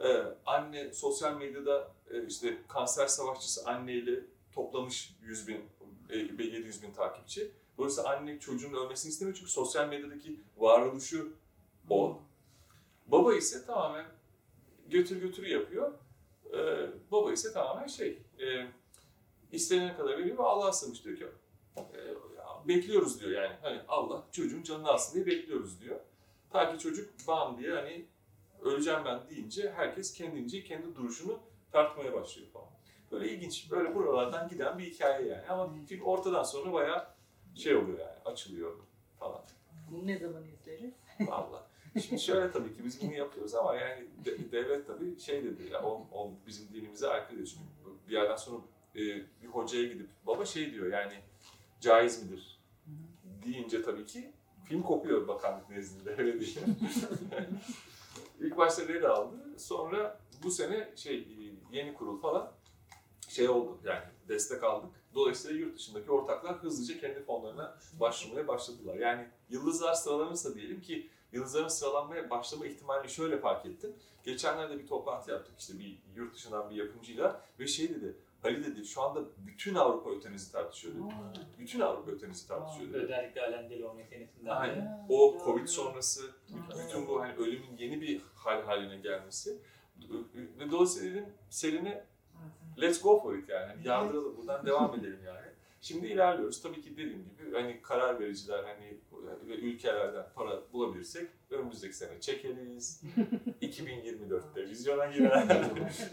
[0.00, 4.20] Ee, anne sosyal medyada e, işte kanser savaşçısı anneyle
[4.52, 5.64] toplamış 100 bin,
[6.10, 7.50] e, 700 bin takipçi.
[7.78, 11.32] Dolayısıyla anne çocuğun ölmesini istemiyor çünkü sosyal medyadaki varoluşu
[11.90, 12.20] o.
[13.06, 14.06] Baba ise tamamen
[14.88, 15.92] götür götürü yapıyor.
[16.54, 18.66] Ee, baba ise tamamen şey, e,
[19.52, 21.26] istenilen kadar veriyor ve Allah'a sığmış diyor ki,
[21.76, 22.00] e,
[22.68, 23.56] bekliyoruz diyor yani.
[23.62, 26.00] Hani Allah çocuğun canını alsın diye bekliyoruz diyor.
[26.50, 28.06] Ta ki çocuk bam diye hani
[28.62, 31.38] öleceğim ben deyince herkes kendince kendi duruşunu
[31.72, 32.68] tartmaya başlıyor falan.
[33.12, 35.46] Böyle ilginç, böyle buralardan giden bir hikaye yani.
[35.48, 37.06] Ama film ortadan sonra bayağı
[37.54, 38.76] şey oluyor yani, açılıyor
[39.18, 39.40] falan.
[39.90, 40.94] Bunu ne zaman izleriz?
[41.20, 41.62] Vallahi.
[42.02, 45.82] Şimdi şöyle tabii ki biz bunu yapıyoruz ama yani de- devlet tabii şey dedi, ya
[45.82, 47.46] o, o bizim dinimize aykırı diyor.
[47.46, 47.64] Çünkü
[48.08, 48.62] bir yerden sonra
[48.94, 48.98] e,
[49.42, 51.12] bir hocaya gidip baba şey diyor yani
[51.80, 52.60] caiz midir
[53.46, 54.32] deyince tabii ki
[54.64, 56.58] film kopuyor bakanlık nezdinde öyle değil.
[58.40, 59.36] İlk başta red aldı.
[59.56, 62.52] Sonra bu sene şey e, yeni kurul falan
[63.28, 64.90] şey oldu yani destek aldık.
[65.14, 68.94] Dolayısıyla yurt dışındaki ortaklar hızlıca kendi fonlarına başvurmaya başladılar.
[68.94, 73.92] Yani yıldızlar sıralanırsa diyelim ki yıldızların sıralanmaya başlama ihtimalini şöyle fark ettim.
[74.24, 78.84] Geçenlerde bir toplantı yaptık işte bir yurt dışından bir yapımcıyla ve şey dedi Ali dedi
[78.84, 81.04] şu anda bütün Avrupa ötenizi tartışıyor dedi.
[81.58, 82.98] Bütün Avrupa ötenizi tartışıyor dedi.
[82.98, 84.50] Özellikle Alain Delon meselesinden.
[84.50, 85.06] Aynen.
[85.08, 86.30] O Covid sonrası
[86.84, 89.58] bütün bu hani ölümün yeni bir hal haline gelmesi
[90.58, 92.06] ve dolayısıyla dedim Selin'e
[92.80, 93.66] let's go for it yani.
[93.66, 95.47] Hani yardıralım buradan devam edelim yani.
[95.80, 96.62] Şimdi ilerliyoruz.
[96.62, 98.98] Tabii ki dediğim gibi hani karar vericiler hani
[99.48, 103.02] ve ülkelerden para bulabilirsek önümüzdeki sene çekeriz.
[103.62, 105.46] 2024'te vizyona girer.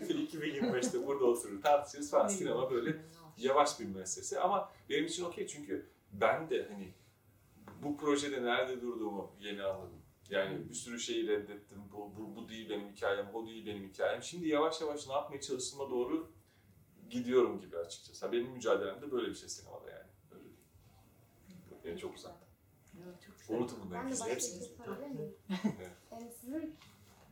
[0.10, 2.28] 2025'te burada oturur tartışırız falan.
[2.28, 2.96] Sinema böyle
[3.38, 6.94] yavaş bir meselesi ama benim için okey çünkü ben de hani
[7.84, 10.02] bu projede nerede durduğumu yeni anladım.
[10.30, 11.78] Yani bir sürü şeyi reddettim.
[11.92, 14.24] Bu, bu, bu değil benim hikayem, o değil benim hikayem.
[14.24, 16.32] Şimdi yavaş yavaş ne yapmaya çalıştığıma doğru
[17.10, 18.32] gidiyorum gibi açıkçası.
[18.32, 20.10] Benim mücadelem de böyle bir şey sinemada yani.
[20.32, 20.56] Öyle değil.
[21.84, 22.34] Yani çok uzak.
[23.28, 23.58] Çok güzel.
[23.58, 24.00] Unutun bunları.
[24.04, 24.64] Ben de başka bir Hepsini.
[24.66, 24.76] şey?
[25.80, 25.92] Evet.
[26.12, 26.76] Ee, sizin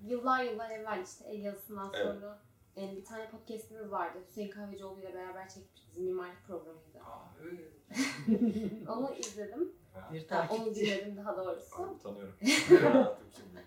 [0.05, 2.05] yıllar yıllar evvel işte el yazısından Evet.
[2.15, 2.39] sonra
[2.77, 4.19] e, bir tane podcastiniz vardı.
[4.29, 5.97] Hüseyin Kahvecioğlu ile beraber çekmiştiniz.
[5.97, 6.99] Mimarlık programıydı.
[7.05, 7.71] Aa, evet.
[8.89, 9.71] Onu izledim.
[10.11, 10.63] Bir Yani takipçi.
[10.63, 11.75] onu dinledim daha doğrusu.
[11.75, 12.17] Anlattım
[13.35, 13.63] şimdi?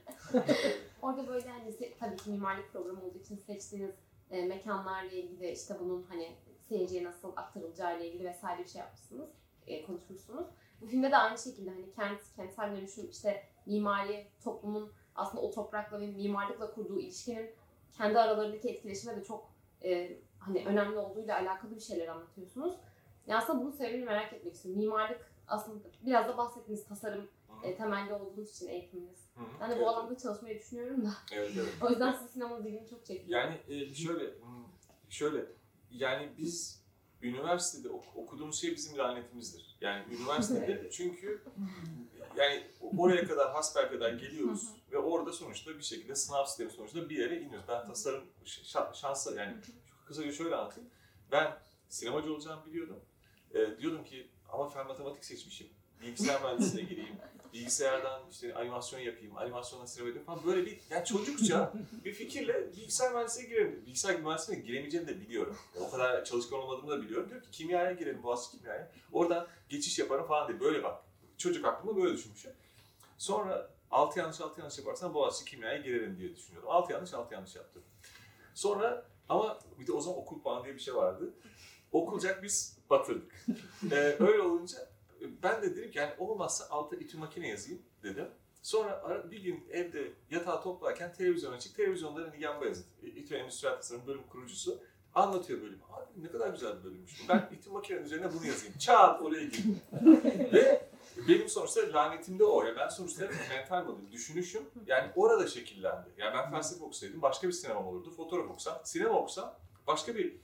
[1.02, 3.94] Orada böyle hani tabii ki mimarlık programı olduğu için seçtiğiniz
[4.30, 6.36] e, mekanlarla ilgili işte bunun hani
[6.68, 9.30] seyirciye nasıl aktarılacağı ile ilgili vesaire bir şey yapmışsınız,
[9.66, 10.46] e, konuşmuşsunuz.
[10.80, 16.00] Bu filmde de aynı şekilde hani kent, kentsel dönüşüm işte mimari toplumun aslında o toprakla
[16.00, 17.50] ve mimarlıkla kurduğu ilişkinin
[17.92, 19.50] kendi aralarındaki etkileşime de çok
[19.84, 22.76] e, hani önemli olduğuyla alakalı bir şeyler anlatıyorsunuz.
[23.26, 24.80] Ya aslında bunun sebebini merak etmek istiyorum.
[24.80, 27.28] Mimarlık aslında biraz da bahsettiğiniz tasarım
[27.62, 29.25] e, temelli olduğunuz için eğitiminiz.
[29.36, 29.46] Hı hı.
[29.60, 31.14] Ben de Evet, bu alanda çalışmayı düşünüyorum da.
[31.32, 31.68] Evet, evet.
[31.82, 33.40] O yüzden sizin sinemanız ilgimi çok çekiyor.
[33.40, 34.34] Yani e, şöyle,
[35.10, 35.46] şöyle,
[35.90, 36.82] yani biz
[37.22, 39.76] üniversitede ok- okuduğumuz şey bizim lanetimizdir.
[39.80, 41.42] Yani üniversitede çünkü
[42.36, 42.66] yani
[42.98, 47.68] oraya kadar hasbelkader geliyoruz ve orada sonuçta bir şekilde sınav sistemi sonucunda bir yere iniyoruz.
[47.68, 48.24] Ben tasarım
[48.94, 49.56] şansa yani
[50.06, 50.90] kısaca şöyle anlatayım.
[51.32, 51.58] Ben
[51.88, 53.00] sinemacı olacağımı biliyordum.
[53.54, 55.68] E, diyordum ki ama fen matematik seçmişim.
[56.02, 57.16] Bilgisayar mühendisliğine gireyim.
[57.52, 60.46] Bilgisayardan işte animasyon yapayım, animasyonla sinema yapayım falan.
[60.46, 61.72] Böyle bir yani çocukça
[62.04, 63.82] bir fikirle bilgisayar mühendisliğine girelim.
[63.86, 65.56] Bilgisayar mühendisliğine giremeyeceğimi de biliyorum.
[65.80, 67.30] O kadar çalışkan olmadığımı da biliyorum.
[67.30, 68.90] Diyor ki kimyaya girelim, Boğaziçi kimyaya.
[69.12, 70.60] Oradan geçiş yaparım falan diye.
[70.60, 71.02] Böyle bak.
[71.38, 72.52] Çocuk aklımda böyle düşünmüşüm.
[73.18, 76.70] Sonra altı yanlış altı yanlış yaparsan Boğaziçi kimyaya girerim diye düşünüyordum.
[76.70, 77.82] Altı yanlış altı yanlış yaptım.
[78.54, 81.34] Sonra ama bir de o zaman okul puanı diye bir şey vardı.
[81.92, 83.46] Okulacak biz batırdık.
[83.92, 84.78] Ee, öyle olunca
[85.42, 88.28] ben de dedim ki yani olmazsa alta İTÜ makine yazayım dedim.
[88.62, 91.76] Sonra bir gün evde yatağı toplarken televizyon açık.
[91.76, 94.82] Televizyonda Nigan Bayezid, İTÜ Endüstriyel Tasarım bölüm kurucusu
[95.14, 95.82] anlatıyor bölümü.
[95.92, 97.28] Abi ne kadar güzel bir bölümmüş.
[97.28, 98.78] Ben İTÜ makinenin üzerine bunu yazayım.
[98.78, 99.80] Çat oraya girdim.
[100.52, 100.88] Ve
[101.28, 102.64] benim sonuçta lanetimde o.
[102.64, 106.08] Ya ben sonuçta mental model, düşünüşüm yani orada şekillendi.
[106.18, 108.10] Yani ben felsefe okusaydım başka bir sinemam olurdu.
[108.10, 109.54] Fotoğraf okusam, sinema okusam
[109.86, 110.36] başka bir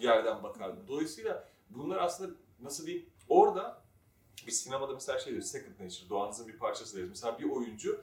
[0.00, 0.88] yerden bakardım.
[0.88, 3.83] Dolayısıyla bunlar aslında nasıl diyeyim orada
[4.46, 7.08] biz sinemada mesela şey deriz, second nature, doğanızın bir parçası deriz.
[7.08, 8.00] Mesela bir oyuncu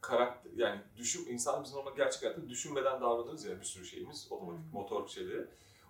[0.00, 4.72] karakter, yani düşün, insan biz normal gerçek hayatta düşünmeden davranırız ya bir sürü şeyimiz, otomatik
[4.72, 5.46] motor şeyleri.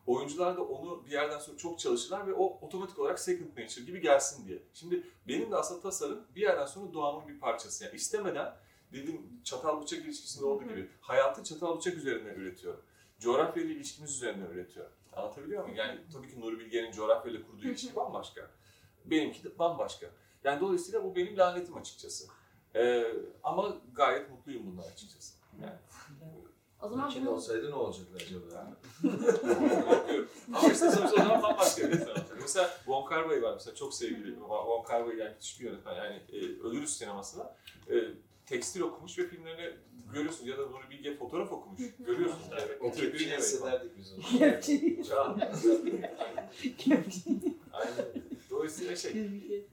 [0.06, 4.00] Oyuncular da onu bir yerden sonra çok çalışırlar ve o otomatik olarak second nature gibi
[4.00, 4.62] gelsin diye.
[4.74, 7.84] Şimdi benim de aslında tasarım bir yerden sonra doğamın bir parçası.
[7.84, 8.56] Yani istemeden
[8.92, 12.80] dediğim çatal bıçak ilişkisinde olduğu gibi hayatı çatal bıçak üzerinden üretiyorum.
[13.18, 14.92] Coğrafya ile ilişkimiz üzerinden üretiyorum.
[15.12, 15.76] Anlatabiliyor muyum?
[15.76, 18.50] Yani tabii ki Nuri Bilge'nin coğrafya ile kurduğu ilişki bambaşka.
[19.10, 20.06] Benimki de bambaşka.
[20.44, 22.28] Yani dolayısıyla bu benim lanetim açıkçası.
[22.74, 23.04] Ee,
[23.42, 25.34] ama gayet mutluyum bundan açıkçası.
[25.62, 25.72] Yani.
[26.82, 28.76] O zaman bunu olsaydı ne olacaktı acaba?
[29.88, 30.28] Korkuyorum.
[30.54, 32.16] Ama işte sonuçta o zaman bambaşka bir insan.
[32.40, 35.94] Mesela Wong Kar Wai var mesela çok sevgili Wong Kar Wai yani müthiş bir yönetmen
[35.94, 37.54] yani e, Ölürüz sinemasına
[37.90, 37.94] e,
[38.46, 39.76] tekstil okumuş ve filmlerine
[40.12, 41.80] görüyorsunuz ya da Nuri Bilge fotoğraf okumuş.
[41.98, 42.46] Görüyorsunuz.
[42.50, 42.72] Yani.
[42.80, 43.38] O Evet.
[43.38, 44.22] hissederdik biz onu.
[45.04, 45.36] Çağ.
[46.78, 47.58] Gerçeği.
[47.72, 48.22] Aynen.
[48.58, 49.14] Dolayısıyla şey.
[49.14, 49.66] Bir şey.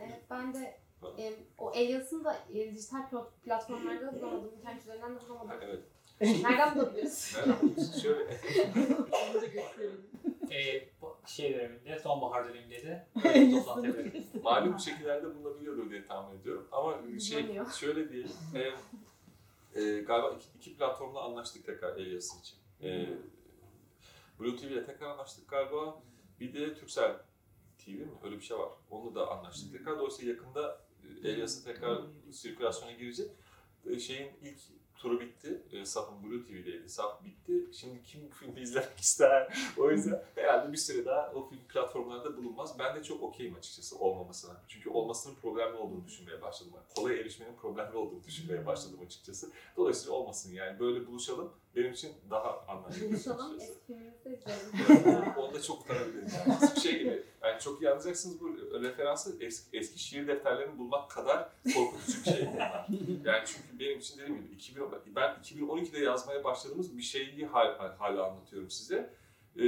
[0.00, 0.78] Evet ben de
[1.18, 4.50] e, o Elias'ın da e, dijital plat- platformlarda da bulamadım.
[4.58, 5.60] İnternet üzerinden de Ha, bulamadım.
[5.62, 5.80] evet.
[6.20, 7.36] Nereden bulabiliriz?
[7.46, 8.40] Nereden Şöyle.
[9.12, 10.06] Onu da gösterelim.
[10.50, 14.42] Ee, bu şey döneminde, sonbahar döneminde de böyle bir toplantı Elias'ın yapıyoruz.
[14.42, 16.68] malum şekillerde bulunabiliyordur diye tahmin ediyorum.
[16.72, 18.30] Ama şey şöyle diyelim.
[18.54, 18.60] E,
[19.80, 22.58] e, galiba iki, iki platformla anlaştık tekrar Elias için.
[22.82, 23.06] E,
[24.40, 26.02] Blue TV ile tekrar anlaştık galiba.
[26.40, 27.16] Bir de Turkcell
[27.88, 28.12] TV mi?
[28.24, 28.68] Öyle bir şey var.
[28.90, 29.98] Onu da anlaştık tekrar.
[29.98, 30.80] Dolayısıyla yakında
[31.24, 32.02] e, Elias'ın tekrar
[32.32, 33.30] sirkülasyona girecek.
[33.86, 34.58] E, şeyin ilk
[34.96, 35.62] turu bitti.
[35.72, 36.88] E, Saf'ın Blue TV'deydi.
[36.88, 37.68] Saf bitti.
[37.72, 39.54] Şimdi kim bu filmi izlemek ister?
[39.78, 42.78] O yüzden herhalde bir süre daha o film platformlarda bulunmaz.
[42.78, 44.62] Ben de çok okeyim açıkçası olmamasına.
[44.68, 46.72] Çünkü olmasının problemli olduğunu düşünmeye başladım.
[46.96, 49.52] Kolay erişmenin problemli olduğunu düşünmeye başladım açıkçası.
[49.76, 50.80] Dolayısıyla olmasın yani.
[50.80, 51.52] Böyle buluşalım.
[51.76, 53.00] Benim için daha anlamlı.
[53.00, 53.72] Buluşalım, açıkçası.
[53.72, 55.36] eski filmimizi izleyelim.
[55.36, 56.28] Onda çok utanabilirim.
[56.38, 57.22] Yani Hiçbir şey gibi.
[57.42, 62.48] Yani çok iyi anlayacaksınız bu referansı eski, eski şiir defterlerini bulmak kadar korkutucu bir şey
[62.54, 62.86] bunlar.
[63.24, 64.82] Yani çünkü benim için dediğim gibi 2000,
[65.16, 69.10] ben 2012'de yazmaya başladığımız bir şeyi hal, hala anlatıyorum size.
[69.56, 69.62] Ee,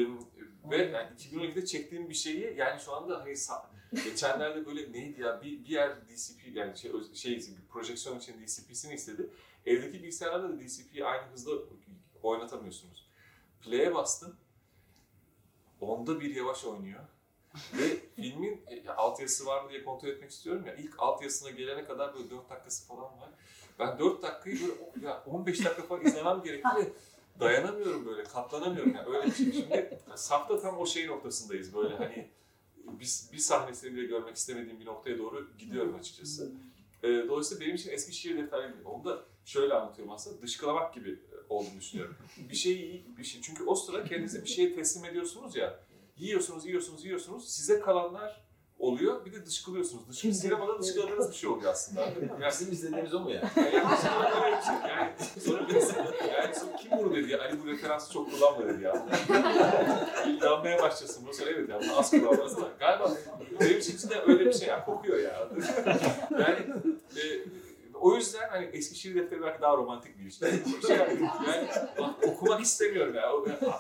[0.70, 3.36] ve yani 2012'de çektiğim bir şeyi yani şu anda hani
[4.04, 8.94] geçenlerde böyle neydi ya bir, bir yer DCP yani şey, şey bir projeksiyon için DCP'sini
[8.94, 9.30] istedi.
[9.66, 11.50] Evdeki bilgisayarlarda da DCP'yi aynı hızda
[12.22, 13.06] oynatamıyorsunuz.
[13.60, 14.36] Play'e bastım.
[15.80, 17.00] Onda bir yavaş oynuyor.
[17.74, 20.74] Ve filmin e, altyazısı var mı diye kontrol etmek istiyorum ya.
[20.74, 23.30] İlk altyazısına gelene kadar böyle 4 dakikası falan var.
[23.78, 24.58] Ben 4 dakikayı
[24.94, 26.92] böyle ya 15 dakika falan izlemem gerekiyor ve
[27.40, 29.52] dayanamıyorum böyle, katlanamıyorum yani öyle bir şey.
[29.52, 32.30] Şimdi safta tam o şey noktasındayız böyle hani
[32.76, 36.52] bir, bir sahnesini bile görmek istemediğim bir noktaya doğru gidiyorum açıkçası.
[37.02, 38.88] E, dolayısıyla benim için eski şiir defterleri gibi.
[38.88, 40.42] Onu da şöyle anlatıyorum aslında.
[40.42, 41.18] Dışkılamak gibi
[41.50, 42.16] olduğunu düşünüyorum.
[42.36, 43.40] Bir iyi bir şey.
[43.40, 45.80] Çünkü o sıra kendinize bir şeye teslim ediyorsunuz ya.
[46.16, 47.48] Yiyorsunuz, yiyorsunuz, yiyorsunuz.
[47.48, 48.44] Size kalanlar
[48.78, 49.24] oluyor.
[49.24, 50.08] Bir de dışkılıyorsunuz.
[50.08, 52.00] Dışkı sinemada dışkıladığınız bir şey oluyor aslında.
[52.00, 53.50] Yani, Bizim izlediğimiz o mu ya?
[53.56, 54.74] yani, şey.
[54.88, 57.40] yani sonra mesela, yani sonra kim bunu dedi ya?
[57.40, 59.06] Ali bu referansı çok kullanma dedi ya.
[60.28, 61.26] İnanmaya başlasın.
[61.26, 63.12] Bu sonra evet ya bunu az kullanmaz ama galiba
[63.60, 64.84] benim için içinde öyle bir şey ya.
[64.84, 65.48] Kokuyor ya.
[66.32, 66.58] yani
[67.16, 67.22] e,
[68.00, 70.42] o yüzden hani eski şiir defteri belki daha romantik bir iş.
[70.42, 71.68] Yani, şey, yani
[71.98, 73.32] bak, okumak istemiyorum ya.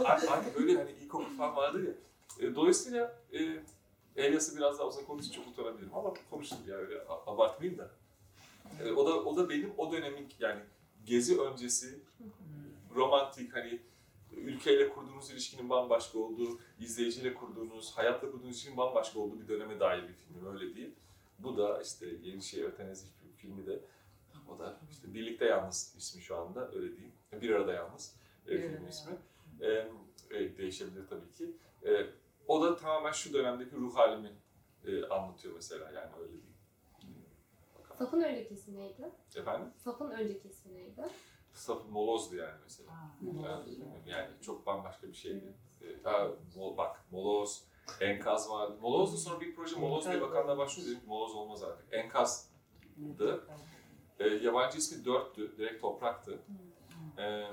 [0.04, 1.92] Artık böyle hani ilkokul falan vardır ya.
[2.40, 3.62] E, dolayısıyla e,
[4.16, 7.90] Elias'ı biraz daha uzak olduğu için çok utanabilirim ama konuştum ya öyle abartmayayım da.
[8.84, 10.60] E, o da o da benim o dönemin yani
[11.06, 11.98] gezi öncesi
[12.94, 13.80] romantik hani
[14.32, 20.02] ülkeyle kurduğunuz ilişkinin bambaşka olduğu, izleyiciyle kurduğunuz, hayatla kurduğunuz ilişkinin bambaşka olduğu bir döneme dair
[20.02, 20.90] bir film öyle değil.
[21.38, 23.06] Bu da işte Yeni Şey Ötenezi
[23.36, 23.80] filmi de
[24.54, 27.12] o da işte Birlikte Yalnız ismi şu anda öyle diyeyim.
[27.32, 28.16] Bir arada yalnız
[28.46, 29.16] e, filmin arada ismi.
[29.60, 29.68] E,
[30.30, 31.56] e, değişebilir tabii ki.
[31.86, 32.06] E,
[32.48, 34.32] o da tamamen şu dönemdeki ruh halimi
[34.86, 36.50] e, anlatıyor mesela yani öyle diyeyim.
[37.98, 39.10] Saf'ın önceki ismi neydi?
[39.36, 39.68] Efendim?
[39.84, 41.02] Saf'ın önceki ismi neydi?
[41.52, 42.92] Saf molozdu yani mesela.
[43.44, 45.54] Yani, yani çok bambaşka bir şeydi.
[45.82, 47.64] Ee, Ha, mol, bak moloz,
[48.00, 48.76] enkaz vardı.
[48.80, 51.94] Moloz'du sonra bir proje moloz diye bakanlar başlıyor dedim moloz olmaz artık.
[51.94, 53.44] Enkaz'dı.
[54.20, 56.38] Ee, yabancı ismi dörttü, direkt topraktı.
[57.18, 57.46] Ee,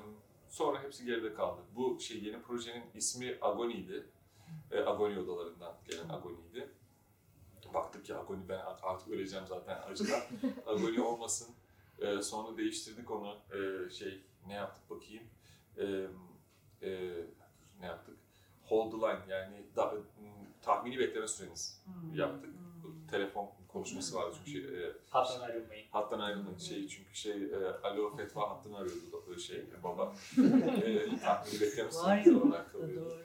[0.49, 1.61] sonra hepsi geride kaldı.
[1.75, 4.07] Bu şey yeni projenin ismi Agoni'ydi.
[4.71, 6.69] Ee, Agoni odalarından gelen Agoni'ydi.
[7.73, 10.21] Baktık ki Agoni ben artık öleceğim zaten acıdan.
[10.65, 11.55] Agoni olmasın.
[11.99, 13.37] Ee, sonra değiştirdik onu.
[13.51, 15.23] Ee, şey ne yaptık bakayım.
[15.77, 16.07] Ee,
[16.81, 17.13] e,
[17.79, 18.17] ne yaptık?
[18.63, 19.93] Hold the line yani da,
[20.61, 21.83] tahmini bekleme süreniz
[22.13, 22.49] yaptık.
[22.83, 25.85] Bu telefon konuşması vardı çünkü şey, e, Hattan ayrılmayın.
[25.91, 30.13] hattan ayrılma şey çünkü şey e, alo fetva hattını arıyordu da böyle şey baba.
[30.83, 33.17] e, tahmini bekleme Var süreniz ya olarak kalıyordu.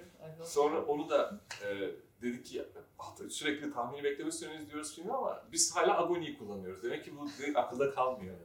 [0.45, 1.91] Sonra onu da e,
[2.23, 2.63] dedik ki
[2.99, 6.83] "Ah, sürekli tahmini bekleme süreniz diyoruz filmi ama biz hala agoniyi kullanıyoruz.
[6.83, 8.37] Demek ki bu direkt akılda kalmıyor.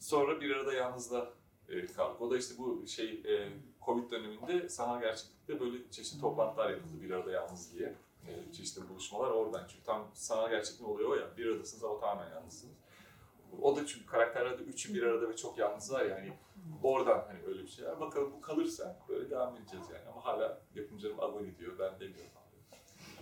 [0.00, 1.30] Sonra bir arada yalnızda
[1.68, 2.20] e, kaldık.
[2.22, 3.48] O da işte bu şey e,
[3.86, 7.94] Covid döneminde sanal gerçeklikte böyle çeşitli toplantılar yapıldı bir arada yalnız diye.
[8.52, 9.66] Çeşitli buluşmalar oradan.
[9.68, 11.36] Çünkü tam sanal gerçeklik oluyor o ya.
[11.36, 12.74] Bir aradasınız ama tamamen yalnızsınız.
[13.62, 16.32] O da çünkü karakterlerde üçü bir arada ve çok yalnızlar yani.
[16.82, 18.00] Oradan hani öyle bir şey var.
[18.00, 20.08] Bakalım bu kalırsa böyle devam edeceğiz yani.
[20.12, 22.30] Ama hala yapımcım agoni diyor, ben demiyorum.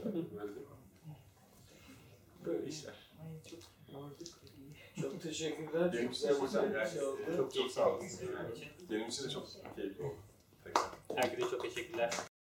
[0.05, 0.67] Böyle değil mi?
[2.45, 3.13] Böyle işler.
[3.21, 3.61] Ay çok.
[5.01, 5.93] Çok teşekkürler.
[5.93, 7.01] Benim Çok için de yani şey
[7.37, 8.01] çok çok sağ olun.
[8.01, 8.69] Benim için.
[8.91, 9.47] Benim için de çok
[9.77, 10.17] keyifli oldu.
[10.65, 10.91] Tekrar.
[11.15, 12.15] Herkese çok teşekkürler.